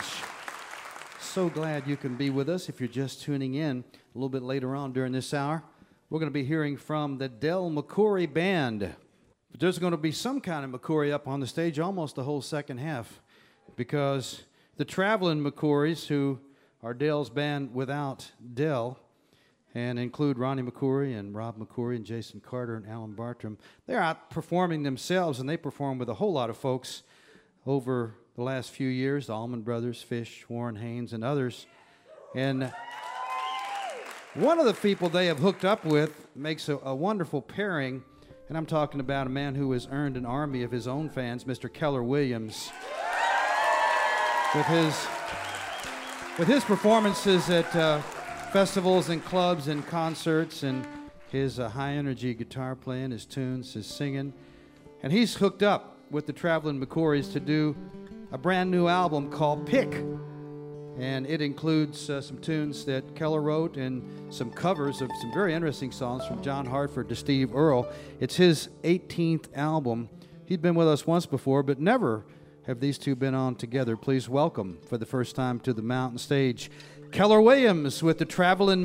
So 1.21 1.51
glad 1.51 1.87
you 1.87 1.99
can 1.99 2.17
be 2.17 2.31
with 2.31 2.49
us. 2.49 2.71
If 2.71 2.81
you're 2.81 2.89
just 2.89 3.21
tuning 3.21 3.53
in 3.53 3.85
a 3.85 4.19
little 4.19 4.31
bit 4.31 4.43
later 4.43 4.75
on 4.75 4.95
during 4.95 5.13
this 5.13 5.35
hour, 5.35 5.63
we're 6.09 6.19
going 6.19 6.31
to 6.31 6.35
be 6.35 6.43
hearing 6.43 6.79
from 6.79 7.19
the 7.19 7.29
Del 7.29 7.71
McCoury 7.71 8.33
Band. 8.33 8.95
But 9.51 9.61
there's 9.61 9.79
going 9.79 9.91
to 9.91 9.99
be 9.99 10.11
some 10.11 10.41
kind 10.41 10.65
of 10.65 10.81
McCoury 10.81 11.13
up 11.13 11.29
on 11.29 11.41
the 11.41 11.47
stage 11.47 11.79
almost 11.79 12.15
the 12.15 12.25
whole 12.25 12.41
second 12.41 12.79
half 12.79 13.21
because 13.77 14.45
the 14.79 14.87
traveling 14.87 15.45
McCourys, 15.45 16.07
who 16.07 16.41
are 16.83 16.95
Del's 16.95 17.29
band 17.29 17.75
without 17.75 18.33
Del, 18.55 18.99
and 19.77 19.99
include 19.99 20.39
Ronnie 20.39 20.63
McCoury 20.63 21.19
and 21.19 21.35
Rob 21.35 21.59
McCoury 21.59 21.97
and 21.97 22.05
Jason 22.07 22.41
Carter 22.41 22.77
and 22.77 22.89
Alan 22.89 23.13
Bartram. 23.13 23.59
They're 23.87 24.01
out 24.01 24.31
performing 24.31 24.85
themselves, 24.85 25.39
and 25.39 25.47
they 25.47 25.59
perform 25.59 25.99
with 25.99 26.09
a 26.09 26.15
whole 26.15 26.33
lot 26.33 26.49
of 26.49 26.57
folks 26.57 27.03
over 27.67 28.15
the 28.37 28.43
last 28.43 28.71
few 28.71 28.89
years 28.89 29.27
the 29.27 29.35
Allman 29.35 29.61
Brothers, 29.61 30.03
Phish, 30.03 30.49
Warren 30.49 30.77
Haynes, 30.77 31.13
and 31.13 31.23
others. 31.23 31.67
And 32.35 32.73
one 34.33 34.59
of 34.59 34.65
the 34.65 34.73
people 34.73 35.11
they 35.11 35.27
have 35.27 35.41
hooked 35.41 35.67
up 35.67 35.85
with 35.85 36.27
makes 36.35 36.71
a, 36.71 36.79
a 36.79 36.95
wonderful 36.95 37.43
pairing, 37.43 38.03
and 38.49 38.57
I'm 38.57 38.65
talking 38.65 38.99
about 38.99 39.27
a 39.27 39.31
man 39.31 39.55
who 39.57 39.71
has 39.73 39.87
earned 39.91 40.17
an 40.17 40.25
army 40.25 40.63
of 40.63 40.71
his 40.71 40.89
own 40.89 41.11
fans, 41.11 41.45
Mr. 41.45 41.71
Keller 41.71 42.03
Williams. 42.03 42.73
With 44.55 44.67
his, 44.69 45.07
with 46.39 46.49
his 46.49 46.65
performances 46.65 47.51
at 47.51 47.77
uh, 47.77 48.01
festivals 48.53 49.09
and 49.09 49.25
clubs 49.25 49.69
and 49.69 49.87
concerts 49.87 50.63
and 50.63 50.87
his 51.31 51.59
uh, 51.59 51.69
high 51.69 51.93
energy 51.93 52.33
guitar 52.33 52.75
playing, 52.75 53.11
his 53.11 53.25
tunes, 53.25 53.75
his 53.75 53.87
singing. 53.87 54.33
And 55.03 55.13
he's 55.13 55.35
hooked 55.35 55.63
up 55.63 55.99
with 56.11 56.27
the 56.27 56.33
Traveling 56.33 56.81
McCourys 56.81 57.33
to 57.33 57.41
do 57.41 57.77
a 58.33 58.39
brand 58.39 58.71
new 58.71 58.87
album 58.87 59.31
called 59.31 59.67
Pick. 59.67 59.93
And 60.99 61.27
it 61.27 61.43
includes 61.43 62.09
uh, 62.09 62.23
some 62.23 62.39
tunes 62.39 62.85
that 62.87 63.15
Keller 63.15 63.43
wrote 63.43 63.77
and 63.77 64.33
some 64.33 64.51
covers 64.51 65.03
of 65.03 65.11
some 65.21 65.33
very 65.35 65.53
interesting 65.53 65.93
songs 65.93 66.25
from 66.27 66.43
John 66.43 66.65
Hartford 66.65 67.09
to 67.11 67.17
Steve 67.17 67.55
Earle. 67.55 67.91
It's 68.21 68.37
his 68.37 68.69
18th 68.83 69.55
album. 69.55 70.09
He'd 70.47 70.63
been 70.63 70.75
with 70.75 70.89
us 70.89 71.07
once 71.07 71.27
before, 71.27 71.63
but 71.63 71.81
never 71.81 72.25
have 72.67 72.81
these 72.81 72.99
two 72.99 73.15
been 73.15 73.35
on 73.35 73.55
together. 73.55 73.97
Please 73.97 74.29
welcome 74.29 74.79
for 74.89 74.99
the 74.99 75.07
first 75.07 75.37
time 75.37 75.61
to 75.61 75.73
the 75.73 75.83
mountain 75.83 76.19
stage 76.19 76.71
Keller 77.17 77.41
Williams 77.41 78.03
with 78.03 78.19
the 78.19 78.27
Traveling 78.27 78.85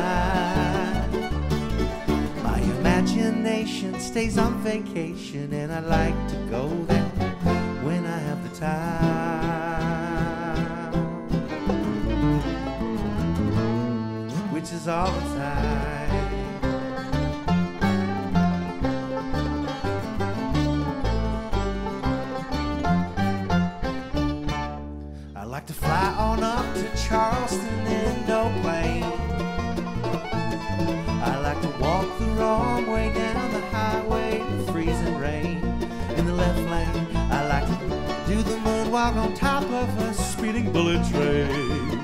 stays 4.11 4.37
on 4.37 4.61
vacation, 4.61 5.53
and 5.53 5.71
I 5.71 5.79
like 5.79 6.27
to 6.27 6.35
go 6.49 6.67
there 6.83 7.01
when 7.81 8.05
I 8.05 8.17
have 8.17 8.43
the 8.43 8.49
time. 8.57 8.91
Which 14.51 14.73
is 14.73 14.89
all 14.89 15.13
the 15.13 15.21
time. 15.39 16.11
I 25.37 25.45
like 25.45 25.65
to 25.67 25.73
fly 25.73 26.13
on 26.17 26.43
up 26.43 26.65
to 26.75 26.83
Charleston 27.07 27.87
in 27.87 28.27
no 28.27 28.51
plane. 28.61 29.10
I 31.23 31.39
like 31.39 31.61
to 31.61 31.69
walk 31.79 32.07
the 32.19 32.25
wrong 32.37 32.87
way 32.87 33.13
down 33.13 33.53
the 33.53 33.61
highway 33.67 34.39
in 34.39 34.65
freezing 34.67 35.17
rain. 35.17 35.57
In 36.17 36.25
the 36.25 36.33
left 36.33 36.59
lane, 36.59 37.07
I 37.15 37.47
like 37.47 37.67
to 37.67 37.75
do 38.27 38.41
the 38.41 38.57
moonwalk 38.57 39.15
on 39.15 39.33
top 39.33 39.63
of 39.63 39.97
a 39.99 40.13
speeding 40.13 40.71
bullet 40.71 41.05
train. 41.09 41.99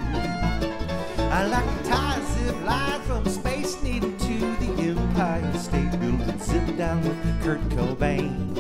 I 1.32 1.46
like 1.46 1.66
to 1.66 1.90
tie 1.90 2.18
a 2.18 2.26
zip 2.26 2.66
line 2.66 3.02
from 3.02 3.26
Space 3.26 3.82
Needle 3.84 4.12
to 4.12 4.40
the 4.58 4.72
Empire 4.90 5.54
State 5.58 5.92
Building, 6.00 6.40
sitting 6.40 6.78
down 6.78 7.02
with 7.04 7.44
Kurt 7.44 7.62
Cobain 7.70 8.58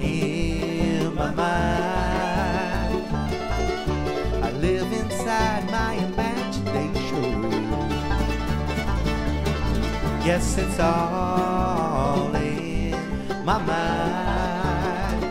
in 0.00 1.14
my 1.14 1.30
mind. 1.34 1.97
Yes, 10.28 10.58
it's 10.58 10.78
all 10.78 12.34
in 12.36 12.90
my 13.46 13.56
mind. 13.56 15.22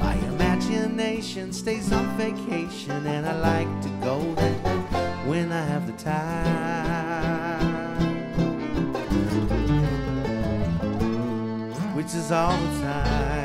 My 0.00 0.14
imagination 0.32 1.52
stays 1.52 1.92
on 1.92 2.06
vacation, 2.16 3.06
and 3.06 3.26
I 3.26 3.34
like 3.38 3.82
to 3.82 3.90
go 4.00 4.18
there 4.36 4.54
when 5.26 5.52
I 5.52 5.60
have 5.60 5.86
the 5.86 5.92
time. 5.92 6.14
Which 11.94 12.14
is 12.14 12.32
all 12.32 12.56
the 12.56 12.80
time. 12.80 13.35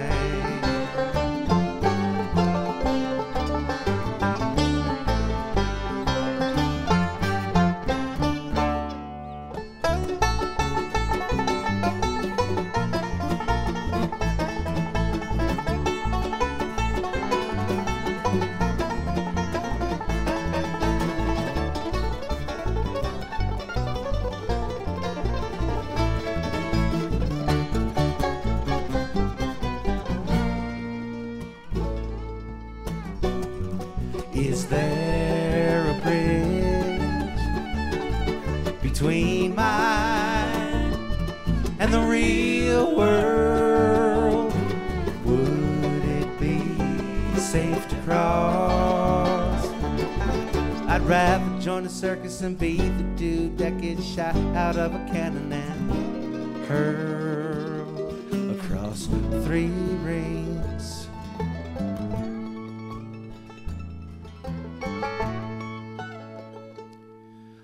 Circus 52.01 52.41
and 52.41 52.57
be 52.57 52.77
the 52.77 53.03
dude 53.15 53.55
that 53.59 53.79
gets 53.79 54.03
shot 54.03 54.35
out 54.55 54.75
of 54.75 54.95
a 54.95 55.11
cannon 55.13 55.53
and 55.53 56.65
hurled 56.65 58.57
across 58.57 59.05
three 59.45 59.69
rings. 60.01 61.07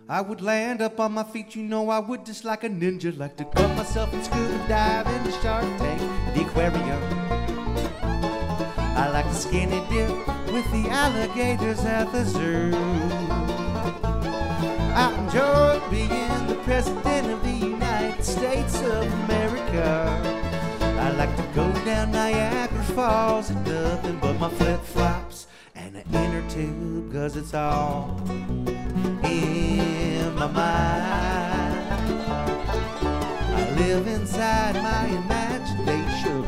I 0.07 0.22
would 0.22 0.43
land 0.43 0.84
up 0.84 0.99
on 0.99 1.14
my 1.14 1.23
feet, 1.23 1.55
you 1.55 1.64
know 1.64 1.89
I 1.89 1.97
would 1.97 2.23
just 2.23 2.45
like 2.45 2.64
a 2.64 2.69
ninja, 2.69 3.18
like 3.18 3.38
to 3.38 3.45
cut 3.45 3.76
myself 3.76 4.14
and 4.14 4.23
scuba 4.23 4.68
dive 4.68 5.07
in 5.07 5.23
the 5.23 5.31
Shark 5.41 5.65
Tank, 5.80 6.35
the 6.35 6.41
aquarium. 6.43 7.01
I 8.95 9.09
like 9.11 9.26
to 9.26 9.34
skinny 9.34 9.81
dip 9.89 10.09
with 10.53 10.72
the 10.72 10.89
alligators 10.91 11.80
at 11.80 12.11
the 12.11 12.23
zoo. 12.23 13.27
Enjoy 15.28 15.82
being 15.91 16.48
the 16.48 16.56
president 16.64 17.30
of 17.30 17.44
the 17.44 17.52
United 17.52 18.24
States 18.24 18.80
of 18.82 19.12
America. 19.26 20.22
I 20.82 21.12
like 21.18 21.36
to 21.36 21.44
go 21.54 21.70
down 21.84 22.14
Niagara 22.14 22.82
Falls 22.95 23.49
in 23.49 23.62
nothing 23.66 24.20
but 24.20 24.40
my 24.40 24.49
flip 24.49 24.82
flops 24.82 25.48
and 25.76 25.98
an 25.98 26.06
inner 26.14 26.49
tube, 26.49 27.12
cause 27.12 27.36
it's 27.36 27.54
all 27.54 28.22
in 29.26 30.34
my 30.36 30.48
mind. 30.48 31.91
I 33.54 33.74
live 33.80 34.08
inside 34.08 34.76
my 34.76 35.08
imagination. 35.08 36.45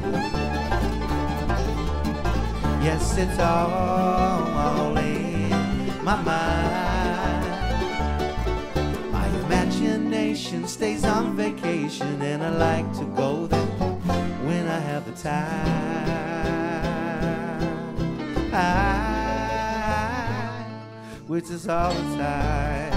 Yes, 2.81 3.17
it's 3.17 3.39
all 3.39 4.95
in 4.97 6.01
my 6.05 6.15
mind. 6.21 6.88
Stays 10.49 11.05
on 11.05 11.35
vacation, 11.35 12.21
and 12.23 12.41
I 12.43 12.49
like 12.49 12.91
to 12.97 13.05
go 13.15 13.45
there 13.45 13.59
when 14.47 14.67
I 14.67 14.79
have 14.79 15.05
the 15.05 15.11
time. 15.11 15.69
I, 18.51 18.65
which 21.27 21.51
is 21.51 21.67
all 21.67 21.93
the 21.93 22.17
time. 22.17 22.93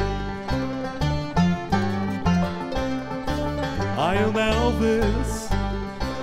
I 3.99 4.15
am 4.15 4.33
Elvis, 4.33 5.53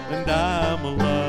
and 0.10 0.32
I'm 0.32 0.84
alive. 0.84 1.29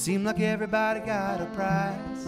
Seem 0.00 0.24
like 0.24 0.40
everybody 0.40 1.00
got 1.00 1.42
a 1.42 1.46
price. 1.54 2.26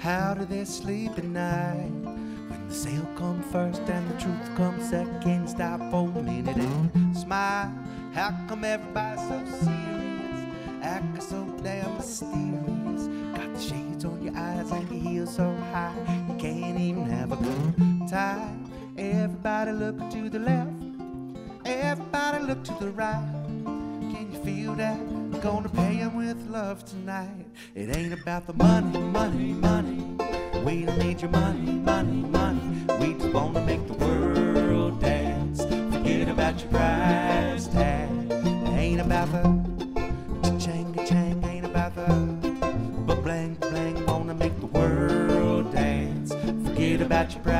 How 0.00 0.34
do 0.34 0.44
they 0.44 0.64
sleep 0.64 1.12
at 1.16 1.22
night? 1.22 1.92
When 2.02 2.66
the 2.68 2.74
sale 2.74 3.06
come 3.14 3.40
first 3.52 3.82
and 3.82 4.10
the 4.10 4.20
truth 4.20 4.56
comes 4.56 4.90
second, 4.90 5.48
stop 5.48 5.78
for 5.92 6.08
a 6.08 6.22
minute 6.24 6.56
and 6.56 7.16
smile. 7.16 7.72
How 8.14 8.34
come 8.48 8.64
everybody 8.64 9.16
so 9.16 9.44
serious? 9.62 10.54
Acting 10.82 11.20
so 11.20 11.44
damn 11.62 11.94
mysterious. 11.94 13.06
Got 13.38 13.54
the 13.54 13.60
shades 13.60 14.04
on 14.04 14.20
your 14.20 14.36
eyes 14.36 14.72
and 14.72 14.90
your 14.90 15.00
heels 15.00 15.36
so 15.36 15.54
high, 15.70 15.94
you 16.28 16.34
can't 16.34 16.80
even 16.80 17.06
have 17.06 17.30
a 17.30 17.36
good 17.36 18.08
time. 18.08 18.68
Everybody 18.98 19.70
look 19.70 20.10
to 20.10 20.28
the 20.28 20.40
left. 20.40 20.72
Everybody 21.64 22.44
look 22.44 22.64
to 22.64 22.74
the 22.80 22.90
right. 22.90 23.24
Can 23.64 24.32
you 24.32 24.38
feel 24.44 24.74
that? 24.74 25.13
Gonna 25.44 25.68
pay 25.68 26.00
'em 26.00 26.16
with 26.16 26.48
love 26.48 26.86
tonight. 26.86 27.44
It 27.74 27.94
ain't 27.94 28.14
about 28.14 28.46
the 28.46 28.54
money, 28.54 28.98
money, 28.98 29.52
money. 29.52 30.02
We 30.64 30.86
don't 30.86 30.98
need 30.98 31.20
your 31.20 31.30
money, 31.32 31.70
money, 31.70 32.22
money. 32.22 32.86
We 32.98 33.12
just 33.12 33.34
wanna 33.34 33.60
make 33.60 33.86
the 33.86 33.92
world 33.92 35.02
dance. 35.02 35.60
Forget 35.92 36.30
about 36.30 36.58
your 36.60 36.70
price 36.70 37.66
tag. 37.66 38.08
It 38.32 38.78
ain't 38.84 39.02
about 39.02 39.28
the 39.32 40.58
chang 40.58 40.94
chang, 41.06 41.44
ain't 41.44 41.66
about 41.66 41.94
the 41.94 42.08
but 43.06 43.22
blang 43.22 43.54
blang. 43.60 44.06
Wanna 44.06 44.32
make 44.32 44.58
the 44.60 44.70
world 44.78 45.70
dance. 45.74 46.32
Forget 46.66 47.02
about 47.02 47.34
your 47.34 47.42
price 47.42 47.53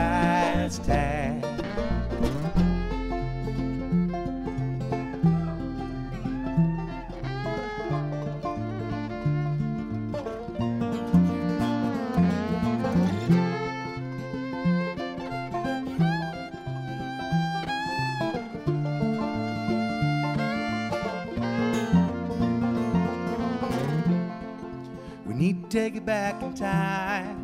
time. 26.54 27.36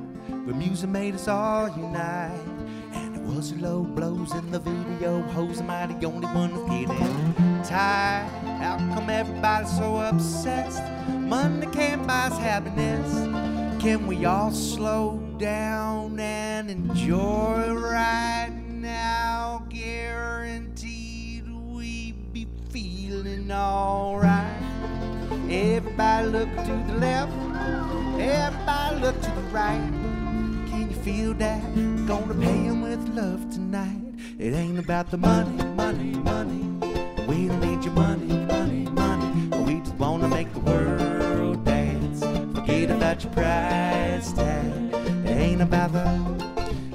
When 0.46 0.58
music 0.58 0.88
made 0.88 1.14
us 1.14 1.26
all 1.26 1.68
unite. 1.68 2.30
And 2.92 3.16
it 3.16 3.22
was 3.22 3.52
the 3.52 3.60
low 3.60 3.82
blows 3.82 4.32
in 4.34 4.50
the 4.50 4.60
video. 4.60 5.22
Hoes 5.22 5.60
am 5.60 5.70
I 5.70 5.86
the 5.86 6.06
only 6.06 6.28
one 6.28 6.54
getting 6.68 7.34
tired? 7.64 8.28
How 8.60 8.76
come 8.94 9.10
everybody's 9.10 9.76
so 9.76 9.96
obsessed? 9.96 10.82
Money 11.08 11.66
can't 11.68 12.06
buy 12.06 12.26
us 12.26 12.38
happiness. 12.38 13.82
Can 13.82 14.06
we 14.06 14.24
all 14.24 14.52
slow 14.52 15.18
down 15.38 16.18
and 16.20 16.70
enjoy 16.70 17.72
right 17.74 18.52
now? 18.68 19.64
Guaranteed 19.70 21.50
we 21.50 22.12
be 22.12 22.46
feeling 22.70 23.50
alright. 23.50 24.62
Everybody 25.48 26.28
look 26.28 26.48
to 26.48 26.84
the 26.86 26.94
left. 26.98 27.49
Everybody 28.20 29.00
look 29.00 29.20
to 29.22 29.30
the 29.30 29.40
right. 29.50 29.90
Can 30.68 30.90
you 30.90 30.96
feel 30.96 31.32
that? 31.34 31.62
Gonna 32.06 32.34
pay 32.34 32.66
'em 32.68 32.82
with 32.82 33.02
love 33.14 33.48
tonight. 33.50 34.14
It 34.38 34.52
ain't 34.52 34.78
about 34.78 35.10
the 35.10 35.16
money, 35.16 35.56
money, 35.74 36.12
money. 36.32 36.64
We 37.26 37.48
don't 37.48 37.60
need 37.60 37.82
your 37.82 37.94
money, 37.94 38.32
money, 38.54 38.84
money. 38.92 39.30
We 39.64 39.80
just 39.80 39.94
wanna 39.94 40.28
make 40.28 40.52
the 40.52 40.60
world 40.60 41.64
dance. 41.64 42.20
Forget 42.54 42.90
about 42.90 43.24
your 43.24 43.32
price 43.32 44.32
tag. 44.32 44.72
It 45.24 45.36
ain't 45.46 45.62
about 45.62 45.92
the 45.92 46.04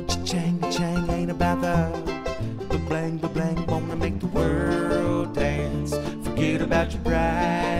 cha-chang, 0.07 0.59
chang. 0.69 1.09
ain't 1.09 1.31
about 1.31 1.61
the 1.61 2.77
blang, 2.87 3.17
blang. 3.17 3.65
Wanna 3.65 3.95
make 3.95 4.19
the 4.19 4.27
world 4.27 5.33
dance. 5.33 5.91
Forget 6.23 6.61
about 6.61 6.93
your 6.93 7.01
price 7.01 7.74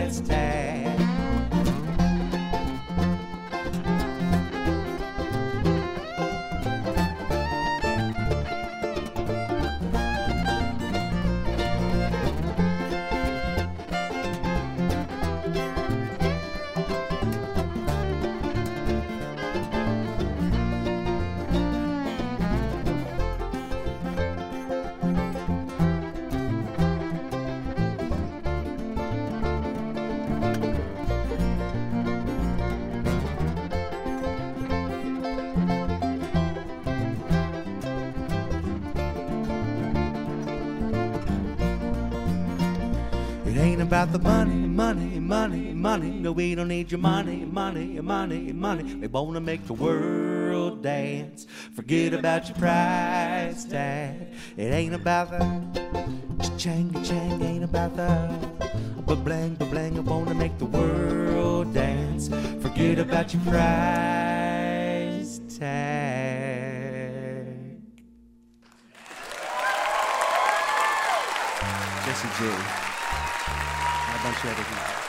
money. 45.76 46.10
No, 46.10 46.32
we 46.32 46.54
don't 46.54 46.68
need 46.68 46.90
your 46.90 46.98
money, 46.98 47.44
money, 47.44 48.00
money, 48.00 48.52
money. 48.52 48.94
We 48.94 49.06
wanna 49.06 49.40
make 49.40 49.66
the 49.66 49.74
world 49.74 50.82
dance. 50.82 51.46
Forget 51.74 52.14
about 52.14 52.48
your 52.48 52.56
price 52.56 53.64
tag. 53.64 54.28
It 54.56 54.72
ain't 54.72 54.94
about 54.94 55.30
the 55.30 56.52
chang 56.56 56.90
chang, 57.04 57.42
ain't 57.42 57.64
about 57.64 57.96
the 57.96 58.28
but 59.06 59.22
blang, 59.24 59.54
but 59.54 59.70
blang. 59.70 59.96
I 59.98 60.00
wanna 60.00 60.34
make 60.34 60.58
the 60.58 60.64
world 60.64 61.72
dance. 61.74 62.28
Forget 62.62 62.98
about 62.98 63.32
your 63.32 63.42
price 63.42 65.40
tag. 65.58 66.56
Jessie 72.04 72.28
J. 72.38 72.44
and 72.46 74.16
a 74.16 74.22
bunch 74.22 74.44
of 74.44 74.50
other 74.50 74.64
people. 74.64 75.05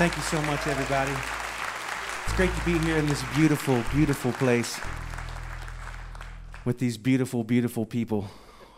Thank 0.00 0.16
you 0.16 0.22
so 0.22 0.40
much, 0.40 0.66
everybody. 0.66 1.12
It's 2.24 2.32
great 2.34 2.54
to 2.54 2.64
be 2.64 2.78
here 2.78 2.96
in 2.96 3.04
this 3.04 3.22
beautiful, 3.34 3.84
beautiful 3.92 4.32
place 4.32 4.80
with 6.64 6.78
these 6.78 6.96
beautiful, 6.96 7.44
beautiful 7.44 7.84
people 7.84 8.30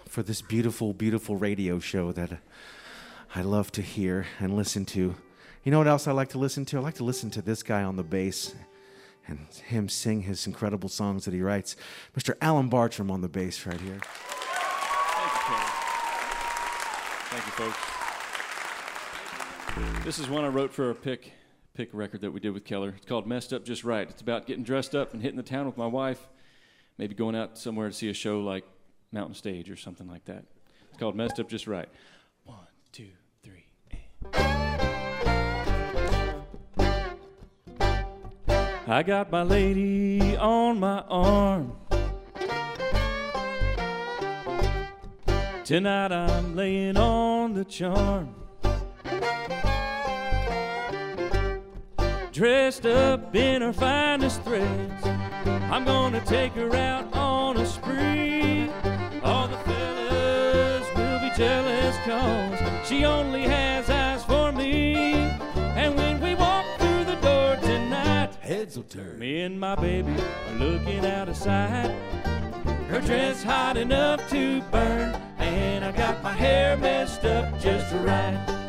for 0.09 0.25
this 0.25 0.43
beautiful, 0.43 0.93
beautiful 0.93 1.37
radio 1.37 1.79
show 1.79 2.11
that 2.11 2.41
I 3.37 3.43
love 3.43 3.71
to 3.71 3.83
hear 3.83 4.27
and 4.41 4.57
listen 4.57 4.85
to. 4.87 5.15
You 5.63 5.71
know 5.71 5.79
what 5.79 5.87
else 5.87 6.09
I 6.09 6.13
like 6.13 6.31
to 6.31 6.39
listen 6.39 6.65
to? 6.65 6.79
I 6.79 6.81
like 6.81 6.95
to 6.95 7.05
listen 7.05 7.31
to 7.31 7.41
this 7.41 7.63
guy 7.63 7.85
on 7.85 7.95
the 7.95 8.03
bass 8.03 8.57
and 9.29 9.47
him 9.69 9.89
sing 9.89 10.23
his 10.23 10.49
incredible 10.49 10.89
songs 10.89 11.25
that 11.27 11.35
he 11.35 11.41
writes. 11.41 11.77
Mr. 12.19 12.35
Alan 12.41 12.69
Bartram 12.69 13.13
on 13.13 13.21
the 13.21 13.29
bass 13.29 13.65
right 13.65 13.81
here. 13.81 14.01
Thank 14.03 15.49
you. 15.49 15.57
Thank 17.31 17.47
you, 17.47 17.53
folks. 17.53 17.92
This 20.05 20.19
is 20.19 20.29
one 20.29 20.45
I 20.45 20.49
wrote 20.49 20.73
for 20.73 20.91
a 20.91 20.95
pick 20.95 21.33
pick 21.75 21.89
record 21.93 22.21
that 22.21 22.31
we 22.31 22.41
did 22.41 22.51
with 22.51 22.65
Keller. 22.65 22.93
It's 22.97 23.07
called 23.07 23.27
Messed 23.27 23.53
Up 23.53 23.65
Just 23.65 23.85
Right. 23.85 24.09
It's 24.11 24.21
about 24.21 24.47
getting 24.47 24.65
dressed 24.65 24.95
up 24.95 25.15
and 25.15 25.23
hitting 25.23 25.39
the 25.39 25.43
town 25.43 25.65
with 25.65 25.79
my 25.79 25.87
wife, 25.87 26.29
maybe 26.99 27.15
going 27.15 27.35
out 27.35 27.57
somewhere 27.57 27.89
to 27.89 27.95
see 27.95 28.11
a 28.11 28.15
show 28.15 28.41
like 28.41 28.65
Mountain 29.13 29.35
Stage 29.35 29.71
or 29.71 29.77
something 29.77 30.07
like 30.07 30.27
that. 30.27 30.45
It's 30.91 30.99
called 30.99 31.17
Messed 31.17 31.41
Up 31.41 31.49
Just 31.49 31.67
Right. 31.67 31.89
One, 32.45 32.59
two, 32.93 33.09
three, 33.43 33.65
I 38.87 39.03
got 39.03 39.31
my 39.31 39.43
lady 39.43 40.37
on 40.37 40.81
my 40.81 41.01
arm. 41.09 41.77
Tonight 45.65 46.13
I'm 46.13 46.55
laying 46.55 46.99
on 46.99 47.55
the 47.55 47.65
charm. 47.65 48.42
Dressed 52.33 52.87
up 52.87 53.37
in 53.37 53.63
her 53.63 53.73
finest 53.73 54.43
threads. 54.43 55.07
I'm 55.71 55.85
gonna 55.85 56.21
take 56.25 56.53
her 56.55 56.75
out 56.75 57.13
on 57.15 57.57
a 57.59 57.67
spree. 57.67 58.71
All 59.23 59.49
the 59.49 59.59
fellas 59.59 60.87
will 60.97 61.21
be 61.21 61.31
jealous 61.37 61.97
cause 62.07 62.89
she 62.89 63.05
only 63.05 63.43
has 63.43 63.89
eyes 63.91 64.25
for 64.25 64.51
me. 64.51 65.15
And 65.55 65.95
when 65.95 66.21
we 66.21 66.35
walk 66.35 66.65
through 66.79 67.05
the 67.05 67.17
door 67.17 67.57
tonight, 67.57 68.35
heads 68.41 68.77
will 68.77 68.85
turn. 68.85 69.19
Me 69.19 69.43
and 69.43 69.61
my 69.61 69.75
baby 69.75 70.15
are 70.49 70.59
looking 70.59 71.05
out 71.05 71.29
of 71.29 71.37
sight. 71.37 71.95
Her 72.89 73.01
dress 73.01 73.43
hot 73.43 73.77
enough 73.77 74.29
to 74.31 74.63
burn, 74.71 75.15
and 75.39 75.85
I 75.85 75.93
got 75.93 76.23
my 76.23 76.33
hair 76.33 76.77
messed 76.77 77.25
up 77.25 77.61
just 77.61 77.95
right. 77.97 78.62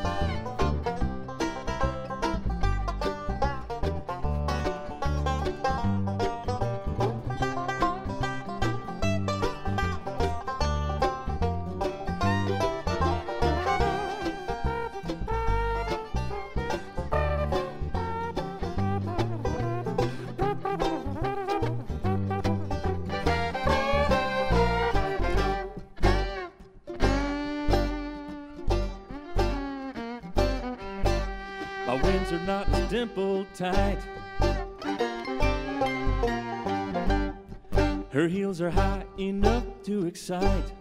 Are 38.63 38.69
high 38.69 39.03
enough 39.17 39.65
to 39.83 40.05
excite. 40.05 40.71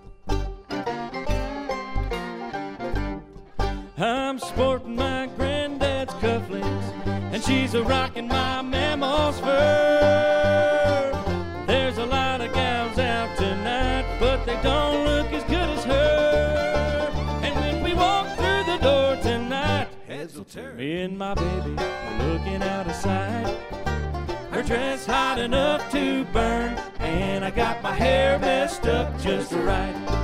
I'm 3.98 4.38
sporting 4.38 4.94
my 4.94 5.28
granddad's 5.36 6.14
cufflinks, 6.14 7.06
and 7.06 7.42
she's 7.42 7.74
a 7.74 7.82
rocking 7.82 8.28
my 8.28 8.62
mammal's 8.62 9.40
fur. 9.40 11.10
There's 11.66 11.98
a 11.98 12.06
lot 12.06 12.40
of 12.40 12.52
gals 12.52 12.98
out 12.98 13.36
tonight, 13.36 14.06
but 14.20 14.44
they 14.46 14.60
don't 14.62 15.04
look 15.04 15.32
as 15.32 15.42
good 15.44 15.68
as 15.68 15.84
her. 15.84 17.10
And 17.42 17.54
when 17.56 17.82
we 17.82 17.94
walk 17.94 18.28
through 18.36 18.64
the 18.64 18.78
door 18.78 19.16
tonight, 19.16 19.88
heads 20.06 20.36
will 20.36 20.44
turn. 20.44 20.76
Me 20.76 21.02
and 21.02 21.18
my 21.18 21.34
baby 21.34 21.76
are 21.78 22.32
looking 22.32 22.62
out 22.62 22.86
of 22.86 22.94
sight. 22.94 23.56
Her 24.52 24.62
dress 24.62 25.06
hot 25.06 25.38
enough 25.38 25.90
to 25.92 26.24
burn, 26.26 26.78
and 27.42 27.52
I 27.52 27.56
got 27.56 27.82
my 27.82 27.92
hair 27.92 28.38
messed 28.38 28.86
up 28.86 29.20
just 29.20 29.50
right. 29.52 30.21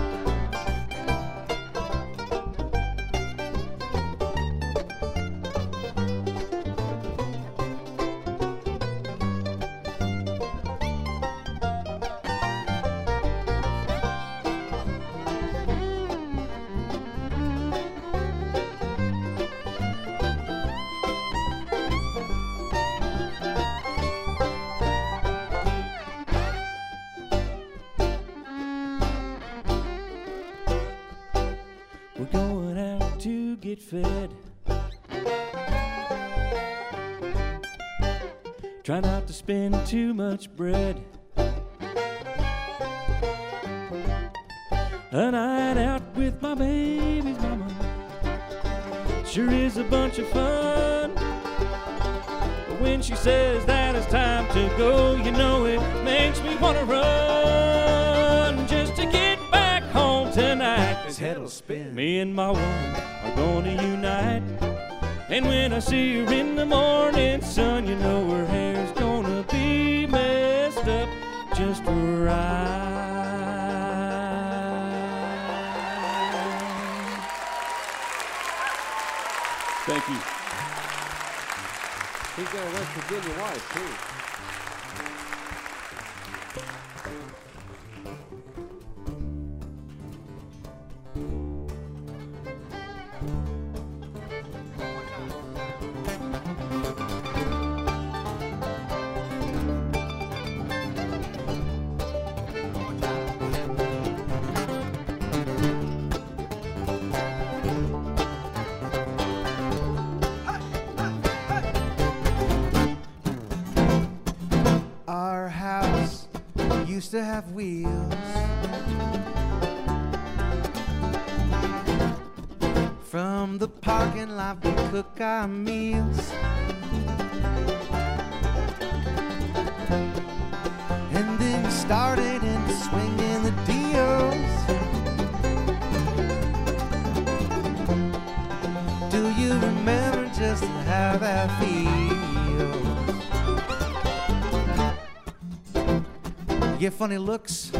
Funny 146.98 147.16
looks, 147.16 147.70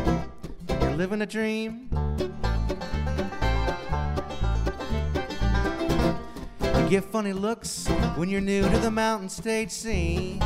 you're 0.68 0.94
living 0.94 1.22
a 1.22 1.26
dream. 1.26 1.90
You 6.60 6.88
get 6.88 7.02
funny 7.02 7.32
looks 7.32 7.88
when 8.14 8.28
you're 8.28 8.40
new 8.40 8.62
to 8.62 8.78
the 8.78 8.92
mountain 8.92 9.28
stage 9.28 9.72
scene. 9.72 10.40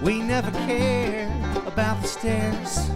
We 0.00 0.22
never 0.22 0.52
care 0.52 1.26
about 1.66 2.00
the 2.00 2.06
stairs. 2.06 2.93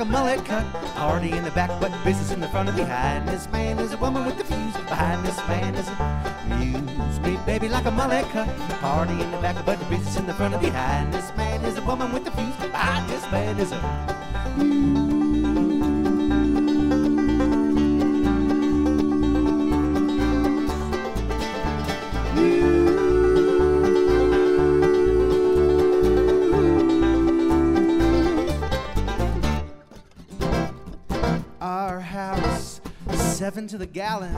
Like 0.00 0.08
a 0.08 0.12
mullet 0.12 0.44
cut. 0.46 0.64
Party 0.94 1.30
in 1.32 1.44
the 1.44 1.50
back, 1.50 1.68
but 1.78 1.92
business 2.04 2.32
in 2.32 2.40
the 2.40 2.48
front 2.48 2.68
and 2.70 2.78
behind. 2.78 3.28
This 3.28 3.46
man 3.50 3.78
is 3.78 3.92
a 3.92 3.98
woman 3.98 4.24
with 4.24 4.38
the 4.38 4.44
fuse. 4.44 4.74
Behind 4.88 5.26
this 5.26 5.36
man 5.46 5.74
is 5.74 5.88
a 5.88 6.36
muse. 6.48 7.20
Me, 7.20 7.38
baby, 7.44 7.68
like 7.68 7.84
a 7.84 7.90
mullet 7.90 8.24
cut. 8.30 8.48
Party 8.80 9.12
in 9.12 9.30
the 9.30 9.38
back, 9.38 9.62
but 9.66 9.78
business 9.90 10.16
in 10.16 10.26
the 10.26 10.32
front 10.32 10.54
and 10.54 10.62
behind. 10.62 11.12
This 11.12 11.30
man 11.36 11.62
is 11.66 11.76
a 11.76 11.82
woman 11.82 12.12
with 12.12 12.24
the 12.24 12.30
fuse. 12.30 12.56
Behind 12.56 13.10
this 13.10 13.30
man 13.30 13.58
is 13.58 13.72
a. 13.72 14.29
Our 32.00 32.06
house, 32.06 32.80
seven 33.12 33.68
to 33.68 33.76
the 33.76 33.84
gallon. 33.84 34.34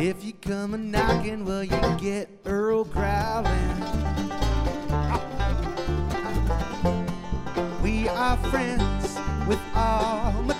If 0.00 0.24
you 0.24 0.32
come 0.32 0.74
a 0.74 0.78
knocking, 0.78 1.44
well, 1.44 1.62
you 1.62 1.78
get 2.00 2.28
Earl 2.44 2.82
growling. 2.82 3.52
We 7.84 8.08
are 8.08 8.36
friends 8.50 9.16
with 9.46 9.60
all 9.76 10.51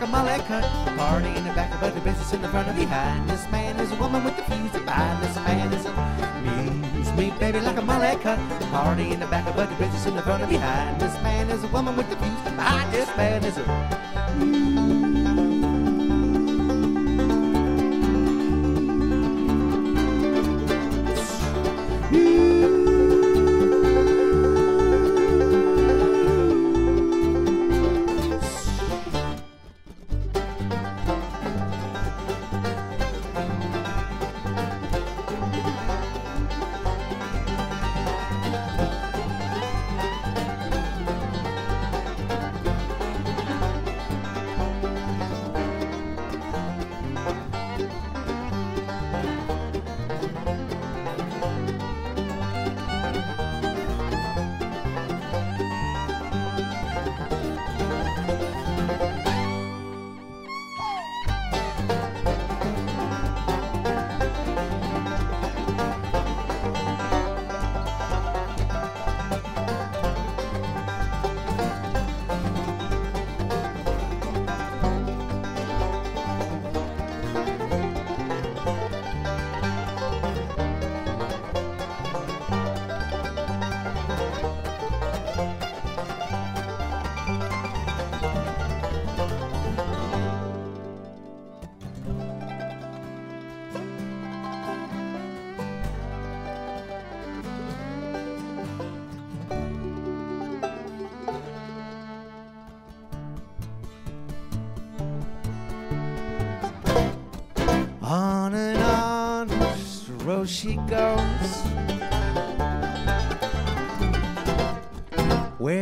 like 0.00 0.08
a 0.08 0.12
mullet 0.12 0.46
cut. 0.46 0.64
Party 0.96 1.28
in 1.28 1.44
the 1.44 1.52
back, 1.52 1.78
but 1.80 1.94
the 1.94 2.00
business 2.00 2.32
in 2.32 2.40
the 2.40 2.48
front 2.48 2.68
and 2.68 2.78
behind. 2.78 3.28
This 3.28 3.46
man 3.50 3.78
is 3.78 3.92
a 3.92 3.96
woman 3.96 4.24
with 4.24 4.36
the 4.36 4.42
fuse. 4.44 4.74
and 4.74 4.84
Behind 4.84 5.22
this 5.22 5.36
man 5.36 5.72
is 5.72 5.84
a 5.84 6.94
muse. 6.94 7.12
Me, 7.12 7.30
baby, 7.38 7.60
like 7.60 7.76
a 7.76 7.82
mullet 7.82 8.20
cut. 8.20 8.38
Party 8.70 9.10
in 9.10 9.20
the 9.20 9.26
back, 9.26 9.44
but 9.54 9.68
the 9.68 9.76
business 9.76 10.06
in 10.06 10.16
the 10.16 10.22
front 10.22 10.42
and 10.42 10.50
behind. 10.50 11.00
This 11.00 11.14
man 11.22 11.50
is 11.50 11.64
a 11.64 11.68
woman 11.68 11.96
with 11.96 12.08
the 12.08 12.16
fuse. 12.16 12.42
Behind 12.44 12.92
this 12.92 13.08
man 13.16 13.44
is 13.44 13.58
a. 13.58 14.59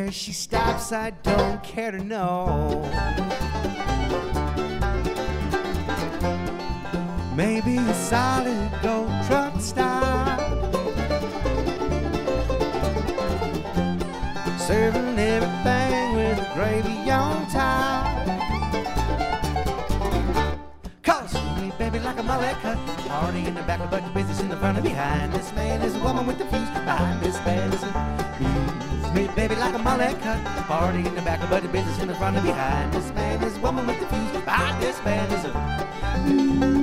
Where 0.09 0.13
she 0.15 0.33
stops, 0.33 0.91
I 0.91 1.11
don't 1.23 1.63
care 1.63 1.91
to 1.91 2.03
know. 2.03 2.81
Maybe 7.37 7.77
a 7.77 7.93
solid 7.93 8.71
gold 8.83 9.11
truck 9.27 9.61
stop. 9.61 10.41
Serving 14.59 15.19
everything 15.19 16.17
with 16.17 16.39
gravy 16.55 17.11
on 17.11 17.47
top. 17.51 18.27
Cause 21.03 21.35
me, 21.61 21.71
baby, 21.79 21.99
like 21.99 22.19
a 22.19 22.23
mullet 22.23 22.57
cut. 22.63 22.79
Party 23.09 23.45
in 23.45 23.55
the 23.55 23.63
back, 23.65 23.91
but 23.91 24.15
business 24.15 24.41
in 24.41 24.49
the 24.49 24.57
front 24.57 24.79
and 24.79 24.85
behind. 24.85 25.35
This 25.35 25.53
man 25.53 25.83
is 25.83 25.95
a 25.95 25.99
woman 25.99 26.27
with 26.27 26.39
the 26.39 26.47
fuse. 26.47 26.71
Behind 26.71 27.21
this 27.21 27.37
man 27.45 28.88
me, 29.13 29.29
baby, 29.35 29.55
like 29.57 29.75
a 29.75 29.79
cut. 29.79 30.67
Party 30.67 30.99
in 30.99 31.15
the 31.15 31.23
back, 31.23 31.41
but 31.51 31.63
the 31.63 31.69
business 31.69 31.99
in 32.01 32.09
the 32.09 32.15
front 32.15 32.37
and 32.37 32.47
behind. 32.47 32.93
This 32.93 33.13
man 33.13 33.43
is 33.43 33.59
woman 33.59 33.87
with 33.87 34.01
the 34.01 34.07
fuse. 34.07 34.45
Behind 34.45 34.83
this 34.83 35.03
man 35.05 35.31
is 35.33 35.45
a 35.45 36.78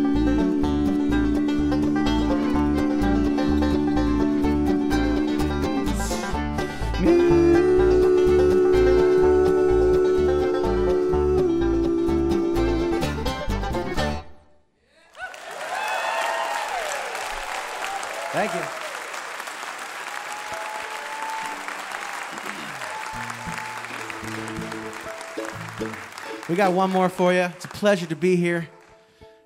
We 26.55 26.57
got 26.57 26.71
one 26.71 26.89
more 26.89 27.09
for 27.09 27.33
you. 27.33 27.41
It's 27.41 27.65
a 27.65 27.67
pleasure 27.67 28.05
to 28.05 28.15
be 28.15 28.37
here. 28.37 28.69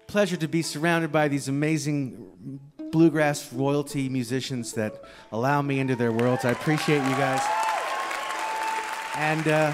Pleasure 0.06 0.38
to 0.38 0.48
be 0.48 0.61
surrounded 0.61 1.11
by 1.11 1.27
these 1.27 1.48
amazing 1.48 2.60
bluegrass 2.91 3.52
royalty 3.52 4.10
musicians 4.10 4.73
that 4.73 5.03
allow 5.31 5.64
me 5.64 5.80
into 5.80 5.95
their 5.95 6.11
worlds. 6.11 6.45
I 6.45 6.52
appreciate 6.52 6.98
you 6.98 7.15
guys. 7.15 7.41
And 9.15 9.48
uh, 9.48 9.73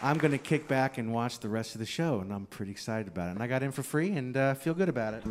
I'm 0.00 0.16
going 0.16 0.32
to 0.32 0.38
kick 0.38 0.66
back 0.66 0.96
and 0.96 1.12
watch 1.12 1.40
the 1.40 1.50
rest 1.50 1.74
of 1.74 1.80
the 1.80 1.86
show, 1.86 2.20
and 2.20 2.32
I'm 2.32 2.46
pretty 2.46 2.72
excited 2.72 3.08
about 3.08 3.28
it. 3.28 3.32
And 3.32 3.42
I 3.42 3.48
got 3.48 3.62
in 3.62 3.70
for 3.70 3.82
free 3.82 4.12
and 4.12 4.34
uh, 4.34 4.54
feel 4.54 4.72
good 4.72 4.88
about 4.88 5.12
it. 5.12 5.24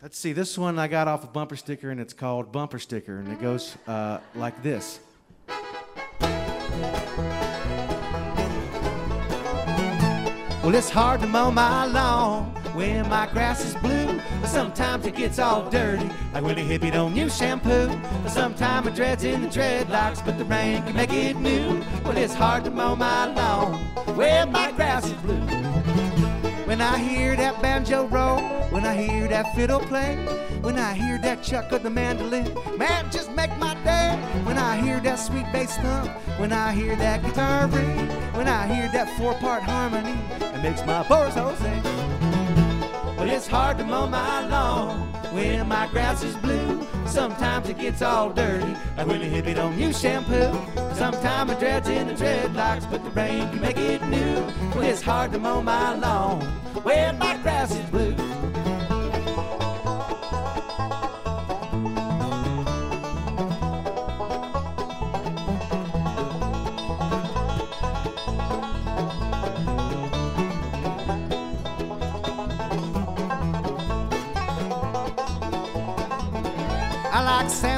Let's 0.00 0.16
see, 0.16 0.32
this 0.32 0.56
one 0.56 0.78
I 0.78 0.86
got 0.86 1.08
off 1.08 1.24
a 1.24 1.26
bumper 1.26 1.56
sticker, 1.56 1.90
and 1.90 1.98
it's 1.98 2.14
called 2.14 2.52
Bumper 2.52 2.78
Sticker, 2.78 3.18
and 3.18 3.26
it 3.32 3.40
goes 3.40 3.76
uh, 3.88 4.20
like 4.36 4.62
this. 4.62 5.00
Well, 10.62 10.74
it's 10.74 10.90
hard 10.90 11.20
to 11.20 11.28
mow 11.28 11.52
my 11.52 11.86
lawn 11.86 12.52
when 12.74 13.08
my 13.08 13.28
grass 13.28 13.64
is 13.64 13.74
blue. 13.76 14.20
But 14.40 14.48
sometimes 14.48 15.06
it 15.06 15.14
gets 15.14 15.38
all 15.38 15.70
dirty, 15.70 16.10
like 16.34 16.42
when 16.42 16.58
a 16.58 16.60
hippie 16.60 16.92
don't 16.92 17.14
use 17.14 17.36
shampoo. 17.36 17.88
But 18.22 18.30
sometimes 18.30 18.88
it 18.88 18.96
dreads 18.96 19.22
in 19.22 19.42
the 19.42 19.48
dreadlocks, 19.48 20.24
but 20.24 20.38
the 20.38 20.44
rain 20.44 20.82
can 20.82 20.96
make 20.96 21.12
it 21.12 21.36
new. 21.36 21.82
Well, 22.04 22.16
it's 22.16 22.34
hard 22.34 22.64
to 22.64 22.70
mow 22.72 22.96
my 22.96 23.32
lawn 23.32 23.74
when 24.16 24.50
my 24.50 24.72
grass 24.72 25.06
is 25.06 25.12
blue. 25.12 26.25
When 26.66 26.80
I 26.80 26.98
hear 26.98 27.36
that 27.36 27.62
banjo 27.62 28.08
roll, 28.08 28.40
when 28.70 28.84
I 28.84 29.00
hear 29.00 29.28
that 29.28 29.54
fiddle 29.54 29.78
play, 29.78 30.16
when 30.62 30.76
I 30.76 30.94
hear 30.94 31.16
that 31.18 31.40
chuck 31.40 31.70
of 31.70 31.84
the 31.84 31.90
mandolin, 31.90 32.52
man, 32.76 33.08
just 33.12 33.30
make 33.30 33.56
my 33.56 33.74
day. 33.84 34.18
When 34.42 34.58
I 34.58 34.76
hear 34.76 34.98
that 34.98 35.20
sweet 35.20 35.46
bass 35.52 35.76
thump, 35.76 36.10
when 36.40 36.52
I 36.52 36.72
hear 36.72 36.96
that 36.96 37.22
guitar 37.22 37.68
ring, 37.68 38.08
when 38.34 38.48
I 38.48 38.66
hear 38.66 38.90
that 38.90 39.16
four-part 39.16 39.62
harmony, 39.62 40.18
it 40.40 40.60
makes 40.60 40.84
my 40.84 41.04
poor 41.04 41.30
soul 41.30 41.54
sing. 41.54 41.82
Well, 43.16 43.30
it's 43.30 43.46
hard 43.46 43.78
to 43.78 43.84
mow 43.84 44.08
my 44.08 44.48
lawn 44.48 45.12
when 45.36 45.68
my 45.68 45.86
grass 45.88 46.22
is 46.22 46.34
blue. 46.36 46.86
Sometimes 47.06 47.68
it 47.68 47.78
gets 47.78 48.00
all 48.00 48.30
dirty, 48.30 48.74
like 48.96 49.06
when 49.06 49.20
a 49.20 49.26
hippie 49.26 49.54
don't 49.54 49.78
use 49.78 50.00
shampoo. 50.00 50.50
Sometimes 50.94 51.50
it 51.50 51.58
dreads 51.58 51.88
in 51.88 52.08
the 52.08 52.14
dreadlocks, 52.14 52.90
but 52.90 53.04
the 53.04 53.10
rain 53.10 53.48
can 53.50 53.60
make 53.60 53.76
it 53.76 54.02
new. 54.08 54.34
Well, 54.74 54.82
it's 54.82 55.02
hard 55.02 55.32
to 55.32 55.38
mow 55.38 55.60
my 55.60 55.94
lawn 55.94 56.40
when 56.82 57.18
my 57.18 57.36
grass 57.42 57.70
is 57.70 57.90
blue. 57.90 58.35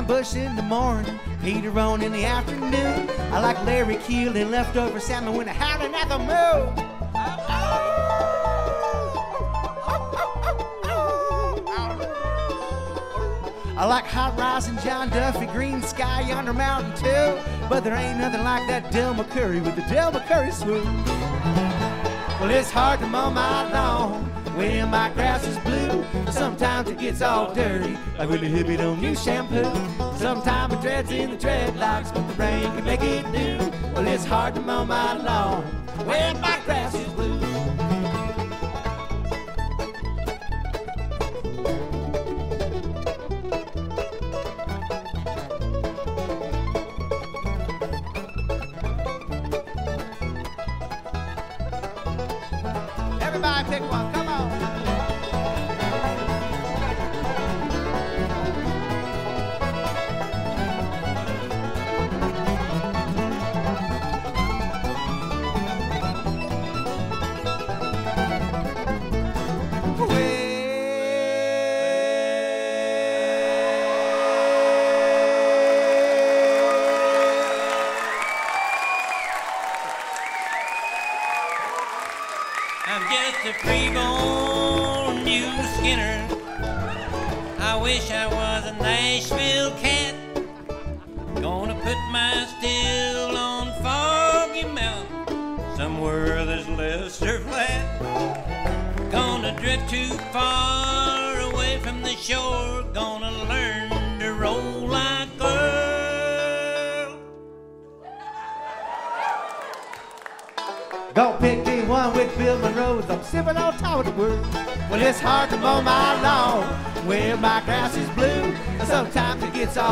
Bush 0.09 0.36
in 0.36 0.56
the 0.56 0.62
morning, 0.62 1.20
Peter 1.43 1.70
Rowan 1.70 2.01
in 2.01 2.12
the 2.12 2.24
afternoon. 2.24 3.10
I 3.30 3.40
like 3.40 3.62
Larry 3.66 3.97
Keel 3.97 4.35
and 4.39 4.51
leftover 4.51 5.01
salmon 5.01 5.36
when 5.36 5.47
I 5.51 5.52
have 5.52 5.82
another 5.82 6.18
moon. 6.18 6.72
I 13.76 13.85
like 13.85 14.06
hot 14.06 14.39
rising 14.39 14.78
John 14.78 15.10
Duffey, 15.10 15.52
green 15.52 15.82
sky 15.82 16.22
yonder 16.22 16.55
mountain 16.55 16.94
too. 16.97 17.39
But 17.68 17.85
there 17.85 17.94
ain't 17.94 18.18
nothing 18.18 18.43
like 18.43 18.66
that 18.68 18.90
Del 18.90 19.14
McCoury 19.14 19.62
with 19.62 19.76
the 19.76 19.82
Del 19.82 20.10
McCoury 20.10 20.55
swoop. 20.55 20.86
Well, 22.40 22.48
it's 22.48 22.70
hard 22.70 23.01
to 23.01 23.06
mow 23.06 23.30
my 23.30 23.70
lawn 23.70 24.27
when 24.59 24.90
my 24.90 25.09
grass 25.10 25.47
is 25.47 25.56
blue. 25.60 26.05
Sometimes 26.32 26.90
it 26.90 26.98
gets 26.98 27.22
all 27.22 27.55
dirty, 27.55 27.97
like 28.18 28.28
when 28.28 28.40
the 28.40 28.51
hippie 28.51 28.76
don't 28.76 29.01
use 29.01 29.22
shampoo. 29.22 29.62
Sometimes 30.18 30.74
it 30.74 30.80
dreads 30.80 31.12
in 31.12 31.30
the 31.30 31.36
dreadlocks, 31.36 32.12
but 32.12 32.26
the 32.26 32.35
rain 32.35 32.64
can 32.64 32.85
make 32.85 33.02
it 33.02 33.24
new. 33.30 33.59
Well, 33.94 34.06
it's 34.09 34.24
hard 34.24 34.56
to 34.56 34.60
mow 34.60 34.85
my 34.85 35.16
lawn 35.16 35.62
when 36.05 36.40
my 36.40 36.57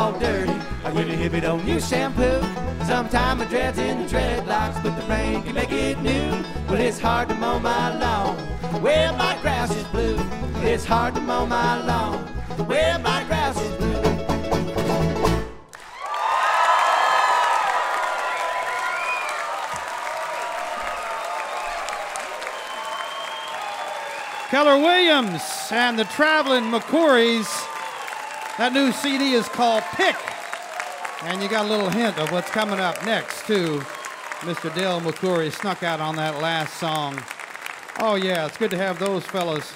all 0.07 0.19
dirty, 0.19 0.53
like 0.83 0.93
when 0.93 1.09
a 1.09 1.13
hippie 1.13 1.41
don't 1.41 1.65
use 1.67 1.87
shampoo. 1.89 2.39
Sometime 2.85 3.41
it 3.41 3.49
dreads 3.49 3.77
in 3.77 4.03
the 4.03 4.05
dreadlocks, 4.05 4.81
but 4.81 4.95
the 4.99 5.05
rain 5.07 5.43
can 5.43 5.53
make 5.53 5.71
it 5.71 5.99
new. 5.99 6.29
Well, 6.69 6.79
it's 6.79 6.99
hard 6.99 7.27
to 7.29 7.35
mow 7.35 7.59
my 7.59 7.97
lawn 7.97 8.37
where 8.81 9.11
my 9.13 9.37
grass 9.41 9.75
is 9.75 9.83
blue. 9.87 10.17
It's 10.63 10.85
hard 10.85 11.15
to 11.15 11.21
mow 11.21 11.45
my 11.45 11.83
lawn 11.83 12.19
where 12.67 12.97
my 12.99 13.23
grass 13.25 13.59
is 13.59 13.75
blue. 13.75 13.87
Keller 24.49 24.77
Williams 24.77 25.43
and 25.71 25.99
the 25.99 26.05
Traveling 26.05 26.71
McCourys. 26.71 27.56
That 28.57 28.73
new 28.73 28.91
CD 28.91 29.33
is 29.33 29.47
called 29.47 29.83
Pick. 29.93 30.15
And 31.21 31.43
you 31.43 31.47
got 31.47 31.65
a 31.65 31.69
little 31.69 31.91
hint 31.91 32.17
of 32.17 32.31
what's 32.31 32.49
coming 32.49 32.79
up 32.79 33.05
next, 33.05 33.45
too. 33.45 33.81
Mr. 34.39 34.73
Del 34.73 34.99
McCoury 34.99 35.51
snuck 35.51 35.83
out 35.83 35.99
on 35.99 36.15
that 36.15 36.41
last 36.41 36.79
song. 36.79 37.21
Oh, 37.99 38.15
yeah, 38.15 38.47
it's 38.47 38.57
good 38.57 38.71
to 38.71 38.77
have 38.77 38.97
those 38.97 39.23
fellas 39.23 39.71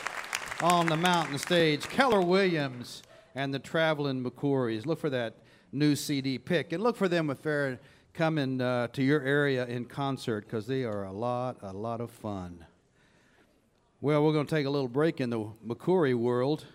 on 0.64 0.88
the 0.88 0.98
mountain 0.98 1.38
stage. 1.38 1.88
Keller 1.90 2.22
Williams 2.22 3.04
and 3.36 3.54
the 3.54 3.60
Traveling 3.60 4.24
McCourys. 4.24 4.88
Look 4.88 5.00
for 5.00 5.12
that 5.12 5.36
new 5.72 5.96
CD 5.96 6.40
pick. 6.40 6.74
And 6.74 6.82
look 6.82 6.98
for 6.98 7.08
them 7.08 7.30
if 7.30 7.44
they're 7.44 7.80
coming 8.16 8.62
uh, 8.62 8.88
to 8.88 9.04
your 9.04 9.22
area 9.22 9.68
in 9.68 9.86
concert 9.86 10.46
because 10.46 10.66
they 10.66 10.86
are 10.86 11.04
a 11.04 11.12
lot, 11.12 11.58
a 11.62 11.72
lot 11.72 12.02
of 12.02 12.10
fun. 12.10 12.66
Well, 14.00 14.26
we're 14.26 14.34
going 14.34 14.48
to 14.48 14.56
take 14.56 14.66
a 14.66 14.72
little 14.72 14.88
break 14.88 15.22
in 15.22 15.30
the 15.30 15.46
McCoury 15.68 16.16
world 16.16 16.66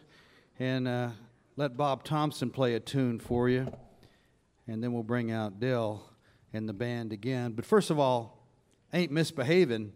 and 0.61 0.87
uh, 0.87 1.09
let 1.57 1.77
Bob 1.77 2.05
Thompson 2.05 2.51
play 2.51 2.75
a 2.75 2.81
tune 2.81 3.19
for 3.19 3.49
you. 3.49 3.73
And 4.69 4.83
then 4.83 4.93
we'll 4.93 5.03
bring 5.03 5.31
out 5.31 5.59
Del 5.59 6.11
and 6.53 6.69
the 6.69 6.73
band 6.73 7.13
again. 7.13 7.53
But 7.53 7.65
first 7.65 7.91
of 7.91 7.99
all, 7.99 8.47
ain't 8.93 9.13
misbehaving. 9.13 9.93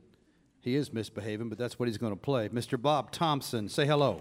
He 0.60 0.74
is 0.74 0.92
misbehaving, 0.92 1.48
but 1.48 1.58
that's 1.58 1.78
what 1.78 1.88
he's 1.88 1.98
going 1.98 2.12
to 2.12 2.20
play. 2.20 2.48
Mr. 2.48 2.80
Bob 2.80 3.10
Thompson, 3.10 3.68
say 3.68 3.86
hello. 3.86 4.20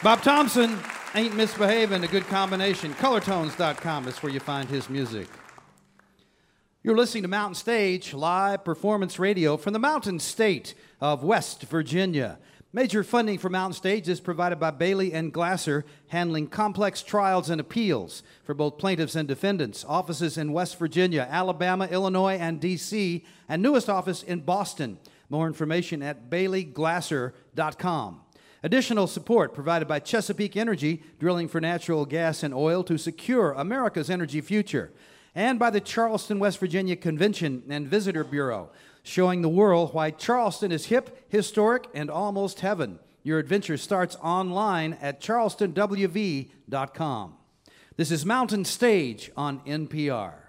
Bob 0.00 0.22
Thompson 0.22 0.78
ain't 1.16 1.34
misbehaving, 1.34 2.04
a 2.04 2.06
good 2.06 2.24
combination. 2.28 2.94
Colortones.com 2.94 4.06
is 4.06 4.22
where 4.22 4.30
you 4.30 4.38
find 4.38 4.68
his 4.68 4.88
music. 4.88 5.26
You're 6.84 6.96
listening 6.96 7.24
to 7.24 7.28
Mountain 7.28 7.56
Stage, 7.56 8.14
live 8.14 8.64
performance 8.64 9.18
radio 9.18 9.56
from 9.56 9.72
the 9.72 9.80
mountain 9.80 10.20
state 10.20 10.74
of 11.00 11.24
West 11.24 11.64
Virginia. 11.64 12.38
Major 12.72 13.02
funding 13.02 13.38
for 13.38 13.50
Mountain 13.50 13.74
Stage 13.74 14.08
is 14.08 14.20
provided 14.20 14.60
by 14.60 14.70
Bailey 14.70 15.12
and 15.12 15.32
Glasser, 15.32 15.84
handling 16.06 16.46
complex 16.46 17.02
trials 17.02 17.50
and 17.50 17.60
appeals 17.60 18.22
for 18.44 18.54
both 18.54 18.78
plaintiffs 18.78 19.16
and 19.16 19.26
defendants. 19.26 19.84
Offices 19.84 20.38
in 20.38 20.52
West 20.52 20.78
Virginia, 20.78 21.26
Alabama, 21.28 21.86
Illinois, 21.86 22.36
and 22.36 22.60
D.C., 22.60 23.24
and 23.48 23.62
newest 23.62 23.90
office 23.90 24.22
in 24.22 24.40
Boston. 24.42 24.98
More 25.28 25.48
information 25.48 26.04
at 26.04 26.30
baileyglasser.com. 26.30 28.20
Additional 28.62 29.06
support 29.06 29.54
provided 29.54 29.86
by 29.86 30.00
Chesapeake 30.00 30.56
Energy, 30.56 31.02
drilling 31.18 31.46
for 31.46 31.60
natural 31.60 32.04
gas 32.04 32.42
and 32.42 32.52
oil 32.52 32.82
to 32.84 32.98
secure 32.98 33.52
America's 33.52 34.10
energy 34.10 34.40
future, 34.40 34.90
and 35.34 35.58
by 35.58 35.70
the 35.70 35.80
Charleston, 35.80 36.38
West 36.40 36.58
Virginia 36.58 36.96
Convention 36.96 37.62
and 37.68 37.86
Visitor 37.86 38.24
Bureau, 38.24 38.70
showing 39.04 39.42
the 39.42 39.48
world 39.48 39.94
why 39.94 40.10
Charleston 40.10 40.72
is 40.72 40.86
hip, 40.86 41.24
historic, 41.28 41.86
and 41.94 42.10
almost 42.10 42.58
heaven. 42.60 42.98
Your 43.22 43.38
adventure 43.38 43.76
starts 43.76 44.16
online 44.16 44.98
at 45.00 45.20
charlestonwv.com. 45.20 47.34
This 47.96 48.10
is 48.10 48.26
Mountain 48.26 48.64
Stage 48.64 49.30
on 49.36 49.60
NPR. 49.60 50.47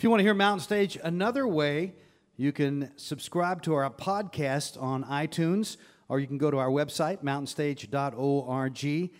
If 0.00 0.04
you 0.04 0.08
want 0.08 0.20
to 0.20 0.24
hear 0.24 0.32
Mountain 0.32 0.64
Stage 0.64 0.98
another 1.04 1.46
way, 1.46 1.92
you 2.38 2.52
can 2.52 2.90
subscribe 2.96 3.60
to 3.64 3.74
our 3.74 3.90
podcast 3.90 4.80
on 4.80 5.04
iTunes, 5.04 5.76
or 6.08 6.18
you 6.18 6.26
can 6.26 6.38
go 6.38 6.50
to 6.50 6.56
our 6.56 6.70
website, 6.70 7.22
mountainstage.org, 7.22 8.74
to 8.78 9.10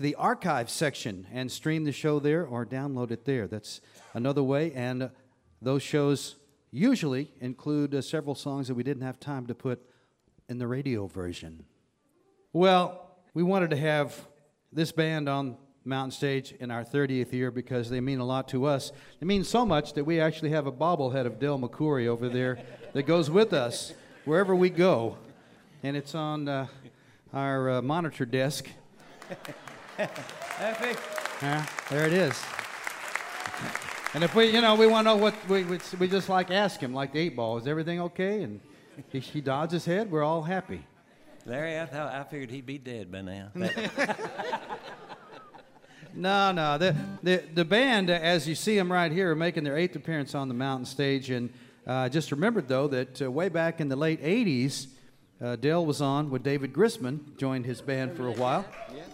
the 0.00 0.14
archive 0.14 0.70
section 0.70 1.26
and 1.32 1.50
stream 1.50 1.82
the 1.82 1.90
show 1.90 2.20
there 2.20 2.46
or 2.46 2.64
download 2.64 3.10
it 3.10 3.24
there. 3.24 3.48
That's 3.48 3.80
another 4.14 4.44
way. 4.44 4.72
And 4.72 5.10
those 5.60 5.82
shows 5.82 6.36
usually 6.70 7.32
include 7.40 7.92
uh, 7.92 8.00
several 8.00 8.36
songs 8.36 8.68
that 8.68 8.76
we 8.76 8.84
didn't 8.84 9.02
have 9.02 9.18
time 9.18 9.48
to 9.48 9.54
put 9.56 9.82
in 10.48 10.58
the 10.58 10.68
radio 10.68 11.08
version. 11.08 11.64
Well, 12.52 13.16
we 13.34 13.42
wanted 13.42 13.70
to 13.70 13.76
have 13.78 14.28
this 14.72 14.92
band 14.92 15.28
on 15.28 15.56
Mountain 15.84 16.10
Stage 16.10 16.54
in 16.60 16.70
our 16.70 16.84
30th 16.84 17.32
year 17.32 17.50
because 17.50 17.88
they 17.88 18.00
mean 18.00 18.18
a 18.18 18.24
lot 18.24 18.48
to 18.48 18.66
us. 18.66 18.92
They 19.18 19.26
mean 19.26 19.44
so 19.44 19.64
much 19.64 19.94
that 19.94 20.04
we 20.04 20.20
actually 20.20 20.50
have 20.50 20.66
a 20.66 20.72
bobblehead 20.72 21.26
of 21.26 21.38
Del 21.38 21.58
McCoury 21.58 22.06
over 22.06 22.28
there 22.28 22.58
that 22.92 23.04
goes 23.04 23.30
with 23.30 23.52
us 23.52 23.94
wherever 24.24 24.54
we 24.54 24.70
go. 24.70 25.16
And 25.82 25.96
it's 25.96 26.14
on 26.14 26.48
uh, 26.48 26.66
our 27.32 27.70
uh, 27.70 27.82
monitor 27.82 28.26
desk. 28.26 28.68
Yeah, 31.42 31.64
there 31.88 32.06
it 32.06 32.12
is. 32.12 32.38
And 34.12 34.22
if 34.22 34.34
we, 34.34 34.46
you 34.46 34.60
know, 34.60 34.74
we 34.74 34.86
want 34.86 35.06
to 35.06 35.14
know 35.14 35.16
what, 35.16 35.34
we, 35.48 35.64
we, 35.64 35.78
we 35.98 36.08
just 36.08 36.28
like 36.28 36.50
ask 36.50 36.80
him, 36.80 36.92
like 36.92 37.12
the 37.12 37.20
eight 37.20 37.36
ball, 37.36 37.56
is 37.56 37.66
everything 37.66 38.00
okay? 38.00 38.42
And 38.42 38.60
he, 39.10 39.20
he 39.20 39.40
nods 39.40 39.72
his 39.72 39.84
head, 39.84 40.10
we're 40.10 40.22
all 40.22 40.42
happy. 40.42 40.84
Larry, 41.46 41.80
I 41.80 41.86
thought 41.86 42.12
I 42.12 42.24
figured 42.24 42.50
he'd 42.50 42.66
be 42.66 42.76
dead 42.76 43.10
by 43.10 43.22
now. 43.22 43.50
No, 46.14 46.52
no. 46.52 46.78
The, 46.78 46.96
the, 47.22 47.44
the 47.54 47.64
band, 47.64 48.10
as 48.10 48.48
you 48.48 48.54
see 48.54 48.76
them 48.76 48.90
right 48.90 49.10
here, 49.10 49.30
are 49.30 49.36
making 49.36 49.64
their 49.64 49.76
eighth 49.76 49.96
appearance 49.96 50.34
on 50.34 50.48
the 50.48 50.54
mountain 50.54 50.86
stage. 50.86 51.30
And 51.30 51.50
uh, 51.86 52.08
just 52.08 52.30
remembered, 52.30 52.68
though, 52.68 52.88
that 52.88 53.22
uh, 53.22 53.30
way 53.30 53.48
back 53.48 53.80
in 53.80 53.88
the 53.88 53.96
late 53.96 54.22
80s, 54.22 54.88
uh, 55.42 55.56
Del 55.56 55.86
was 55.86 56.00
on 56.00 56.30
with 56.30 56.42
David 56.42 56.72
Grisman, 56.72 57.36
joined 57.38 57.64
his 57.64 57.80
band 57.80 58.16
for 58.16 58.26
a 58.26 58.32
while. 58.32 58.64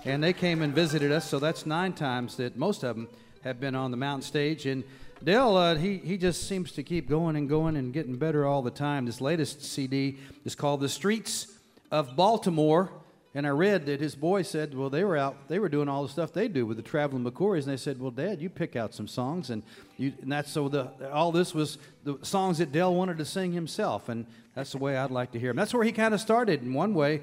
And 0.05 0.23
they 0.23 0.33
came 0.33 0.63
and 0.63 0.75
visited 0.75 1.13
us. 1.13 1.29
So 1.29 1.39
that's 1.39 1.67
nine 1.67 1.93
times 1.93 2.37
that 2.37 2.57
most 2.57 2.83
of 2.83 2.97
them 2.97 3.09
have 3.45 3.61
been 3.61 3.75
on 3.75 3.91
the 3.91 3.97
mountain 3.97 4.23
stage. 4.23 4.67
And 4.67 4.83
Del, 5.23 5.57
uh, 5.57 5.75
he, 5.77 5.99
he 5.99 6.17
just 6.19 6.49
seems 6.49 6.73
to 6.73 6.83
keep 6.83 7.09
going 7.09 7.37
and 7.37 7.49
going 7.49 7.77
and 7.77 7.93
getting 7.93 8.17
better 8.17 8.47
all 8.47 8.63
the 8.63 8.71
time. 8.71 9.07
This 9.07 9.21
latest 9.21 9.63
CD 9.65 10.19
is 10.45 10.55
called 10.55 10.81
The 10.81 10.89
Streets 10.89 11.47
of 11.91 12.17
Baltimore. 12.17 12.91
And 13.37 13.47
I 13.47 13.51
read 13.51 13.85
that 13.85 14.01
his 14.01 14.15
boy 14.15 14.41
said, 14.41 14.73
well, 14.73 14.89
they 14.89 15.05
were 15.05 15.15
out, 15.15 15.37
they 15.49 15.59
were 15.59 15.69
doing 15.69 15.91
all 15.91 16.03
the 16.03 16.09
stuff 16.09 16.33
they 16.33 16.49
do 16.49 16.65
with 16.65 16.79
the 16.79 16.83
traveling 16.83 17.23
McCourys, 17.23 17.65
and 17.65 17.73
they 17.73 17.77
said, 17.77 18.01
well, 18.01 18.11
Dad, 18.11 18.41
you 18.41 18.49
pick 18.49 18.77
out 18.77 18.95
some 18.95 19.07
songs, 19.07 19.51
and 19.51 19.63
you, 19.99 20.15
and 20.23 20.33
that's 20.33 20.51
so 20.51 20.71
the 20.71 20.91
all 21.13 21.33
this 21.33 21.55
was 21.55 21.77
the 22.03 22.19
songs 22.23 22.57
that 22.57 22.73
Del 22.73 22.95
wanted 22.95 23.19
to 23.19 23.27
sing 23.27 23.53
himself, 23.53 24.09
and 24.09 24.25
that's 24.55 24.73
the 24.73 24.79
way 24.79 24.97
I'd 24.97 25.11
like 25.11 25.33
to 25.33 25.39
hear 25.39 25.51
him. 25.51 25.57
That's 25.57 25.75
where 25.75 25.85
he 25.85 25.93
kind 25.93 26.15
of 26.15 26.21
started 26.23 26.63
in 26.63 26.73
one 26.73 26.95
way, 26.95 27.21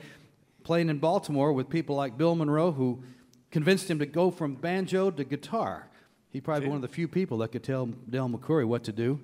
playing 0.64 0.90
in 0.90 1.00
Baltimore 1.00 1.52
with 1.52 1.68
people 1.68 1.96
like 1.96 2.16
Bill 2.16 2.36
Monroe, 2.36 2.72
who 2.72 3.02
convinced 3.50 3.90
him 3.90 3.98
to 3.98 4.06
go 4.06 4.30
from 4.30 4.54
banjo 4.54 5.10
to 5.10 5.24
guitar. 5.24 5.90
He 6.34 6.42
probably 6.42 6.68
one 6.68 6.78
of 6.78 6.82
the 6.82 6.88
few 6.88 7.08
people 7.08 7.38
that 7.38 7.52
could 7.52 7.64
tell 7.64 7.86
Del 7.86 8.28
McCoury 8.28 8.66
what 8.66 8.84
to 8.86 8.92
do, 8.92 9.20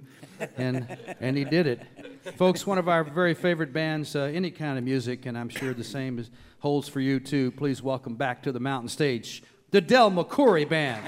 and 0.58 0.96
and 1.20 1.36
he 1.36 1.44
did 1.44 1.66
it. 1.66 1.82
Folks, 2.38 2.68
one 2.68 2.78
of 2.78 2.88
our 2.88 3.04
very 3.04 3.34
favorite 3.34 3.74
bands, 3.74 4.16
uh, 4.16 4.26
any 4.26 4.52
kind 4.52 4.78
of 4.78 4.84
music, 4.84 5.26
and 5.26 5.36
I'm 5.36 5.50
sure 5.50 5.74
the 5.74 5.84
same 5.84 6.20
is, 6.20 6.30
holds 6.60 6.88
for 6.88 7.00
you 7.00 7.20
too. 7.20 7.50
Please 7.50 7.82
welcome 7.82 8.14
back 8.14 8.44
to 8.44 8.52
the 8.52 8.60
mountain 8.60 8.90
stage 8.90 9.42
the 9.72 9.82
Del 9.82 10.12
McCoury 10.12 10.70
Band. 10.70 11.04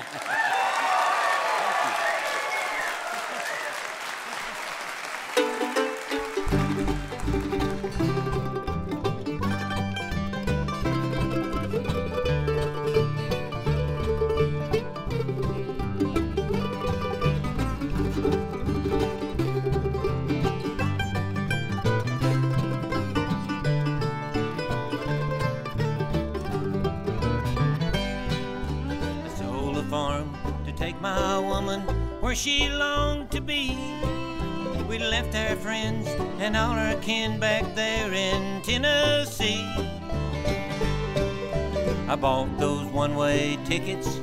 Where 32.32 32.36
she 32.38 32.70
longed 32.70 33.30
to 33.30 33.42
be. 33.42 33.78
We 34.88 35.00
left 35.00 35.36
our 35.36 35.54
friends 35.58 36.08
and 36.40 36.56
all 36.56 36.72
our 36.72 36.96
kin 37.02 37.42
back 37.42 37.76
there 37.76 38.14
in 38.14 38.62
Tennessee. 38.62 39.66
I 42.08 42.16
bought 42.16 42.58
those 42.58 42.86
one 42.86 43.18
way 43.18 43.60
tickets 43.66 44.18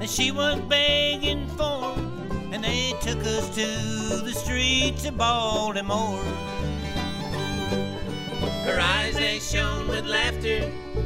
that 0.00 0.10
she 0.10 0.32
was 0.32 0.58
begging 0.62 1.46
for, 1.50 1.94
and 2.52 2.64
they 2.64 2.92
took 3.00 3.20
us 3.20 3.48
to 3.54 4.20
the 4.24 4.34
streets 4.34 5.04
of 5.04 5.16
Baltimore. 5.16 6.24
Her 8.66 8.80
eyes 8.80 9.14
they 9.14 9.38
shone 9.38 9.86
with 9.86 10.06
laughter 10.06 10.62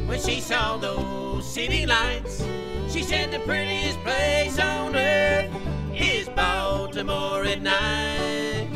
when 0.07 0.19
she 0.19 0.41
saw 0.41 0.79
those 0.79 1.47
city 1.47 1.85
lights. 1.85 2.43
She 2.89 3.03
said 3.03 3.31
the 3.31 3.41
prettiest 3.41 3.99
place 4.01 4.59
on 4.59 4.97
earth 4.97 5.72
is 6.03 6.29
Baltimore 6.29 7.45
at 7.45 7.63
night. 7.63 8.69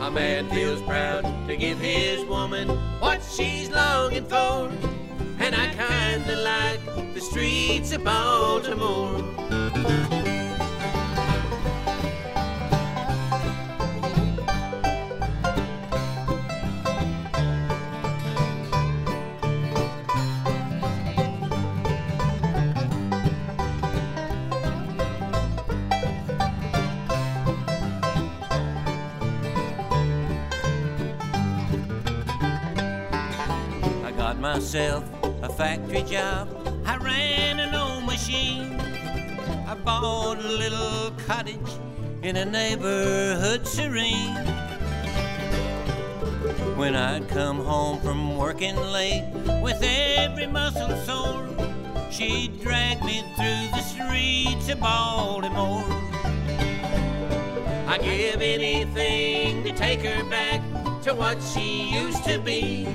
A 0.00 0.10
man 0.10 0.48
feels 0.50 0.80
proud 0.82 1.22
to 1.46 1.56
give 1.56 1.78
his 1.78 2.24
woman 2.24 2.68
what 3.00 3.22
she's 3.22 3.70
longing 3.70 4.24
for. 4.24 4.70
And 5.38 5.54
I 5.54 5.68
kinda 5.74 6.36
like 6.36 7.14
the 7.14 7.20
streets 7.20 7.92
of 7.92 8.04
Baltimore. 8.04 9.22
Myself 34.42 35.04
a 35.42 35.48
factory 35.48 36.02
job. 36.02 36.48
I 36.84 36.96
ran 36.96 37.60
an 37.60 37.76
old 37.76 38.04
machine. 38.04 38.74
I 39.68 39.76
bought 39.76 40.38
a 40.38 40.48
little 40.48 41.12
cottage 41.28 41.70
in 42.22 42.34
a 42.34 42.44
neighborhood 42.44 43.68
serene. 43.68 44.34
When 46.76 46.96
I'd 46.96 47.28
come 47.28 47.60
home 47.64 48.00
from 48.00 48.36
working 48.36 48.74
late 48.74 49.30
with 49.62 49.80
every 49.80 50.48
muscle 50.48 50.90
sore, 51.06 51.46
she'd 52.10 52.60
drag 52.60 53.00
me 53.04 53.22
through 53.36 53.68
the 53.70 53.82
streets 53.82 54.68
of 54.70 54.80
Baltimore. 54.80 55.84
I'd 57.86 58.00
give 58.02 58.42
anything 58.42 59.62
to 59.62 59.72
take 59.72 60.00
her 60.00 60.28
back 60.28 60.60
to 61.04 61.14
what 61.14 61.40
she 61.40 61.94
used 61.94 62.24
to 62.24 62.40
be. 62.40 62.88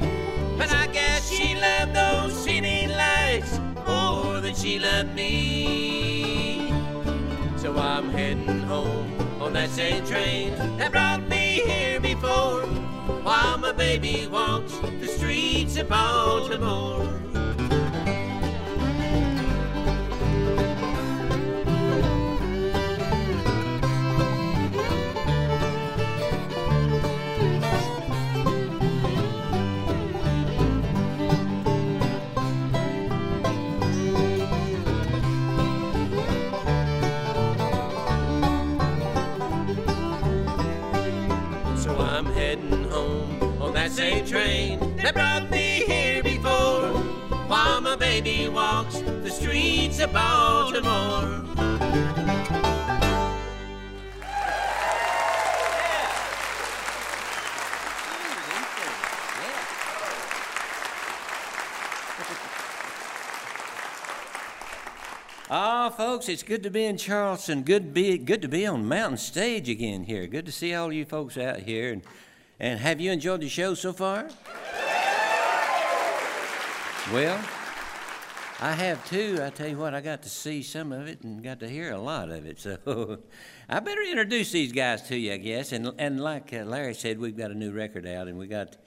But 0.58 0.72
I 0.72 0.88
guess 0.88 1.30
she 1.30 1.56
loved 1.56 1.94
those 1.94 2.34
city 2.44 2.88
lights 2.88 3.60
more 3.88 4.42
than 4.42 4.56
she 4.56 4.80
loved 4.80 5.14
me. 5.16 6.74
So 7.58 7.78
I'm 7.78 8.10
heading 8.10 8.62
home 8.62 9.14
on 9.40 9.54
that 9.54 9.70
same 9.70 10.06
train 10.06 10.56
that 10.78 10.92
brought 10.92 11.28
me 11.30 11.62
here 11.66 12.00
before. 12.00 12.64
While 13.24 13.58
my 13.60 13.72
baby 13.72 14.28
walks 14.28 14.74
the 15.00 15.08
streets 15.08 15.78
of 15.78 15.90
Baltimore. 15.90 17.27
Same 43.98 44.24
train 44.28 44.96
that 44.98 45.12
brought 45.16 45.50
me 45.50 45.82
here 45.88 46.22
before. 46.22 46.92
While 47.48 47.82
my 47.82 47.96
baby 47.96 48.48
walks 48.48 49.00
the 49.00 49.32
streets 49.32 50.00
of 50.00 50.14
Baltimore. 50.14 51.44
Ah, 65.50 65.90
folks, 65.90 66.28
it's 66.28 66.44
good 66.44 66.62
to 66.64 66.70
be 66.70 66.84
in 66.84 66.98
Charleston. 66.98 67.64
Good 67.64 67.84
to 67.84 67.90
be 67.92 68.18
good 68.18 68.42
to 68.42 68.50
be 68.50 68.66
on 68.68 68.86
Mountain 68.86 69.18
Stage 69.18 69.70
again 69.70 70.04
here. 70.04 70.28
Good 70.28 70.46
to 70.46 70.52
see 70.52 70.76
all 70.76 70.92
you 70.92 71.06
folks 71.06 71.38
out 71.38 71.60
here. 71.62 71.94
And, 71.94 72.02
and 72.60 72.80
have 72.80 73.00
you 73.00 73.12
enjoyed 73.12 73.42
the 73.42 73.50
show 73.50 73.74
so 73.74 73.94
far? 73.94 74.30
Well, 77.14 77.40
I 78.60 78.72
have 78.72 79.08
too. 79.08 79.40
I 79.42 79.52
tell 79.52 79.68
you 79.68 79.78
what, 79.78 79.94
I 79.94 80.02
got 80.02 80.24
to 80.24 80.30
see 80.30 80.64
some 80.64 80.92
of 80.92 81.08
it 81.08 81.22
and 81.22 81.44
got 81.44 81.60
to 81.60 81.70
hear 81.70 81.92
a 81.92 82.00
lot 82.00 82.30
of 82.30 82.46
it. 82.46 82.60
So 82.86 83.20
I 83.70 83.80
better 83.80 84.02
introduce 84.02 84.52
these 84.52 84.72
guys 84.72 85.04
to 85.04 85.16
you, 85.16 85.34
I 85.34 85.38
guess. 85.38 85.72
And 85.72 85.94
and 86.00 86.20
like 86.20 86.54
uh, 86.54 86.64
Larry 86.64 86.96
said, 86.96 87.20
we've 87.20 87.38
got 87.38 87.52
a 87.52 87.56
new 87.56 87.72
record 87.72 88.08
out, 88.08 88.28
and 88.28 88.38
we 88.38 88.48
got 88.48 88.78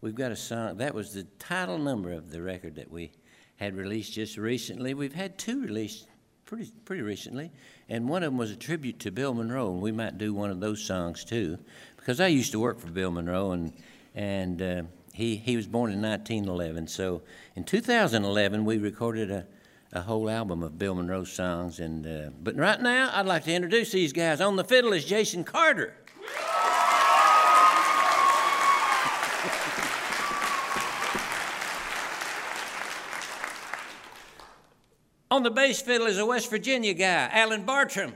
we've 0.00 0.14
got 0.14 0.32
a 0.32 0.36
song. 0.36 0.78
That 0.78 0.94
was 0.94 1.14
the 1.14 1.24
title 1.38 1.78
number 1.78 2.12
of 2.12 2.30
the 2.30 2.42
record 2.42 2.74
that 2.74 2.90
we 2.90 3.12
had 3.56 3.76
released 3.76 4.14
just 4.14 4.36
recently. 4.36 4.94
We've 4.94 5.14
had 5.14 5.38
two 5.38 5.62
released 5.62 6.08
pretty 6.44 6.72
pretty 6.84 7.02
recently, 7.02 7.52
and 7.88 8.08
one 8.08 8.24
of 8.24 8.32
them 8.32 8.38
was 8.38 8.50
a 8.50 8.56
tribute 8.56 8.98
to 9.00 9.12
Bill 9.12 9.32
Monroe, 9.32 9.72
and 9.72 9.80
we 9.80 9.92
might 9.92 10.18
do 10.18 10.34
one 10.34 10.50
of 10.50 10.60
those 10.60 10.82
songs 10.82 11.24
too, 11.24 11.56
because 12.00 12.18
I 12.18 12.26
used 12.28 12.50
to 12.52 12.58
work 12.58 12.80
for 12.80 12.88
Bill 12.88 13.10
Monroe, 13.10 13.52
and 13.52 13.72
and 14.14 14.60
uh, 14.62 14.82
he 15.12 15.36
he 15.36 15.56
was 15.56 15.66
born 15.66 15.92
in 15.92 16.02
1911. 16.02 16.88
So 16.88 17.22
in 17.54 17.64
2011, 17.64 18.64
we 18.64 18.78
recorded 18.78 19.30
a 19.30 19.46
a 19.92 20.02
whole 20.02 20.30
album 20.30 20.62
of 20.62 20.78
Bill 20.78 20.94
Monroe 20.94 21.24
songs, 21.24 21.80
and 21.80 22.06
uh, 22.06 22.30
but 22.42 22.56
right 22.56 22.80
now 22.80 23.10
I'd 23.12 23.26
like 23.26 23.44
to 23.44 23.52
introduce 23.52 23.92
these 23.92 24.12
guys. 24.12 24.40
On 24.40 24.56
the 24.56 24.64
fiddle 24.64 24.92
is 24.92 25.04
Jason 25.04 25.44
Carter. 25.44 25.94
On 35.32 35.44
the 35.44 35.50
bass 35.50 35.80
fiddle 35.80 36.08
is 36.08 36.18
a 36.18 36.26
West 36.26 36.50
Virginia 36.50 36.92
guy, 36.92 37.28
Alan 37.32 37.62
Bartram. 37.62 38.14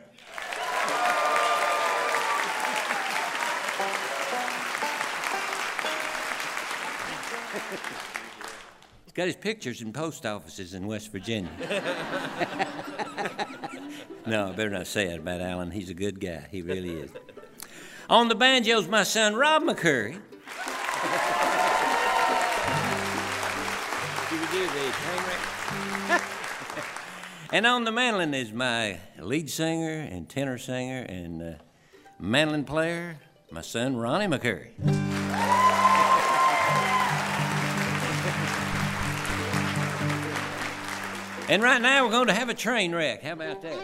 Got 9.15 9.27
his 9.27 9.36
pictures 9.36 9.81
in 9.81 9.93
post 9.93 10.27
offices 10.27 10.74
in 10.74 10.89
West 10.89 11.12
Virginia. 11.12 11.49
no, 14.27 14.49
I 14.49 14.53
better 14.53 14.70
not 14.70 14.89
say 14.89 15.07
that 15.07 15.20
about 15.20 15.41
Alan. 15.41 15.70
He's 15.70 15.89
a 15.89 15.95
good 15.95 16.19
guy. 16.19 16.49
He 16.51 16.62
really 16.62 16.91
is. 16.91 17.12
On 18.11 18.27
the 18.27 18.35
banjo's 18.35 18.89
my 18.89 19.05
son, 19.05 19.36
Rob 19.36 19.62
McCoury. 19.62 20.15
Did 24.31 24.41
we 24.41 24.47
do 24.49 24.66
the 24.66 24.91
train 24.91 25.23
wreck? 25.28 26.23
And 27.53 27.66
on 27.66 27.85
the 27.85 27.93
mandolin 27.93 28.35
is 28.35 28.53
my 28.53 28.99
lead 29.20 29.49
singer 29.49 30.01
and 30.01 30.28
tenor 30.28 30.59
singer 30.59 31.03
and 31.09 31.41
uh, 31.41 31.53
mandolin 32.19 32.65
player, 32.65 33.19
my 33.53 33.61
son 33.61 33.97
Ronnie 33.97 34.27
McCoury. 34.27 34.73
And 41.49 41.62
right 41.62 41.81
now 41.81 42.05
we're 42.05 42.11
going 42.11 42.27
to 42.29 42.33
have 42.33 42.49
a 42.49 42.55
train 42.55 42.95
wreck. 42.95 43.23
How 43.23 43.33
about 43.33 43.61
that? 43.62 43.77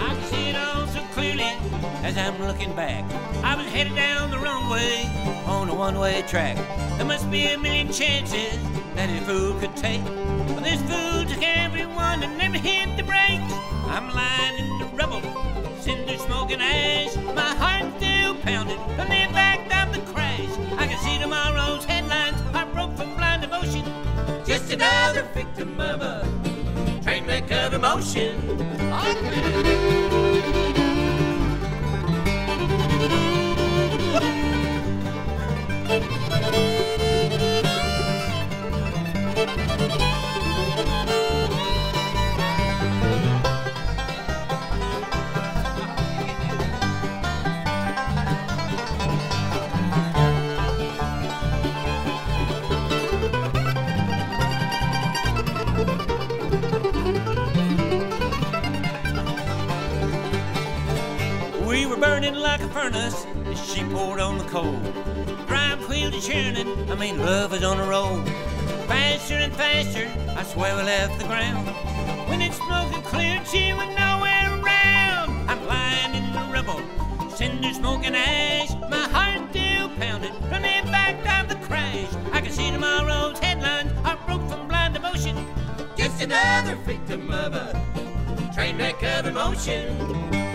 I 0.00 0.14
can 0.14 0.22
see 0.24 0.50
it 0.50 0.56
all 0.56 0.86
so 0.88 1.00
clearly 1.12 1.52
as 2.04 2.16
I'm 2.18 2.38
looking 2.46 2.74
back. 2.74 3.04
I 3.42 3.54
was 3.54 3.66
headed 3.66 3.94
down 3.94 4.30
the 4.30 4.38
wrong 4.38 4.70
way 4.70 5.04
on 5.46 5.68
a 5.68 5.74
one-way 5.74 6.22
track. 6.28 6.56
There 6.96 7.06
must 7.06 7.30
be 7.30 7.46
a 7.46 7.56
million 7.58 7.92
chances 7.92 8.58
that 8.94 9.08
a 9.08 9.20
fool 9.24 9.58
could 9.60 9.74
take. 9.76 10.04
But 10.04 10.64
this 10.64 10.80
fool 10.82 11.24
took 11.24 11.42
everyone 11.42 12.22
and 12.22 12.36
never 12.36 12.58
hit 12.58 12.96
the 12.96 13.02
brakes. 13.02 13.52
I'm 13.86 14.10
lying 14.10 14.58
in 14.58 14.78
the 14.78 14.84
rubble, 14.96 15.22
into 15.88 16.18
smoking 16.18 16.60
ash. 16.60 17.16
My 17.34 17.54
heart's 17.56 17.96
still 17.96 18.34
pounding 18.36 18.78
from 18.94 19.08
the 19.08 19.22
impact 19.22 19.72
of 19.72 19.94
the 19.94 20.00
crash. 20.12 20.50
I 20.76 20.86
can 20.86 20.98
see 20.98 21.18
tomorrow's 21.18 21.84
headlines, 21.84 22.40
heart 22.52 22.72
broke 22.74 22.96
from 22.96 23.16
blind 23.16 23.42
devotion. 23.42 23.84
Just 24.46 24.72
another 24.72 25.22
victim 25.34 25.80
of 25.80 26.02
a 26.02 26.28
train 27.02 27.26
wreck 27.26 27.50
of 27.50 27.74
emotion. 27.74 28.36
Oh. 35.90 36.74
like 62.34 62.60
a 62.60 62.68
furnace 62.68 63.26
as 63.46 63.72
she 63.72 63.82
poured 63.84 64.20
on 64.20 64.38
the 64.38 64.44
coal. 64.44 64.78
Drive 65.46 65.88
wheels 65.88 66.14
are 66.14 66.32
churning, 66.32 66.90
I 66.90 66.94
mean 66.94 67.18
love 67.18 67.52
is 67.54 67.64
on 67.64 67.78
a 67.78 67.88
roll. 67.88 68.22
Faster 68.86 69.34
and 69.34 69.52
faster, 69.54 70.10
I 70.36 70.42
swear 70.42 70.76
we 70.76 70.82
left 70.82 71.18
the 71.18 71.26
ground. 71.26 71.66
When 72.28 72.42
it's 72.42 72.56
smoking 72.56 73.02
clear, 73.02 73.42
she 73.46 73.72
was 73.72 73.88
nowhere 73.96 74.60
around. 74.60 75.48
I'm 75.48 75.66
lying 75.66 76.14
in 76.14 76.32
the 76.32 76.40
rubble, 76.52 76.82
cinder 77.30 77.72
smoke 77.72 78.04
and 78.04 78.16
ash. 78.16 78.70
My 78.90 79.08
heart 79.08 79.48
still 79.50 79.88
pounding 79.90 80.34
from 80.48 80.62
the 80.62 80.78
impact 80.78 81.26
of 81.26 81.48
the 81.48 81.66
crash. 81.66 82.12
I 82.32 82.40
can 82.40 82.52
see 82.52 82.70
tomorrow's 82.70 83.38
headlines 83.38 83.92
are 84.04 84.18
broke 84.26 84.46
from 84.50 84.68
blind 84.68 84.94
devotion. 84.94 85.36
Just 85.96 86.20
another 86.22 86.76
victim 86.76 87.30
of 87.30 87.54
a 87.54 88.50
train 88.54 88.76
wreck 88.76 89.02
of 89.02 89.26
emotion. 89.26 90.47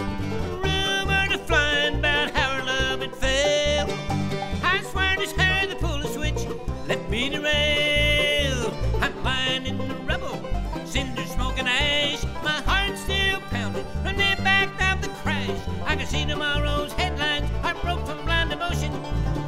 Me 7.23 7.29
derail. 7.29 8.73
I'm 9.01 9.23
lying 9.23 9.65
in 9.65 9.77
the 9.77 9.95
rubble, 10.05 10.39
cinder 10.85 11.25
smoke 11.25 11.57
and 11.57 11.69
ash. 11.69 12.23
My 12.43 12.61
heart's 12.67 13.01
still 13.01 13.39
pounding 13.49 13.85
from 14.03 14.17
the 14.17 14.31
impact 14.31 14.81
of 14.81 15.01
the 15.01 15.09
crash. 15.21 15.59
I 15.85 15.95
can 15.95 16.05
see 16.05 16.25
tomorrow's 16.25 16.91
headlines 16.93 17.49
are 17.63 17.75
broke 17.75 18.05
from 18.05 18.25
blind 18.25 18.51
emotion. 18.51 18.91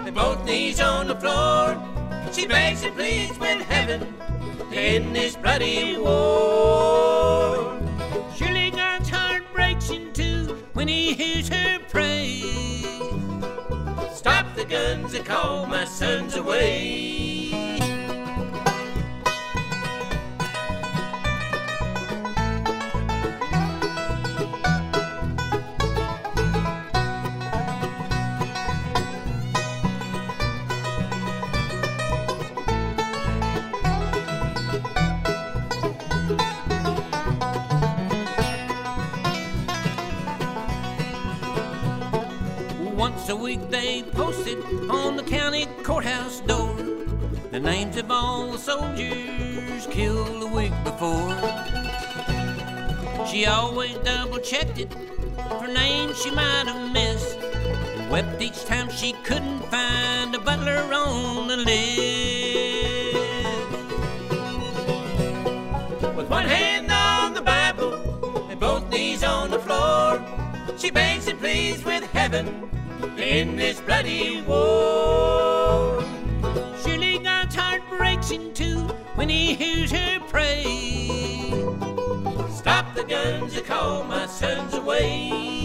and 0.06 0.14
both 0.14 0.45
knees 0.45 0.80
on 0.80 1.07
the 1.07 1.16
floor, 1.16 1.76
she 2.32 2.45
begs 2.45 2.84
and 2.84 2.94
pleads 2.94 3.40
with 3.40 3.64
heaven 3.64 4.14
to 4.70 4.78
end 4.78 5.16
this 5.16 5.36
bloody 5.36 5.98
war. 5.98 7.82
Surely 8.36 8.65
breaks 9.56 9.90
in 9.90 10.11
two 10.11 10.57
when 10.73 10.88
he 10.88 11.14
hears 11.14 11.48
her 11.48 11.80
pray. 11.90 12.41
Stop 14.14 14.53
the 14.56 14.65
guns 14.65 15.14
and 15.14 15.26
call 15.26 15.65
my 15.65 15.86
sons 15.86 16.36
away. 16.36 17.45
Once 43.26 43.40
a 43.40 43.44
week 43.44 43.70
they 43.72 44.04
posted 44.04 44.64
on 44.88 45.18
the 45.18 45.24
county 45.24 45.66
courthouse 45.82 46.42
door 46.42 46.76
the 47.50 47.60
names 47.60 47.98
of 47.98 48.12
all 48.12 48.52
the 48.52 48.58
soldiers 48.60 49.88
killed 49.88 50.44
the 50.44 50.46
week 50.46 50.72
before. 50.84 51.36
She 53.26 53.48
always 53.48 53.96
double 54.04 54.38
checked 54.38 54.78
it 54.78 54.94
for 55.58 55.68
names 55.68 56.22
she 56.22 56.30
might 56.30 56.66
have 56.68 56.94
missed 56.94 57.40
and 57.40 58.12
wept 58.12 58.40
each 58.40 58.64
time 58.66 58.92
she 58.92 59.14
couldn't 59.24 59.62
find 59.72 60.36
a 60.36 60.40
butler 60.40 60.84
on 60.94 61.48
the 61.48 61.58
list. 61.58 61.96
With 66.16 66.30
one 66.30 66.46
hand 66.46 66.92
on 66.92 67.34
the 67.34 67.42
Bible 67.42 67.96
and 68.52 68.60
both 68.60 68.88
knees 68.92 69.24
on 69.24 69.50
the 69.50 69.58
floor, 69.58 70.22
she 70.78 70.92
begs 70.92 71.28
and 71.28 71.40
pleads 71.40 71.84
with 71.84 72.04
heaven 72.12 72.66
in 73.18 73.56
this 73.56 73.80
bloody 73.82 74.42
war. 74.42 76.04
Surely 76.84 77.20
God's 77.20 77.56
heart 77.56 77.82
breaks 77.98 78.32
in 78.32 78.54
two 78.54 78.80
when 79.16 79.30
he 79.30 79.54
hears 79.54 79.92
her 79.92 80.20
pray. 80.28 81.50
Stop 82.52 82.94
the 82.96 83.04
guns 83.08 83.56
and 83.56 83.66
call 83.66 84.04
my 84.04 84.26
sons 84.26 84.74
away. 84.74 85.65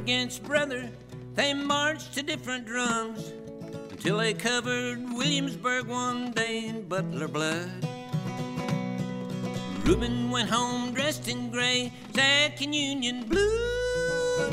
Against 0.00 0.42
brother, 0.44 0.88
they 1.34 1.52
marched 1.52 2.14
to 2.14 2.22
different 2.22 2.64
drums 2.64 3.34
until 3.90 4.16
they 4.16 4.32
covered 4.32 4.98
Williamsburg 5.12 5.88
one 5.88 6.32
day 6.32 6.64
in 6.64 6.88
Butler 6.88 7.28
blood. 7.28 7.70
Reuben 9.84 10.30
went 10.30 10.48
home 10.48 10.94
dressed 10.94 11.28
in 11.28 11.50
gray, 11.50 11.92
Zach 12.14 12.62
in 12.62 12.72
Union 12.72 13.24
blue, 13.24 14.48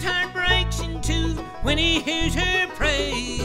God's 0.01 0.05
heart 0.05 0.33
breaks 0.33 0.81
in 0.81 1.01
two 1.03 1.35
when 1.63 1.77
he 1.77 2.01
hears 2.01 2.35
her 2.35 2.69
pray. 2.75 3.39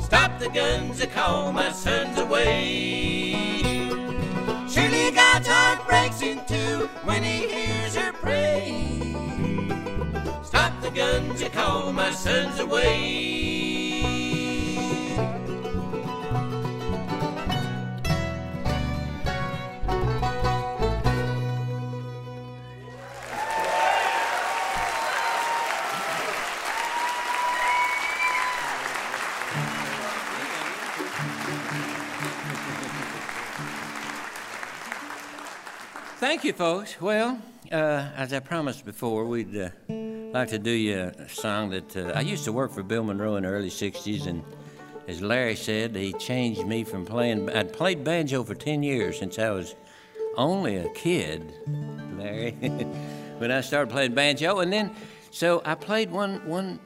Stop 0.00 0.38
the 0.38 0.48
guns 0.48 1.00
and 1.00 1.12
call 1.12 1.52
my 1.52 1.70
sons 1.72 2.16
away. 2.18 3.32
Surely 4.68 5.10
God's 5.10 5.46
heart 5.46 5.86
breaks 5.86 6.22
in 6.22 6.40
two 6.46 6.88
when 7.04 7.22
he 7.22 7.48
hears 7.48 7.96
her 7.96 8.12
pray. 8.12 9.14
Stop 10.42 10.80
the 10.80 10.90
guns 10.90 11.42
and 11.42 11.52
call 11.52 11.92
my 11.92 12.12
sons 12.12 12.60
away. 12.60 13.63
Thank 36.34 36.42
you, 36.42 36.52
folks. 36.52 37.00
Well, 37.00 37.38
uh, 37.70 38.08
as 38.16 38.32
I 38.32 38.40
promised 38.40 38.84
before, 38.84 39.24
we'd 39.24 39.56
uh, 39.56 39.68
like 39.88 40.48
to 40.48 40.58
do 40.58 40.72
you 40.72 41.12
a 41.16 41.28
song 41.28 41.70
that 41.70 41.96
uh, 41.96 42.10
I 42.12 42.22
used 42.22 42.42
to 42.46 42.52
work 42.52 42.72
for 42.72 42.82
Bill 42.82 43.04
Monroe 43.04 43.36
in 43.36 43.44
the 43.44 43.50
early 43.50 43.70
60s, 43.70 44.26
and 44.26 44.42
as 45.06 45.22
Larry 45.22 45.54
said, 45.54 45.94
he 45.94 46.12
changed 46.14 46.66
me 46.66 46.82
from 46.82 47.06
playing. 47.06 47.48
I'd 47.50 47.72
played 47.72 48.02
banjo 48.02 48.42
for 48.42 48.56
10 48.56 48.82
years 48.82 49.16
since 49.16 49.38
I 49.38 49.50
was 49.50 49.76
only 50.36 50.78
a 50.78 50.92
kid, 50.94 51.54
Larry, 52.18 52.50
when 53.38 53.52
I 53.52 53.60
started 53.60 53.92
playing 53.92 54.14
banjo. 54.14 54.58
And 54.58 54.72
then, 54.72 54.92
so 55.30 55.62
I 55.64 55.76
played 55.76 56.10
one, 56.10 56.44
one, 56.48 56.80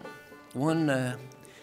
one, 0.52 0.90
uh, 0.90 1.16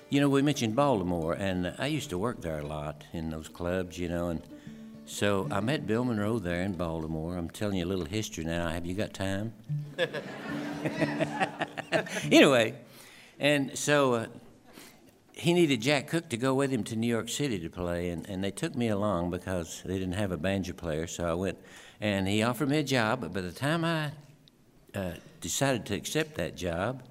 you 0.09 0.19
know, 0.19 0.27
we 0.27 0.41
mentioned 0.41 0.75
Baltimore, 0.75 1.33
and 1.33 1.71
I 1.77 1.85
used 1.85 2.09
to 2.09 2.17
work 2.17 2.41
there 2.41 2.57
a 2.57 2.65
lot 2.65 3.03
in 3.13 3.29
those 3.29 3.47
clubs, 3.47 3.99
you 3.99 4.09
know, 4.09 4.29
and 4.29 4.41
so 5.05 5.47
I 5.51 5.59
met 5.59 5.85
Bill 5.85 6.03
Monroe 6.03 6.39
there 6.39 6.61
in 6.63 6.73
Baltimore. 6.73 7.37
I'm 7.37 7.49
telling 7.49 7.77
you 7.77 7.85
a 7.85 7.87
little 7.87 8.05
history 8.05 8.43
now. 8.43 8.69
Have 8.69 8.85
you 8.85 8.95
got 8.95 9.13
time? 9.13 9.53
anyway, 12.31 12.75
and 13.39 13.77
so 13.77 14.13
uh, 14.13 14.27
he 15.33 15.53
needed 15.53 15.81
Jack 15.81 16.07
Cooke 16.07 16.29
to 16.29 16.37
go 16.37 16.53
with 16.53 16.71
him 16.71 16.83
to 16.85 16.95
New 16.95 17.07
York 17.07 17.29
City 17.29 17.59
to 17.59 17.69
play, 17.69 18.09
and, 18.09 18.27
and 18.27 18.43
they 18.43 18.51
took 18.51 18.73
me 18.75 18.87
along 18.87 19.29
because 19.29 19.83
they 19.85 19.99
didn't 19.99 20.13
have 20.13 20.31
a 20.31 20.37
banjo 20.37 20.73
player. 20.73 21.07
So 21.07 21.29
I 21.29 21.33
went, 21.33 21.57
and 22.01 22.27
he 22.27 22.41
offered 22.41 22.69
me 22.69 22.79
a 22.79 22.83
job. 22.83 23.21
But 23.21 23.33
by 23.33 23.41
the 23.41 23.51
time 23.51 23.85
I 23.85 24.11
uh, 24.95 25.13
decided 25.41 25.85
to 25.87 25.93
accept 25.93 26.35
that 26.35 26.55
job, 26.55 27.03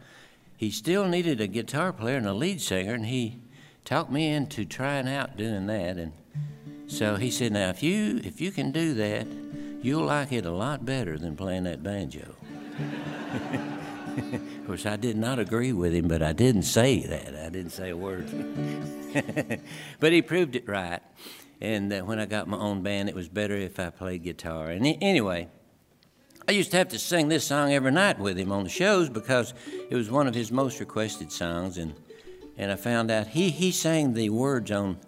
he 0.57 0.71
still 0.71 1.07
needed 1.07 1.41
a 1.41 1.47
guitar 1.47 1.93
player 1.93 2.17
and 2.17 2.27
a 2.27 2.35
lead 2.35 2.61
singer, 2.61 2.95
and 2.95 3.07
he 3.07 3.41
talked 3.85 4.11
me 4.11 4.29
into 4.29 4.65
trying 4.65 5.09
out 5.09 5.37
doing 5.37 5.67
that. 5.67 5.99
And 5.99 6.13
so 6.95 7.17
he 7.17 7.31
said, 7.31 7.53
"Now, 7.53 7.71
if 7.71 7.83
you 7.83 8.21
if 8.25 8.41
you 8.41 8.51
can 8.51 8.71
do 8.71 8.95
that, 8.95 9.27
you'll 9.83 10.05
like 10.05 10.33
it 10.33 10.47
a 10.47 10.51
lot 10.51 10.85
better 10.85 11.19
than 11.19 11.37
playing 11.37 11.65
that 11.65 11.83
banjo." 11.83 12.35
of 14.17 14.67
course, 14.67 14.87
I 14.87 14.97
did 14.97 15.17
not 15.17 15.39
agree 15.39 15.73
with 15.73 15.93
him, 15.93 16.09
but 16.09 16.23
I 16.23 16.33
didn't 16.33 16.63
say 16.63 17.01
that. 17.01 17.35
I 17.35 17.49
didn't 17.49 17.71
say 17.71 17.91
a 17.91 17.97
word. 17.97 18.27
but 20.01 20.13
he 20.13 20.23
proved 20.23 20.57
it 20.57 20.69
right. 20.69 21.01
And 21.61 21.93
uh, 21.93 22.01
when 22.03 22.19
I 22.19 22.27
got 22.27 22.47
my 22.49 22.59
own 22.59 22.83
band, 22.83 23.09
it 23.09 23.15
was 23.15 23.29
better 23.29 23.55
if 23.55 23.79
I 23.79 23.91
played 23.91 24.23
guitar. 24.23 24.71
And 24.71 24.87
anyway, 25.01 25.49
I 26.47 26.53
used 26.53 26.71
to 26.73 26.77
have 26.77 26.89
to 26.89 26.99
sing 26.99 27.29
this 27.29 27.47
song 27.47 27.73
every 27.73 27.93
night 27.93 28.19
with 28.19 28.39
him 28.39 28.53
on 28.53 28.65
the 28.65 28.71
shows 28.71 29.09
because 29.09 29.55
it 29.91 29.95
was 29.95 30.11
one 30.11 30.27
of 30.27 30.35
his 30.35 30.53
most 30.53 30.79
requested 30.81 31.33
songs. 31.33 31.79
And 31.79 31.95
and 32.57 32.71
I 32.71 32.77
found 32.77 33.11
out 33.11 33.29
he 33.29 33.51
he 33.51 33.73
sang 33.73 34.15
the 34.15 34.31
words 34.31 34.71
on 34.71 34.99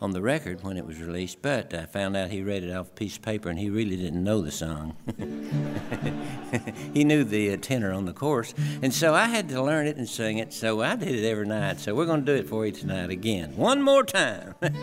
on 0.00 0.12
the 0.12 0.22
record 0.22 0.62
when 0.62 0.78
it 0.78 0.86
was 0.86 1.00
released, 1.00 1.42
but 1.42 1.74
I 1.74 1.84
found 1.84 2.16
out 2.16 2.30
he 2.30 2.42
read 2.42 2.64
it 2.64 2.74
off 2.74 2.88
a 2.88 2.92
piece 2.92 3.16
of 3.16 3.22
paper 3.22 3.50
and 3.50 3.58
he 3.58 3.68
really 3.68 3.96
didn't 3.96 4.24
know 4.24 4.40
the 4.40 4.50
song. 4.50 4.96
he 6.94 7.04
knew 7.04 7.22
the 7.22 7.52
uh, 7.52 7.58
tenor 7.60 7.92
on 7.92 8.06
the 8.06 8.12
chorus, 8.12 8.54
and 8.82 8.94
so 8.94 9.14
I 9.14 9.26
had 9.26 9.48
to 9.50 9.62
learn 9.62 9.86
it 9.86 9.96
and 9.96 10.08
sing 10.08 10.38
it. 10.38 10.54
So 10.54 10.80
I 10.80 10.96
did 10.96 11.14
it 11.14 11.28
every 11.28 11.46
night. 11.46 11.80
So 11.80 11.94
we're 11.94 12.06
going 12.06 12.24
to 12.24 12.32
do 12.32 12.38
it 12.38 12.48
for 12.48 12.64
you 12.64 12.72
tonight 12.72 13.10
again, 13.10 13.56
one 13.56 13.82
more 13.82 14.04
time. 14.04 14.54
and 14.62 14.74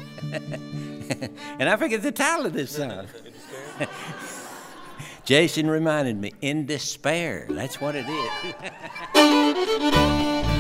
I 1.67 1.75
forget 1.77 2.03
the 2.03 2.11
title 2.11 2.45
of 2.45 2.53
this 2.53 2.75
song. 2.75 3.07
Jason 5.25 5.69
reminded 5.69 6.17
me, 6.17 6.33
"In 6.41 6.65
Despair." 6.65 7.47
That's 7.49 7.81
what 7.81 7.95
it 7.95 8.05
is. 9.15 10.56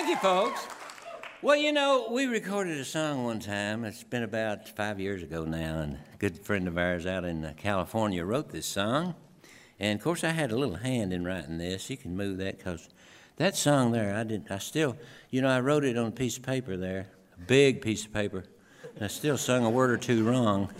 Thank 0.00 0.12
you, 0.12 0.16
folks. 0.16 0.66
Well, 1.42 1.56
you 1.56 1.72
know, 1.72 2.08
we 2.10 2.24
recorded 2.24 2.78
a 2.78 2.86
song 2.86 3.24
one 3.24 3.38
time. 3.38 3.84
It's 3.84 4.02
been 4.02 4.22
about 4.22 4.66
five 4.66 4.98
years 4.98 5.22
ago 5.22 5.44
now, 5.44 5.80
and 5.80 5.98
a 6.14 6.16
good 6.16 6.38
friend 6.38 6.66
of 6.66 6.78
ours 6.78 7.04
out 7.04 7.26
in 7.26 7.44
uh, 7.44 7.52
California 7.58 8.24
wrote 8.24 8.48
this 8.48 8.64
song. 8.64 9.14
And 9.78 9.98
of 9.98 10.02
course, 10.02 10.24
I 10.24 10.30
had 10.30 10.52
a 10.52 10.56
little 10.56 10.76
hand 10.76 11.12
in 11.12 11.22
writing 11.22 11.58
this. 11.58 11.90
You 11.90 11.98
can 11.98 12.16
move 12.16 12.38
that 12.38 12.56
because 12.56 12.88
that 13.36 13.56
song 13.56 13.92
there, 13.92 14.16
I 14.16 14.24
did. 14.24 14.46
I 14.48 14.56
still, 14.56 14.96
you 15.28 15.42
know, 15.42 15.48
I 15.48 15.60
wrote 15.60 15.84
it 15.84 15.98
on 15.98 16.06
a 16.06 16.12
piece 16.12 16.38
of 16.38 16.44
paper 16.44 16.78
there, 16.78 17.08
a 17.36 17.44
big 17.44 17.82
piece 17.82 18.06
of 18.06 18.12
paper. 18.14 18.44
And 18.94 19.04
I 19.04 19.08
still 19.08 19.36
sung 19.36 19.66
a 19.66 19.70
word 19.70 19.90
or 19.90 19.98
two 19.98 20.24
wrong 20.24 20.70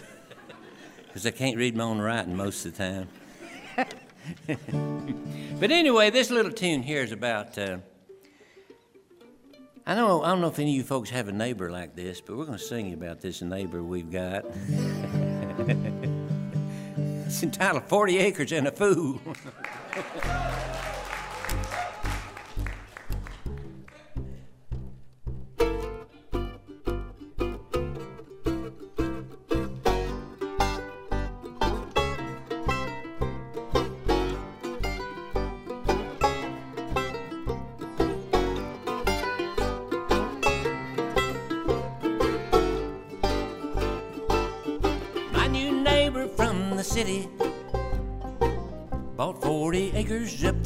because 1.09 1.27
I 1.27 1.31
can't 1.31 1.59
read 1.59 1.77
my 1.77 1.85
own 1.85 1.99
writing 1.99 2.39
most 2.39 2.65
of 2.65 2.75
the 2.75 2.79
time. 2.79 3.09
but 5.61 5.71
anyway, 5.71 6.09
this 6.09 6.31
little 6.31 6.53
tune 6.53 6.83
here 6.83 7.03
is 7.03 7.13
about. 7.13 7.59
Uh, 7.59 7.81
I 9.87 9.95
don't, 9.95 10.25
I 10.25 10.29
don't 10.29 10.41
know 10.41 10.49
if 10.49 10.59
any 10.59 10.73
of 10.73 10.77
you 10.77 10.83
folks 10.83 11.11
have 11.11 11.29
a 11.29 11.33
neighbor 11.33 11.71
like 11.71 11.97
this, 11.97 12.21
but 12.21 12.37
we're 12.37 12.45
going 12.45 12.59
to 12.59 12.65
sing 12.65 12.93
about 12.93 13.21
this 13.21 13.41
neighbor 13.43 13.83
we've 13.83 14.11
got. 14.11 14.45
it's 17.27 17.43
entitled 17.43 17.85
40 17.85 18.19
Acres 18.19 18.53
and 18.53 18.69
a 18.69 18.73
Fool. 18.73 19.21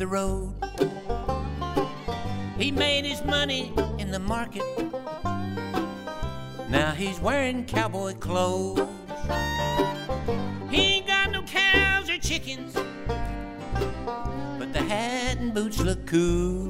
the 0.04 0.08
road. 0.08 0.52
He 2.58 2.70
made 2.70 3.06
his 3.06 3.24
money 3.24 3.72
in 3.98 4.10
the 4.10 4.18
market. 4.18 4.62
Now 6.68 6.92
he's 6.92 7.18
wearing 7.20 7.64
cowboy 7.64 8.12
clothes. 8.14 8.86
He 10.70 10.96
ain't 10.96 11.06
got 11.06 11.30
no 11.30 11.42
cows 11.44 12.10
or 12.10 12.18
chickens, 12.18 12.74
but 14.58 14.72
the 14.74 14.82
hat 14.82 15.38
and 15.38 15.54
boots 15.54 15.80
look 15.80 16.04
cool. 16.06 16.63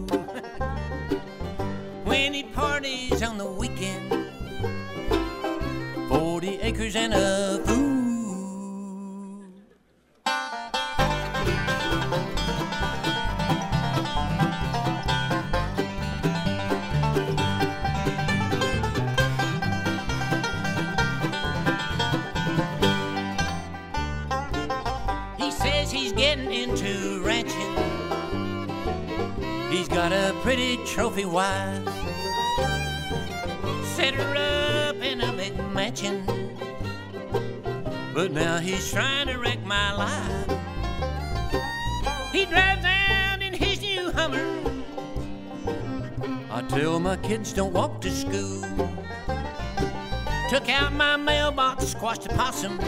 Squashed 52.14 52.26
a 52.26 52.36
possum. 52.36 52.78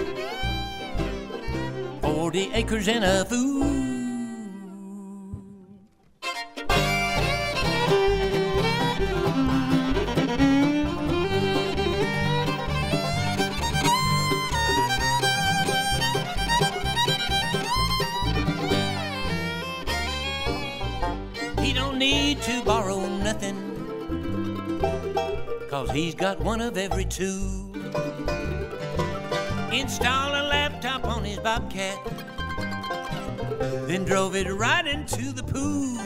40 2.03 2.51
acres 2.53 2.89
and 2.89 3.05
a 3.05 3.25
fool. 3.25 3.65
He 21.63 21.73
don't 21.73 21.99
need 21.99 22.43
to 22.43 22.63
borrow 22.63 23.01
nothing, 23.01 23.57
cause 25.69 25.91
he's 25.91 26.15
got 26.15 26.41
one 26.41 26.61
of 26.61 26.77
every 26.77 27.05
two. 27.05 27.76
Bobcat, 31.57 31.99
then 33.89 34.05
drove 34.05 34.37
it 34.37 34.47
right 34.47 34.87
into 34.87 35.33
the 35.33 35.43
pool. 35.43 35.97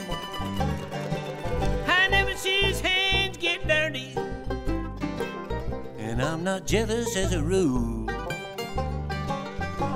I 1.87 2.07
never 2.09 2.33
see 2.37 2.61
his 2.61 2.79
hands 2.79 3.35
get 3.35 3.67
dirty, 3.67 4.15
and 5.97 6.21
I'm 6.21 6.45
not 6.45 6.65
jealous 6.65 7.17
as 7.17 7.33
a 7.33 7.43
rule. 7.43 8.07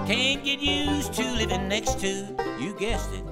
Can't 0.05 0.43
get 0.43 0.59
used 0.59 1.13
to 1.13 1.23
living 1.23 1.69
next 1.69 2.01
to, 2.01 2.35
you 2.59 2.75
guessed 2.77 3.11
it, 3.13 3.23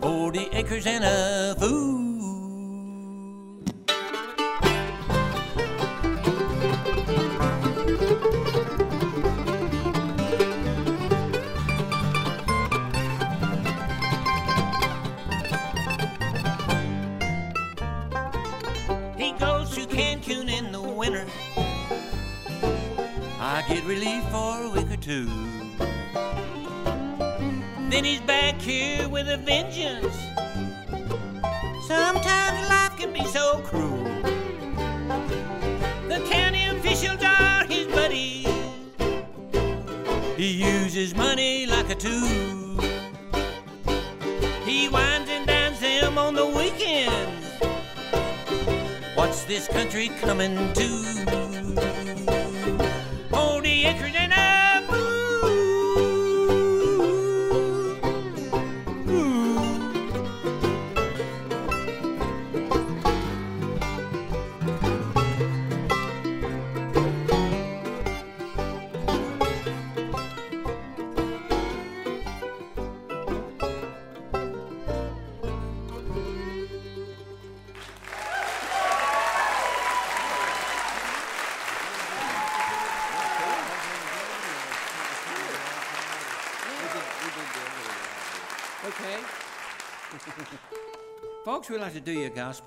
40 0.00 0.48
acres 0.54 0.86
and 0.86 1.04
a 1.04 1.54
fool. 1.60 2.01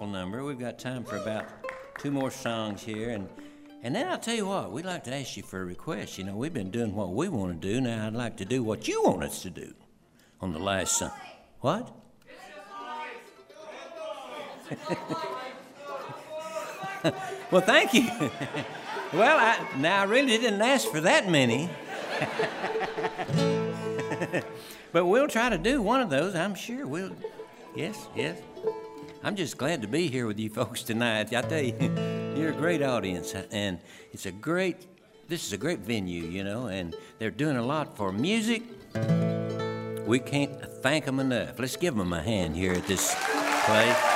Number. 0.05 0.43
We've 0.43 0.59
got 0.59 0.79
time 0.79 1.03
for 1.03 1.17
about 1.17 1.45
two 1.99 2.11
more 2.11 2.31
songs 2.31 2.83
here, 2.83 3.11
and 3.11 3.29
and 3.83 3.95
then 3.95 4.07
I'll 4.07 4.17
tell 4.17 4.35
you 4.35 4.47
what, 4.47 4.71
we'd 4.71 4.85
like 4.85 5.03
to 5.03 5.13
ask 5.13 5.37
you 5.37 5.43
for 5.43 5.61
a 5.61 5.65
request. 5.65 6.17
You 6.17 6.23
know, 6.23 6.35
we've 6.35 6.53
been 6.53 6.71
doing 6.71 6.95
what 6.95 7.13
we 7.13 7.29
want 7.29 7.61
to 7.61 7.73
do. 7.73 7.79
Now 7.79 8.07
I'd 8.07 8.13
like 8.13 8.37
to 8.37 8.45
do 8.45 8.63
what 8.63 8.87
you 8.87 9.03
want 9.03 9.23
us 9.23 9.43
to 9.43 9.51
do 9.51 9.75
on 10.41 10.53
the 10.53 10.59
last 10.59 10.97
song. 10.97 11.11
What? 11.59 11.91
well, 17.51 17.61
thank 17.61 17.93
you. 17.93 18.09
well, 19.13 19.37
I, 19.37 19.63
now 19.77 20.01
I 20.01 20.05
really 20.05 20.39
didn't 20.39 20.61
ask 20.61 20.89
for 20.89 21.01
that 21.01 21.29
many. 21.29 21.69
but 24.91 25.05
we'll 25.05 25.27
try 25.27 25.49
to 25.49 25.57
do 25.57 25.81
one 25.81 26.01
of 26.01 26.09
those, 26.09 26.35
I'm 26.35 26.55
sure. 26.55 26.87
We'll, 26.87 27.11
yes, 27.75 28.07
yes. 28.15 28.39
I'm 29.25 29.35
just 29.35 29.57
glad 29.57 29.81
to 29.81 29.87
be 29.87 30.07
here 30.07 30.27
with 30.27 30.37
you 30.37 30.49
folks 30.53 30.83
tonight. 30.83 31.33
I 31.33 31.41
tell 31.41 31.59
you, 31.59 31.73
you're 32.37 32.51
a 32.51 32.55
great 32.55 32.83
audience, 32.83 33.33
and 33.49 33.79
it's 34.13 34.27
a 34.27 34.31
great, 34.31 34.85
this 35.27 35.47
is 35.47 35.51
a 35.51 35.57
great 35.57 35.79
venue, 35.79 36.25
you 36.25 36.43
know, 36.43 36.67
and 36.67 36.95
they're 37.17 37.31
doing 37.31 37.57
a 37.57 37.65
lot 37.65 37.97
for 37.97 38.11
music. 38.11 38.61
We 40.05 40.19
can't 40.19 40.61
thank 40.83 41.05
them 41.05 41.19
enough. 41.19 41.57
Let's 41.57 41.75
give 41.75 41.95
them 41.95 42.13
a 42.13 42.21
hand 42.21 42.55
here 42.55 42.73
at 42.73 42.85
this 42.85 43.15
place. 43.65 44.14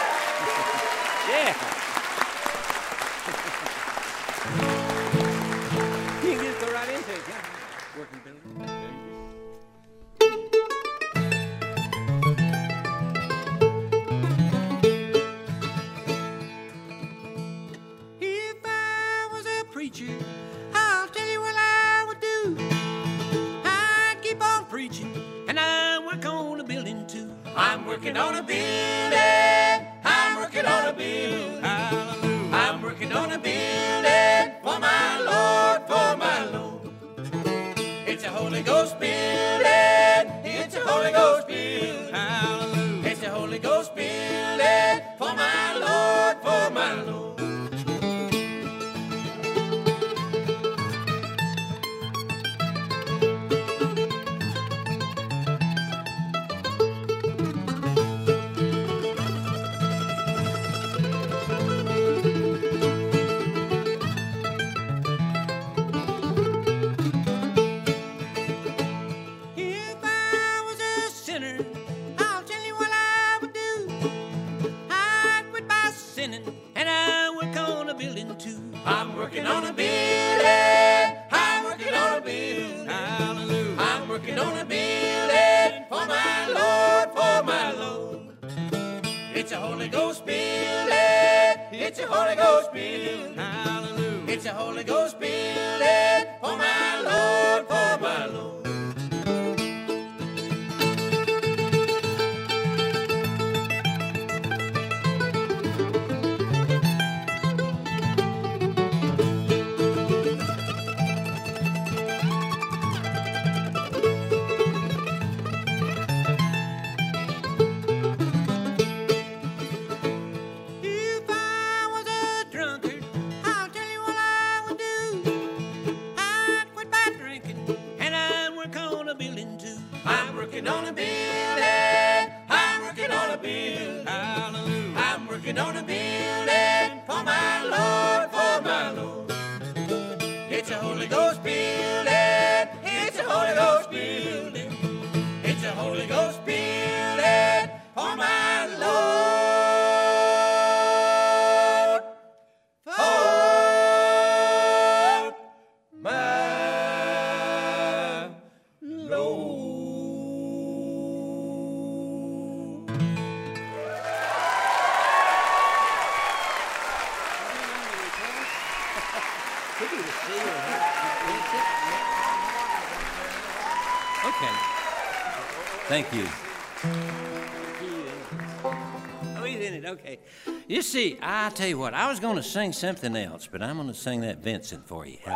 You 180.80 180.84
see, 180.84 181.18
I 181.22 181.50
tell 181.50 181.68
you 181.68 181.78
what, 181.78 181.94
I 181.94 182.08
was 182.08 182.22
going 182.22 182.38
to 182.38 182.42
sing 182.42 182.72
something 182.72 183.14
else, 183.14 183.50
but 183.52 183.62
I'm 183.62 183.76
going 183.76 183.90
to 183.90 183.94
sing 183.94 184.22
that 184.22 184.38
Vincent 184.38 184.88
for 184.88 185.06
you. 185.06 185.18
How 185.26 185.36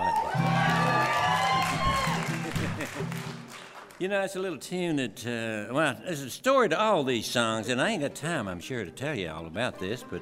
You 3.99 4.07
know, 4.07 4.21
it's 4.21 4.37
a 4.37 4.39
little 4.39 4.57
tune 4.57 4.95
that, 4.95 5.27
uh, 5.27 5.73
well, 5.73 5.97
there's 6.05 6.21
a 6.21 6.29
story 6.29 6.69
to 6.69 6.79
all 6.79 7.03
these 7.03 7.25
songs, 7.25 7.67
and 7.67 7.81
I 7.81 7.89
ain't 7.89 8.03
got 8.03 8.15
time, 8.15 8.47
I'm 8.47 8.61
sure, 8.61 8.85
to 8.85 8.91
tell 8.91 9.15
you 9.15 9.29
all 9.31 9.45
about 9.45 9.79
this, 9.79 10.05
but, 10.09 10.21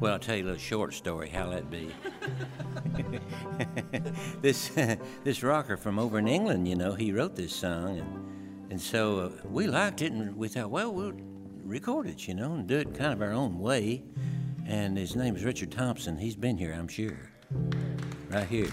well, 0.00 0.14
I'll 0.14 0.18
tell 0.18 0.34
you 0.34 0.42
a 0.42 0.46
little 0.46 0.58
short 0.58 0.92
story. 0.92 1.28
How'll 1.28 1.52
that 1.52 1.70
be? 1.70 1.94
this, 4.42 4.70
this 5.22 5.44
rocker 5.44 5.76
from 5.76 6.00
over 6.00 6.18
in 6.18 6.26
England, 6.26 6.66
you 6.66 6.74
know, 6.74 6.94
he 6.94 7.12
wrote 7.12 7.36
this 7.36 7.54
song, 7.54 8.00
and, 8.00 8.72
and 8.72 8.80
so 8.80 9.20
uh, 9.20 9.30
we 9.44 9.68
liked 9.68 10.02
it, 10.02 10.10
and 10.10 10.36
we 10.36 10.48
thought, 10.48 10.70
well, 10.72 10.92
we'll 10.92 11.12
record 11.64 12.06
it, 12.06 12.26
you 12.26 12.34
know, 12.34 12.54
and 12.54 12.66
do 12.66 12.78
it 12.78 12.94
kind 12.94 13.12
of 13.12 13.22
our 13.22 13.32
own 13.32 13.58
way. 13.58 14.02
And 14.66 14.96
his 14.96 15.16
name 15.16 15.36
is 15.36 15.44
Richard 15.44 15.70
Thompson. 15.70 16.16
He's 16.16 16.36
been 16.36 16.56
here, 16.56 16.72
I'm 16.72 16.88
sure. 16.88 17.18
Right 18.28 18.46
here. 18.46 18.70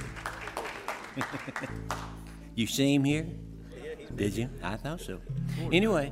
you 2.56 2.68
see 2.68 2.94
him 2.96 3.04
here? 3.04 3.28
Did 4.16 4.36
you? 4.36 4.50
I 4.64 4.78
thought 4.78 5.02
so. 5.02 5.20
Anyway, 5.72 6.12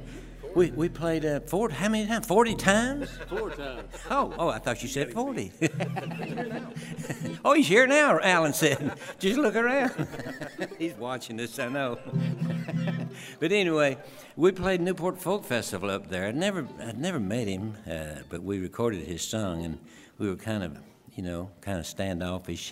we, 0.56 0.72
we 0.72 0.88
played 0.88 1.26
uh, 1.26 1.42
four, 1.42 1.70
how 1.70 1.90
many 1.90 2.08
times? 2.08 2.26
40 2.26 2.56
times? 2.56 3.10
Four 3.28 3.52
times. 3.52 3.90
Oh, 4.10 4.34
oh, 4.40 4.50
I 4.50 4.58
thought 4.58 4.82
you 4.82 4.88
said 4.88 5.12
40. 5.12 5.52
oh, 7.46 7.54
he's 7.54 7.68
here 7.68 7.86
now, 7.86 8.18
Alan 8.22 8.54
said. 8.54 8.94
Just 9.20 9.38
look 9.38 9.56
around. 9.56 10.08
he's 10.80 10.94
watching 10.94 11.36
this, 11.36 11.60
I 11.60 11.68
know. 11.68 12.00
but 13.40 13.52
anyway, 13.52 13.98
we 14.38 14.54
played 14.54 14.80
Newport 14.80 15.22
Folk 15.22 15.44
Festival 15.44 15.90
up 15.90 16.08
there. 16.08 16.26
I'd 16.26 16.38
never, 16.38 16.66
I'd 16.80 17.00
never 17.00 17.20
met 17.20 17.50
him, 17.50 17.76
uh, 17.86 18.22
but 18.30 18.42
we 18.42 18.60
recorded 18.60 19.06
his 19.06 19.22
song, 19.22 19.66
and 19.66 19.78
we 20.18 20.30
were 20.30 20.38
kind 20.38 20.64
of, 20.64 20.78
you 21.16 21.24
know, 21.24 21.52
kind 21.60 21.80
of 21.80 21.86
standoffish. 21.86 22.72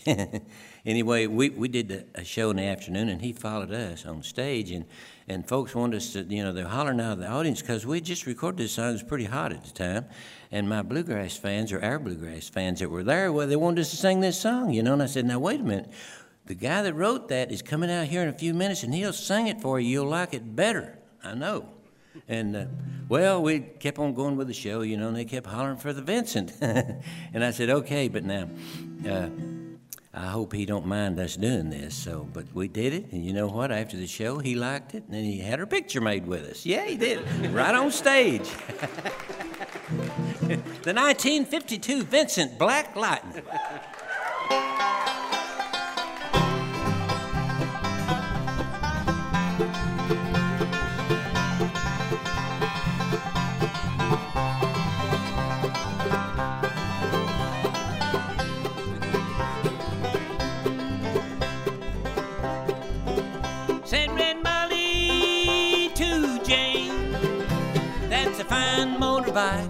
anyway, 0.86 1.28
we, 1.28 1.50
we 1.50 1.68
did 1.68 2.08
a 2.16 2.24
show 2.24 2.50
in 2.50 2.56
the 2.56 2.64
afternoon, 2.64 3.10
and 3.10 3.22
he 3.22 3.34
followed 3.34 3.74
us 3.74 4.06
on 4.06 4.24
stage, 4.24 4.72
and, 4.72 4.86
and 5.28 5.48
folks 5.48 5.74
wanted 5.74 5.98
us 5.98 6.14
to, 6.14 6.24
you 6.24 6.44
know, 6.44 6.54
they're 6.54 6.68
hollering 6.68 7.00
out 7.00 7.14
of 7.14 7.20
the 7.20 7.28
audience 7.28 7.62
because 7.62 7.86
we 7.86 8.02
just 8.02 8.26
recorded 8.26 8.58
this 8.58 8.74
song. 8.74 8.90
It 8.90 8.94
was 8.94 9.04
pretty 9.04 9.26
hot 9.26 9.52
at 9.52 9.64
the 9.64 9.72
time, 9.72 10.06
and 10.52 10.68
my 10.68 10.82
bluegrass 10.82 11.38
fans, 11.38 11.72
or 11.72 11.84
our 11.84 12.00
bluegrass 12.00 12.50
fans 12.50 12.80
that 12.80 12.90
were 12.90 13.04
there, 13.04 13.32
well, 13.32 13.48
they 13.48 13.56
wanted 13.56 13.82
us 13.82 13.92
to 13.92 13.98
sing 13.98 14.20
this 14.20 14.40
song, 14.40 14.72
you 14.72 14.84
know. 14.84 14.94
And 14.94 15.04
I 15.04 15.08
said, 15.08 15.26
now 15.26 15.40
wait 15.40 15.60
a 15.60 15.64
minute, 15.64 15.90
the 16.46 16.56
guy 16.56 16.82
that 16.82 16.94
wrote 16.94 17.30
that 17.30 17.52
is 17.52 17.62
coming 17.62 17.90
out 17.90 18.08
here 18.08 18.22
in 18.22 18.28
a 18.28 18.34
few 18.34 18.54
minutes, 18.54 18.84
and 18.84 18.94
he'll 18.94 19.14
sing 19.14 19.48
it 19.48 19.62
for 19.62 19.80
you. 19.80 19.90
You'll 19.90 20.10
like 20.10 20.34
it 20.34 20.56
better. 20.56 21.00
I 21.24 21.36
know. 21.36 21.70
And 22.28 22.56
uh, 22.56 22.66
well, 23.10 23.42
we 23.42 23.60
kept 23.60 23.98
on 23.98 24.14
going 24.14 24.36
with 24.36 24.48
the 24.48 24.54
show, 24.54 24.82
you 24.82 24.98
know, 24.98 25.08
and 25.08 25.16
they 25.16 25.26
kept 25.26 25.48
hollering 25.48 25.78
for 25.78 25.94
the 25.94 26.02
Vincent. 26.02 26.54
and 26.62 27.44
I 27.44 27.52
said, 27.52 27.70
okay, 27.70 28.08
but 28.08 28.24
now, 28.24 28.50
uh, 29.08 29.30
I 30.16 30.28
hope 30.28 30.54
he 30.54 30.68
don't 30.68 30.86
mind 30.86 31.20
us 31.20 31.36
doing 31.36 31.72
this. 31.72 31.96
So, 31.96 32.28
but 32.32 32.46
we 32.54 32.68
did 32.68 32.94
it, 32.94 33.12
and 33.12 33.26
you 33.26 33.34
know 33.34 33.48
what? 33.48 33.72
After 33.72 33.98
the 33.98 34.06
show, 34.06 34.38
he 34.38 34.54
liked 34.54 34.94
it, 34.94 35.06
and 35.06 35.14
then 35.14 35.24
he 35.24 35.40
had 35.40 35.58
her 35.58 35.66
picture 35.66 36.02
made 36.02 36.28
with 36.28 36.44
us. 36.44 36.68
Yeah, 36.68 36.86
he 36.86 36.98
did, 36.98 37.26
right 37.52 37.74
on 37.74 37.90
stage. 37.90 38.48
the 40.84 40.94
1952 40.94 42.04
Vincent 42.04 42.60
Black 42.60 42.96
Lightning. 42.96 43.44
Motorbike. 69.34 69.70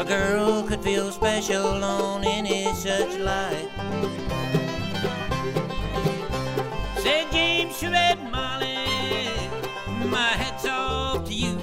A 0.00 0.04
girl 0.04 0.62
could 0.62 0.82
feel 0.82 1.10
special 1.12 1.84
on 1.84 2.24
any 2.24 2.72
such 2.74 3.18
light. 3.18 3.68
Said 6.98 7.30
James 7.30 7.78
to 7.80 7.90
Red 7.90 8.18
Molly, 8.30 9.28
my 10.08 10.30
hat's 10.40 10.66
off 10.66 11.24
to 11.26 11.34
you. 11.34 11.58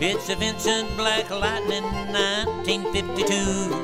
It's 0.00 0.28
a 0.28 0.36
Vincent 0.36 0.96
Black 0.96 1.30
Lightning 1.30 1.84
1952. 2.12 3.74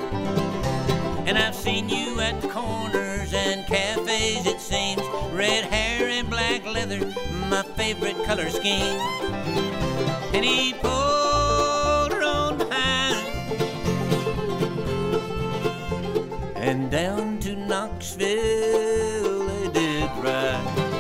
And 1.27 1.39
I've 1.39 1.55
seen 1.55 1.89
you 1.89 2.21
at 2.21 2.41
the 2.41 2.49
corners 2.49 3.33
and 3.33 3.67
cafes, 3.67 4.47
it 4.47 4.61
seems. 4.61 5.03
Red 5.33 5.65
hair 5.65 6.09
and 6.09 6.29
black 6.29 6.65
leather, 6.67 7.01
my 7.49 7.63
favorite 7.63 8.23
color 8.25 8.51
scheme. 8.51 9.70
And 10.33 10.45
he 10.45 10.75
pulled 10.75 12.13
her 12.13 12.23
on 12.23 12.57
behind 12.57 12.91
and 16.57 16.91
down 16.91 17.39
to 17.41 17.57
Knoxville 17.57 19.47
they 19.47 19.69
did 19.69 20.11
ride. 20.23 20.91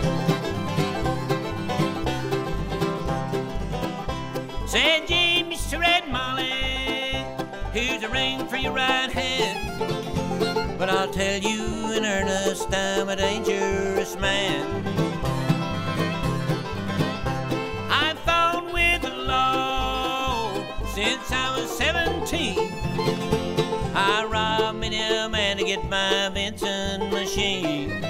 Said 4.66 5.06
James 5.06 5.70
to 5.70 5.78
Red 5.78 6.08
Molly, 6.08 7.24
here's 7.72 8.02
a 8.02 8.08
ring 8.08 8.48
for 8.48 8.56
your 8.56 8.72
right 8.72 9.10
hand. 9.10 10.78
But 10.78 10.88
I'll 10.88 11.10
tell 11.10 11.38
you 11.38 11.92
in 11.92 12.04
earnest, 12.04 12.74
I'm 12.74 13.08
a 13.08 13.16
dangerous 13.16 14.16
man. 14.16 15.09
17. 22.04 22.56
I 23.94 24.72
many 24.72 25.00
a 25.02 25.28
man 25.28 25.58
to 25.58 25.64
get 25.64 25.84
my 25.90 26.30
Vincent 26.32 27.12
machine. 27.12 28.00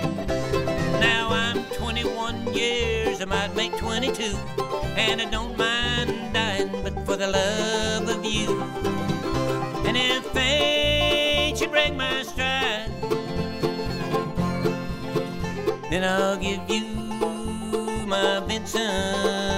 Now 1.01 1.29
I'm 1.31 1.65
21 1.77 2.55
years, 2.55 3.21
I 3.21 3.25
might 3.25 3.55
make 3.57 3.77
22, 3.77 4.37
and 4.97 5.21
I 5.21 5.25
don't 5.31 5.57
mind 5.59 6.33
dying, 6.33 6.71
but 6.85 6.95
for 7.05 7.17
the 7.17 7.27
love 7.29 8.09
of 8.09 8.25
you. 8.25 8.63
And 9.87 9.97
if 9.97 10.25
fate 10.27 11.59
should 11.59 11.71
break 11.71 11.95
my 11.95 12.23
stride, 12.23 12.91
then 15.91 16.05
I'll 16.05 16.37
give 16.37 16.63
you 16.71 16.85
my 18.07 18.41
Vincent 18.47 19.50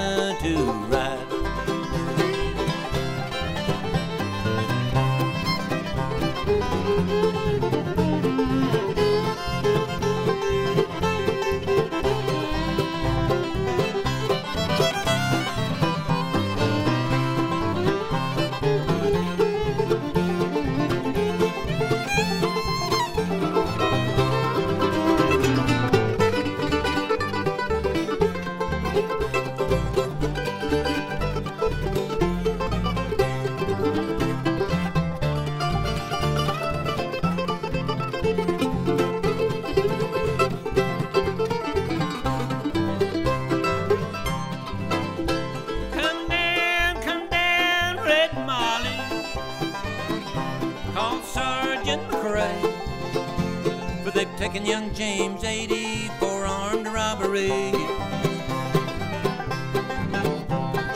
they've 54.63 54.71
young 54.71 54.95
James 54.95 55.43
Adie 55.45 56.09
for 56.19 56.47
armed 56.47 56.87
robbery. 56.87 57.73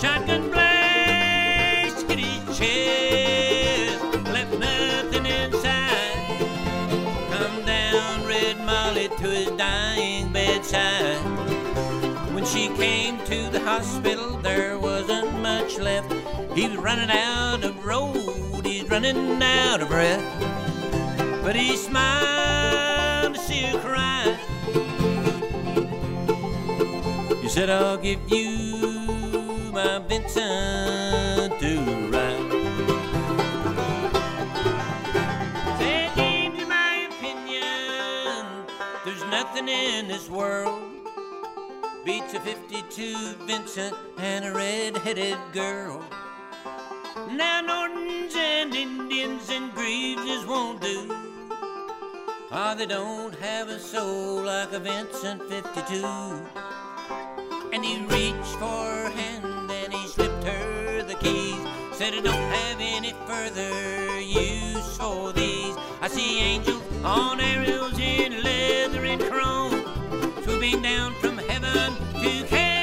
Shotgun 0.00 0.50
blast, 0.50 2.08
his 2.10 2.58
chest, 2.58 4.04
left 4.24 4.58
nothing 4.58 5.26
inside. 5.26 6.38
Come 7.30 7.64
down, 7.64 8.26
Red 8.26 8.60
Molly, 8.60 9.08
to 9.08 9.28
his 9.28 9.50
dying 9.52 10.32
bedside. 10.32 11.18
When 12.34 12.44
she 12.44 12.68
came 12.68 13.18
to 13.24 13.50
the 13.50 13.60
hospital, 13.60 14.36
there 14.38 14.78
wasn't 14.78 15.40
much 15.40 15.78
left. 15.78 16.12
He 16.54 16.68
was 16.68 16.78
running 16.78 17.10
out 17.10 17.64
of 17.64 17.84
road, 17.84 18.64
he's 18.64 18.88
running 18.88 19.42
out 19.42 19.82
of 19.82 19.88
breath. 19.88 20.22
But 21.42 21.56
he 21.56 21.76
smiled 21.76 22.35
to 23.56 23.62
see 23.62 23.62
her 23.62 23.78
cry. 23.80 24.36
He 27.40 27.48
said, 27.48 27.70
I'll 27.70 27.96
give 27.96 28.20
you 28.30 29.70
my 29.72 29.98
Vincent 30.08 31.58
to 31.60 31.80
ride. 32.10 32.52
Said 35.78 36.14
James, 36.16 36.62
in 36.62 36.68
my 36.68 37.08
opinion, 37.10 38.46
there's 39.04 39.24
nothing 39.30 39.68
in 39.68 40.08
this 40.08 40.28
world 40.28 40.82
beats 42.04 42.34
a 42.34 42.40
52 42.40 43.34
Vincent 43.46 43.94
and 44.18 44.44
a 44.44 44.52
red-headed 44.52 45.38
girl. 45.52 46.04
Now 47.32 47.60
Nortons 47.60 48.34
and 48.36 48.74
Indians 48.74 49.50
and 49.50 49.72
Greeves 49.74 50.46
won't 50.46 50.80
do. 50.80 51.25
Ah, 52.52 52.74
they 52.74 52.86
don't 52.86 53.34
have 53.34 53.68
a 53.68 53.78
soul 53.78 54.42
like 54.42 54.72
a 54.72 54.78
Vincent 54.78 55.42
52. 55.48 56.06
And 57.72 57.84
he 57.84 58.06
reached 58.06 58.54
for 58.60 58.66
her 58.66 59.10
hand 59.10 59.68
and 59.68 59.92
he 59.92 60.06
slipped 60.06 60.44
her 60.44 61.02
the 61.02 61.14
keys. 61.14 61.58
Said 61.92 62.14
I 62.14 62.20
don't 62.20 62.34
have 62.34 62.78
any 62.80 63.14
further 63.26 64.20
use 64.20 64.96
for 64.96 65.32
these. 65.32 65.74
I 66.00 66.06
see 66.08 66.38
angels 66.38 66.82
on 67.02 67.40
Ariels 67.40 67.98
in 67.98 68.44
leather 68.44 69.04
and 69.04 69.22
chrome, 69.22 69.82
swooping 70.44 70.82
down 70.82 71.14
from 71.14 71.38
heaven 71.38 71.94
to 72.22 72.46
carry 72.46 72.75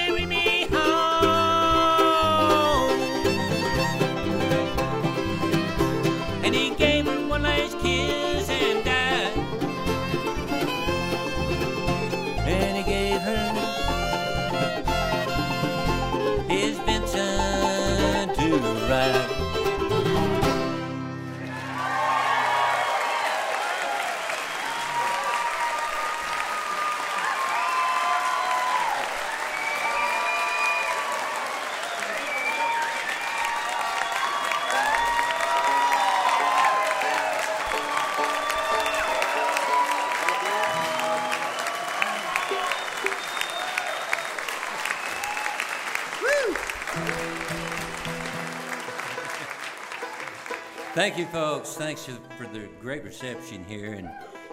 Thank 51.04 51.18
you, 51.18 51.26
folks. 51.26 51.74
Thanks 51.74 52.06
for, 52.06 52.48
the 52.54 52.70
great 52.80 53.04
reception 53.04 53.66
here, 53.66 53.92
and 53.92 54.10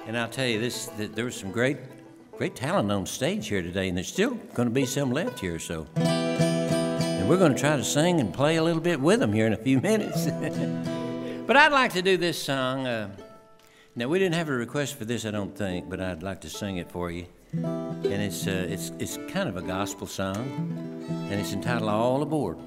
and 0.09 0.19
I'll 0.19 0.29
tell 0.29 0.49
you 0.49 0.59
this: 0.59 0.87
that 0.99 1.15
there 1.15 1.25
was 1.25 1.37
some 1.37 1.53
great, 1.53 1.77
great 2.37 2.57
talent 2.57 2.91
on 2.91 3.07
stage 3.07 3.47
here 3.47 3.63
today, 3.63 3.87
and 3.89 3.97
there's 3.97 4.09
still 4.09 4.35
going 4.55 4.67
to 4.67 4.75
be 4.75 4.85
some 4.85 5.13
left 5.13 5.39
here. 5.39 5.61
So, 5.61 5.87
and 5.95 7.29
we're 7.29 7.39
going 7.39 7.55
to 7.55 7.59
try 7.59 7.77
to 7.77 7.85
sing 7.85 8.19
and 8.19 8.35
play 8.35 8.57
a 8.57 8.65
little 8.65 8.81
bit 8.81 9.01
with 9.01 9.21
them 9.21 9.33
here 9.33 9.47
in 9.47 9.53
a 9.53 9.57
few 9.57 9.81
minutes. 9.91 10.27
but 11.47 11.57
I'd 11.57 11.71
like 11.71 11.93
to 11.93 12.03
do 12.03 12.17
this 12.17 12.43
song. 12.43 12.85
Uh, 12.85 13.11
now 13.95 14.09
we 14.09 14.19
didn't 14.19 14.35
have 14.35 14.49
a 14.49 14.53
request 14.53 14.97
for 14.97 15.05
this, 15.05 15.25
I 15.25 15.31
don't 15.31 15.57
think, 15.57 15.89
but 15.89 16.01
I'd 16.01 16.25
like 16.25 16.41
to 16.41 16.51
sing 16.51 16.79
it 16.79 16.91
for 16.91 17.13
you. 17.13 17.27
And 17.53 18.07
it's 18.07 18.49
uh, 18.49 18.67
it's 18.69 18.91
it's 18.99 19.19
kind 19.29 19.49
of 19.49 19.57
a 19.57 19.63
gospel 19.63 20.09
song, 20.09 20.37
and 21.31 21.41
it's 21.41 21.53
entitled 21.53 21.89
"All 21.89 22.21
Aboard." 22.23 22.59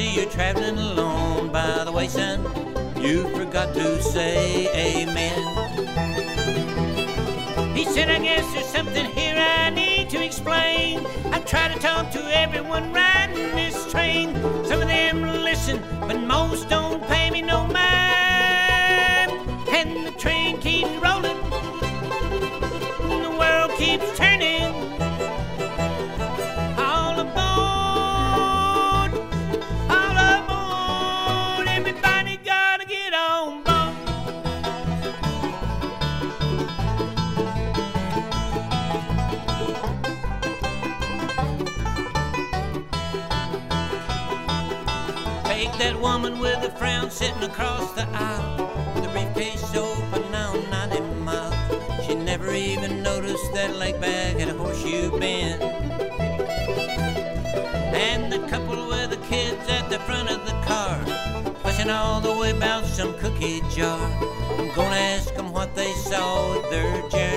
See 0.00 0.14
you're 0.16 0.30
traveling 0.30 0.78
alone. 0.78 1.52
By 1.52 1.84
the 1.84 1.92
way, 1.92 2.08
son, 2.08 2.38
you 3.04 3.28
forgot 3.36 3.74
to 3.74 4.02
say 4.02 4.68
amen. 4.86 5.40
He 7.76 7.84
said, 7.84 8.08
I 8.10 8.18
guess 8.18 8.46
there's 8.52 8.72
something 8.78 9.06
here 9.18 9.36
I 9.36 9.70
need 9.70 10.08
to 10.10 10.24
explain. 10.24 11.06
I 11.34 11.38
try 11.40 11.68
to 11.72 11.78
talk 11.78 12.10
to 12.12 12.20
everyone 12.44 12.92
riding 12.92 13.50
this 13.60 13.76
train. 13.92 14.34
Some 14.64 14.80
of 14.80 14.88
them 14.88 15.22
listen, 15.50 15.82
but 16.08 16.18
most 16.18 16.68
don't 16.70 17.02
pay 17.08 17.30
me 17.30 17.42
no 17.42 17.66
mind. 17.66 19.30
And 19.78 20.06
the 20.06 20.14
train 20.18 20.58
keeps 20.60 20.92
rolling, 21.04 21.40
and 23.12 23.20
the 23.26 23.34
world 23.42 23.70
keeps 23.78 24.08
turning. 24.16 24.39
Sitting 47.20 47.42
across 47.42 47.92
the 47.92 48.08
aisle, 48.14 48.56
the 48.94 49.08
briefcase 49.08 49.76
open 49.76 50.22
now 50.32 50.54
90 50.70 51.00
miles. 51.20 52.06
She 52.06 52.14
never 52.14 52.50
even 52.54 53.02
noticed 53.02 53.52
that 53.52 53.76
leg 53.76 54.00
bag 54.00 54.38
had 54.38 54.48
a 54.48 54.54
horseshoe 54.54 55.10
bend. 55.20 55.62
And 57.92 58.32
the 58.32 58.38
couple 58.48 58.88
with 58.88 59.10
the 59.10 59.18
kids 59.28 59.68
at 59.68 59.90
the 59.90 59.98
front 59.98 60.30
of 60.30 60.46
the 60.46 60.56
car, 60.66 60.96
fussing 61.56 61.90
all 61.90 62.22
the 62.22 62.34
way 62.34 62.52
about 62.52 62.86
some 62.86 63.12
cookie 63.18 63.60
jar. 63.68 64.00
I'm 64.58 64.74
gonna 64.74 64.96
ask 64.96 65.34
them 65.34 65.52
what 65.52 65.74
they 65.74 65.92
saw 65.92 66.54
at 66.56 66.70
their 66.70 67.06
journey's 67.10 67.29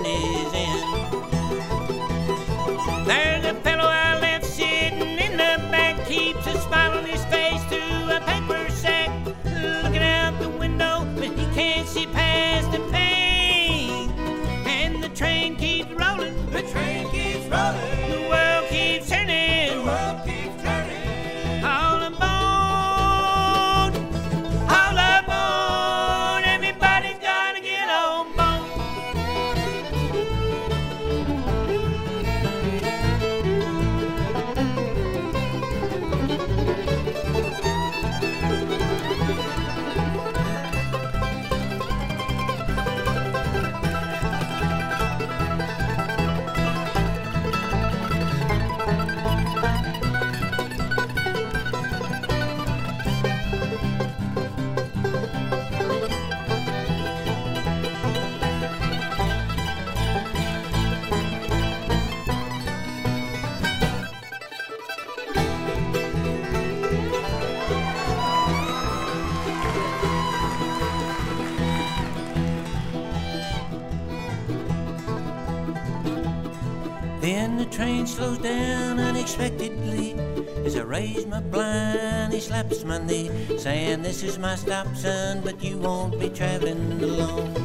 Raise 81.14 81.27
my 81.27 81.42
blind, 81.42 82.33
he 82.33 82.40
slaps 82.40 82.83
my 82.83 82.98
knee, 82.98 83.30
saying, 83.59 84.01
This 84.01 84.24
is 84.24 84.40
my 84.40 84.56
stop, 84.56 84.88
son, 84.95 85.42
but 85.43 85.64
you 85.64 85.77
won't 85.77 86.19
be 86.19 86.27
traveling 86.30 87.03
alone. 87.03 87.62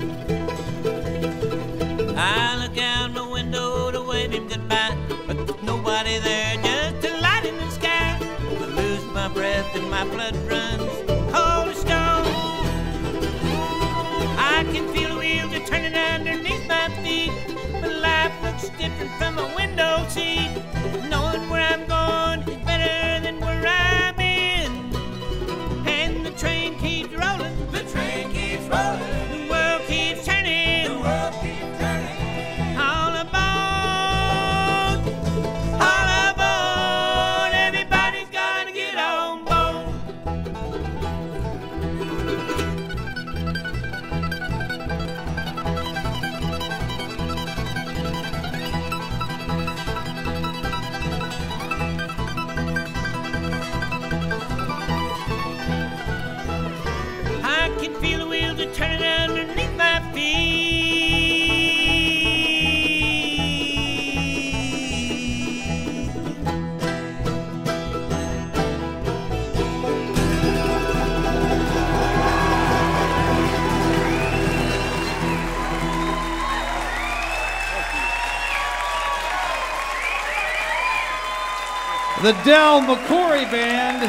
The 82.28 82.44
Del 82.44 82.82
McCoury 82.82 83.50
Band. 83.50 84.02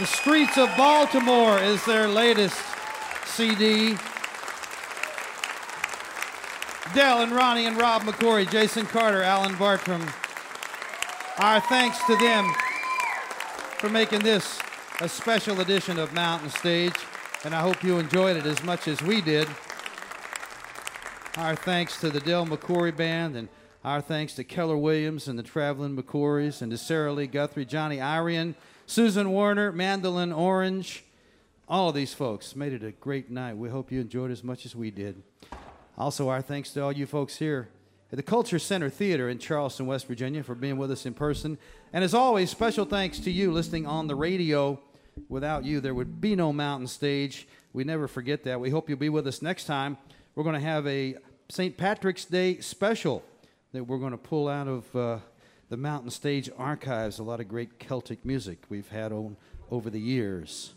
The 0.00 0.06
Streets 0.06 0.58
of 0.58 0.68
Baltimore 0.76 1.60
is 1.60 1.84
their 1.84 2.08
latest 2.08 2.60
CD. 3.26 3.96
Del 6.92 7.22
and 7.22 7.30
Ronnie 7.30 7.66
and 7.66 7.76
Rob 7.76 8.02
McCoury, 8.02 8.50
Jason 8.50 8.84
Carter, 8.86 9.22
Alan 9.22 9.54
Bartram. 9.54 10.04
Our 11.38 11.60
thanks 11.60 12.04
to 12.08 12.16
them 12.16 12.52
for 13.78 13.88
making 13.88 14.24
this 14.24 14.58
a 15.00 15.08
special 15.08 15.60
edition 15.60 16.00
of 16.00 16.12
Mountain 16.14 16.50
Stage, 16.50 16.96
and 17.44 17.54
I 17.54 17.60
hope 17.60 17.84
you 17.84 18.00
enjoyed 18.00 18.36
it 18.36 18.44
as 18.44 18.60
much 18.64 18.88
as 18.88 19.00
we 19.00 19.20
did. 19.20 19.46
Our 21.36 21.56
thanks 21.56 21.98
to 21.98 22.10
the 22.10 22.20
Del 22.20 22.46
McCoury 22.46 22.96
Band, 22.96 23.34
and 23.34 23.48
our 23.84 24.00
thanks 24.00 24.34
to 24.34 24.44
Keller 24.44 24.76
Williams 24.76 25.26
and 25.26 25.36
the 25.36 25.42
Traveling 25.42 25.96
McCourys, 25.96 26.62
and 26.62 26.70
to 26.70 26.78
Sarah 26.78 27.12
Lee 27.12 27.26
Guthrie, 27.26 27.64
Johnny 27.64 28.00
Irion, 28.00 28.54
Susan 28.86 29.32
Werner, 29.32 29.72
Mandolin 29.72 30.32
Orange. 30.32 31.02
All 31.68 31.88
of 31.88 31.96
these 31.96 32.14
folks 32.14 32.54
made 32.54 32.72
it 32.72 32.84
a 32.84 32.92
great 32.92 33.32
night. 33.32 33.56
We 33.56 33.68
hope 33.68 33.90
you 33.90 34.00
enjoyed 34.00 34.30
as 34.30 34.44
much 34.44 34.64
as 34.64 34.76
we 34.76 34.92
did. 34.92 35.24
Also, 35.98 36.28
our 36.28 36.40
thanks 36.40 36.70
to 36.74 36.82
all 36.84 36.92
you 36.92 37.04
folks 37.04 37.36
here 37.38 37.68
at 38.12 38.16
the 38.16 38.22
Culture 38.22 38.60
Center 38.60 38.88
Theater 38.88 39.28
in 39.28 39.40
Charleston, 39.40 39.86
West 39.86 40.06
Virginia, 40.06 40.44
for 40.44 40.54
being 40.54 40.76
with 40.76 40.92
us 40.92 41.04
in 41.04 41.14
person. 41.14 41.58
And 41.92 42.04
as 42.04 42.14
always, 42.14 42.48
special 42.48 42.84
thanks 42.84 43.18
to 43.18 43.32
you 43.32 43.50
listening 43.50 43.86
on 43.86 44.06
the 44.06 44.14
radio. 44.14 44.80
Without 45.28 45.64
you, 45.64 45.80
there 45.80 45.94
would 45.94 46.20
be 46.20 46.36
no 46.36 46.52
mountain 46.52 46.86
stage. 46.86 47.48
We 47.72 47.82
never 47.82 48.06
forget 48.06 48.44
that. 48.44 48.60
We 48.60 48.70
hope 48.70 48.88
you'll 48.88 48.98
be 48.98 49.08
with 49.08 49.26
us 49.26 49.42
next 49.42 49.64
time. 49.64 49.98
We're 50.34 50.42
going 50.42 50.60
to 50.60 50.60
have 50.60 50.84
a 50.88 51.14
St. 51.48 51.76
Patrick's 51.76 52.24
Day 52.24 52.58
special 52.58 53.22
that 53.72 53.84
we're 53.84 53.98
going 53.98 54.10
to 54.10 54.18
pull 54.18 54.48
out 54.48 54.66
of 54.66 54.96
uh, 54.96 55.18
the 55.68 55.76
Mountain 55.76 56.10
Stage 56.10 56.50
archives. 56.58 57.20
A 57.20 57.22
lot 57.22 57.38
of 57.38 57.46
great 57.46 57.78
Celtic 57.78 58.24
music 58.24 58.58
we've 58.68 58.88
had 58.88 59.12
on 59.12 59.36
over 59.70 59.90
the 59.90 60.00
years. 60.00 60.74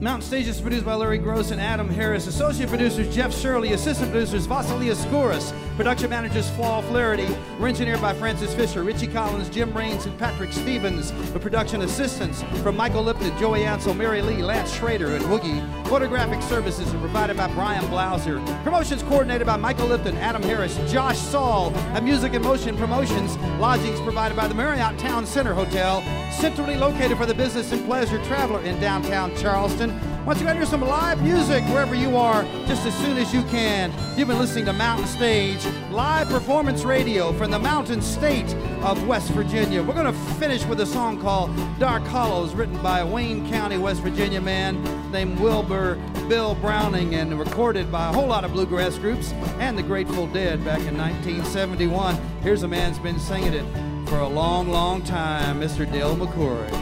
Mountain 0.00 0.26
Stage 0.26 0.46
is 0.46 0.60
produced 0.60 0.84
by 0.84 0.94
Larry 0.94 1.18
Groce 1.18 1.52
and 1.52 1.60
Adam 1.60 1.88
Harris. 1.88 2.26
Associate 2.26 2.68
producers 2.68 3.14
Jeff 3.14 3.34
Shirley. 3.34 3.72
Assistant 3.72 4.10
producers 4.10 4.46
Vasilia 4.46 4.94
Skouras. 4.94 5.54
Production 5.76 6.10
managers 6.10 6.50
Flaw 6.50 6.82
Flaherty. 6.82 7.26
We're 7.58 7.68
engineered 7.68 8.00
by 8.00 8.14
Francis 8.14 8.54
Fisher, 8.54 8.82
Richie 8.82 9.06
Collins, 9.06 9.48
Jim 9.48 9.72
Raines, 9.74 10.06
and 10.06 10.18
Patrick 10.18 10.52
Stevens. 10.52 11.12
The 11.32 11.38
production 11.38 11.82
assistants 11.82 12.42
from 12.62 12.76
Michael 12.76 13.02
Lipton, 13.02 13.36
Joey 13.38 13.64
Ansel, 13.64 13.94
Mary 13.94 14.22
Lee, 14.22 14.42
Lance 14.42 14.72
Schrader, 14.72 15.14
and 15.14 15.24
Woogie. 15.26 15.62
Photographic 15.88 16.42
services 16.42 16.92
are 16.94 16.98
provided 16.98 17.36
by 17.36 17.52
Brian 17.54 17.84
Blauser. 17.86 18.44
Promotions 18.64 19.02
coordinated 19.02 19.46
by 19.46 19.56
Michael 19.56 19.86
Lipton, 19.86 20.16
Adam 20.18 20.42
Harris, 20.42 20.76
Josh 20.92 21.18
Saul. 21.18 21.74
And 21.94 22.04
Music 22.04 22.34
and 22.34 22.44
Motion 22.44 22.76
Promotions. 22.76 23.36
Lodgings 23.58 24.00
provided 24.00 24.36
by 24.36 24.46
the 24.46 24.54
Marriott 24.54 24.98
Town 24.98 25.24
Center 25.26 25.54
Hotel. 25.54 26.02
Centrally 26.32 26.76
located 26.76 27.16
for 27.16 27.24
the 27.24 27.34
business 27.34 27.72
and 27.72 27.84
pleasure 27.86 28.22
traveler 28.24 28.60
in 28.62 28.78
downtown 28.80 29.34
Charleston. 29.36 29.65
Once 29.66 30.40
again, 30.40 30.54
here's 30.54 30.68
some 30.68 30.80
live 30.80 31.20
music 31.24 31.64
wherever 31.64 31.92
you 31.92 32.16
are, 32.16 32.44
just 32.68 32.86
as 32.86 32.94
soon 32.98 33.16
as 33.16 33.34
you 33.34 33.42
can. 33.44 33.92
You've 34.16 34.28
been 34.28 34.38
listening 34.38 34.64
to 34.66 34.72
Mountain 34.72 35.08
Stage, 35.08 35.66
live 35.90 36.28
performance 36.28 36.84
radio 36.84 37.32
from 37.32 37.50
the 37.50 37.58
mountain 37.58 38.00
state 38.00 38.54
of 38.84 39.08
West 39.08 39.32
Virginia. 39.32 39.82
We're 39.82 39.94
going 39.94 40.06
to 40.06 40.34
finish 40.34 40.64
with 40.66 40.80
a 40.82 40.86
song 40.86 41.20
called 41.20 41.50
Dark 41.80 42.04
Hollows, 42.04 42.54
written 42.54 42.80
by 42.80 43.00
a 43.00 43.06
Wayne 43.06 43.50
County, 43.50 43.76
West 43.76 44.02
Virginia 44.02 44.40
man 44.40 44.80
named 45.10 45.40
Wilbur 45.40 45.96
Bill 46.28 46.54
Browning 46.54 47.16
and 47.16 47.36
recorded 47.36 47.90
by 47.90 48.08
a 48.08 48.12
whole 48.12 48.28
lot 48.28 48.44
of 48.44 48.52
bluegrass 48.52 48.98
groups 48.98 49.32
and 49.58 49.76
the 49.76 49.82
Grateful 49.82 50.28
Dead 50.28 50.64
back 50.64 50.78
in 50.82 50.96
1971. 50.96 52.14
Here's 52.40 52.62
a 52.62 52.68
man 52.68 52.90
who's 52.90 53.00
been 53.00 53.18
singing 53.18 53.52
it 53.52 54.08
for 54.08 54.20
a 54.20 54.28
long, 54.28 54.68
long 54.68 55.02
time, 55.02 55.60
Mr. 55.60 55.90
Del 55.90 56.14
McCoury. 56.14 56.72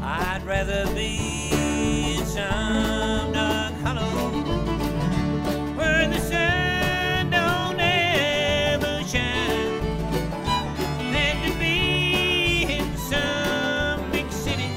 I'd 0.00 0.42
rather 0.44 0.86
be 0.94 1.51
in 2.32 2.38
some 2.38 3.32
dark 3.32 3.74
hollow 3.82 4.30
where 5.76 6.08
the 6.08 6.18
sun 6.18 7.30
don't 7.30 7.78
ever 7.78 9.04
shine 9.04 9.80
than 11.12 11.36
to 11.42 11.58
be 11.58 12.62
in 12.78 12.96
some 12.96 14.10
big 14.12 14.30
city 14.32 14.70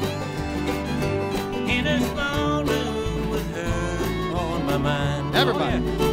in 1.71 1.87
a 1.87 1.99
small 2.11 2.63
room 2.65 3.29
with 3.29 3.55
her 3.55 4.35
on 4.35 4.65
my 4.65 4.77
mind. 4.77 5.35
Everybody. 5.35 5.77
Oh, 5.77 5.99
so 5.99 6.04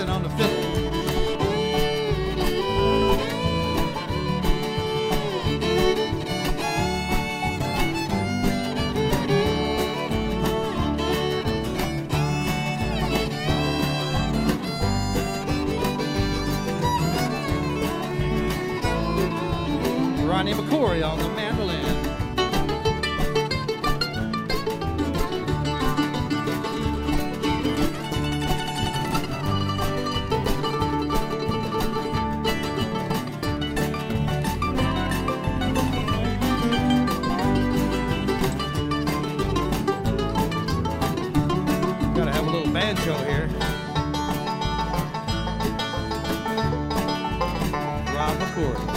Jason 0.00 0.08
on 0.08 0.22
the 0.22 0.30
fiddle. 0.30 0.70
Ronnie 20.26 20.54
McCoury 20.54 21.06
on 21.06 21.18
the 21.18 21.29
banjo 42.94 43.14
here. 43.18 43.46
Rob 48.16 48.36
McCoury. 48.38 48.89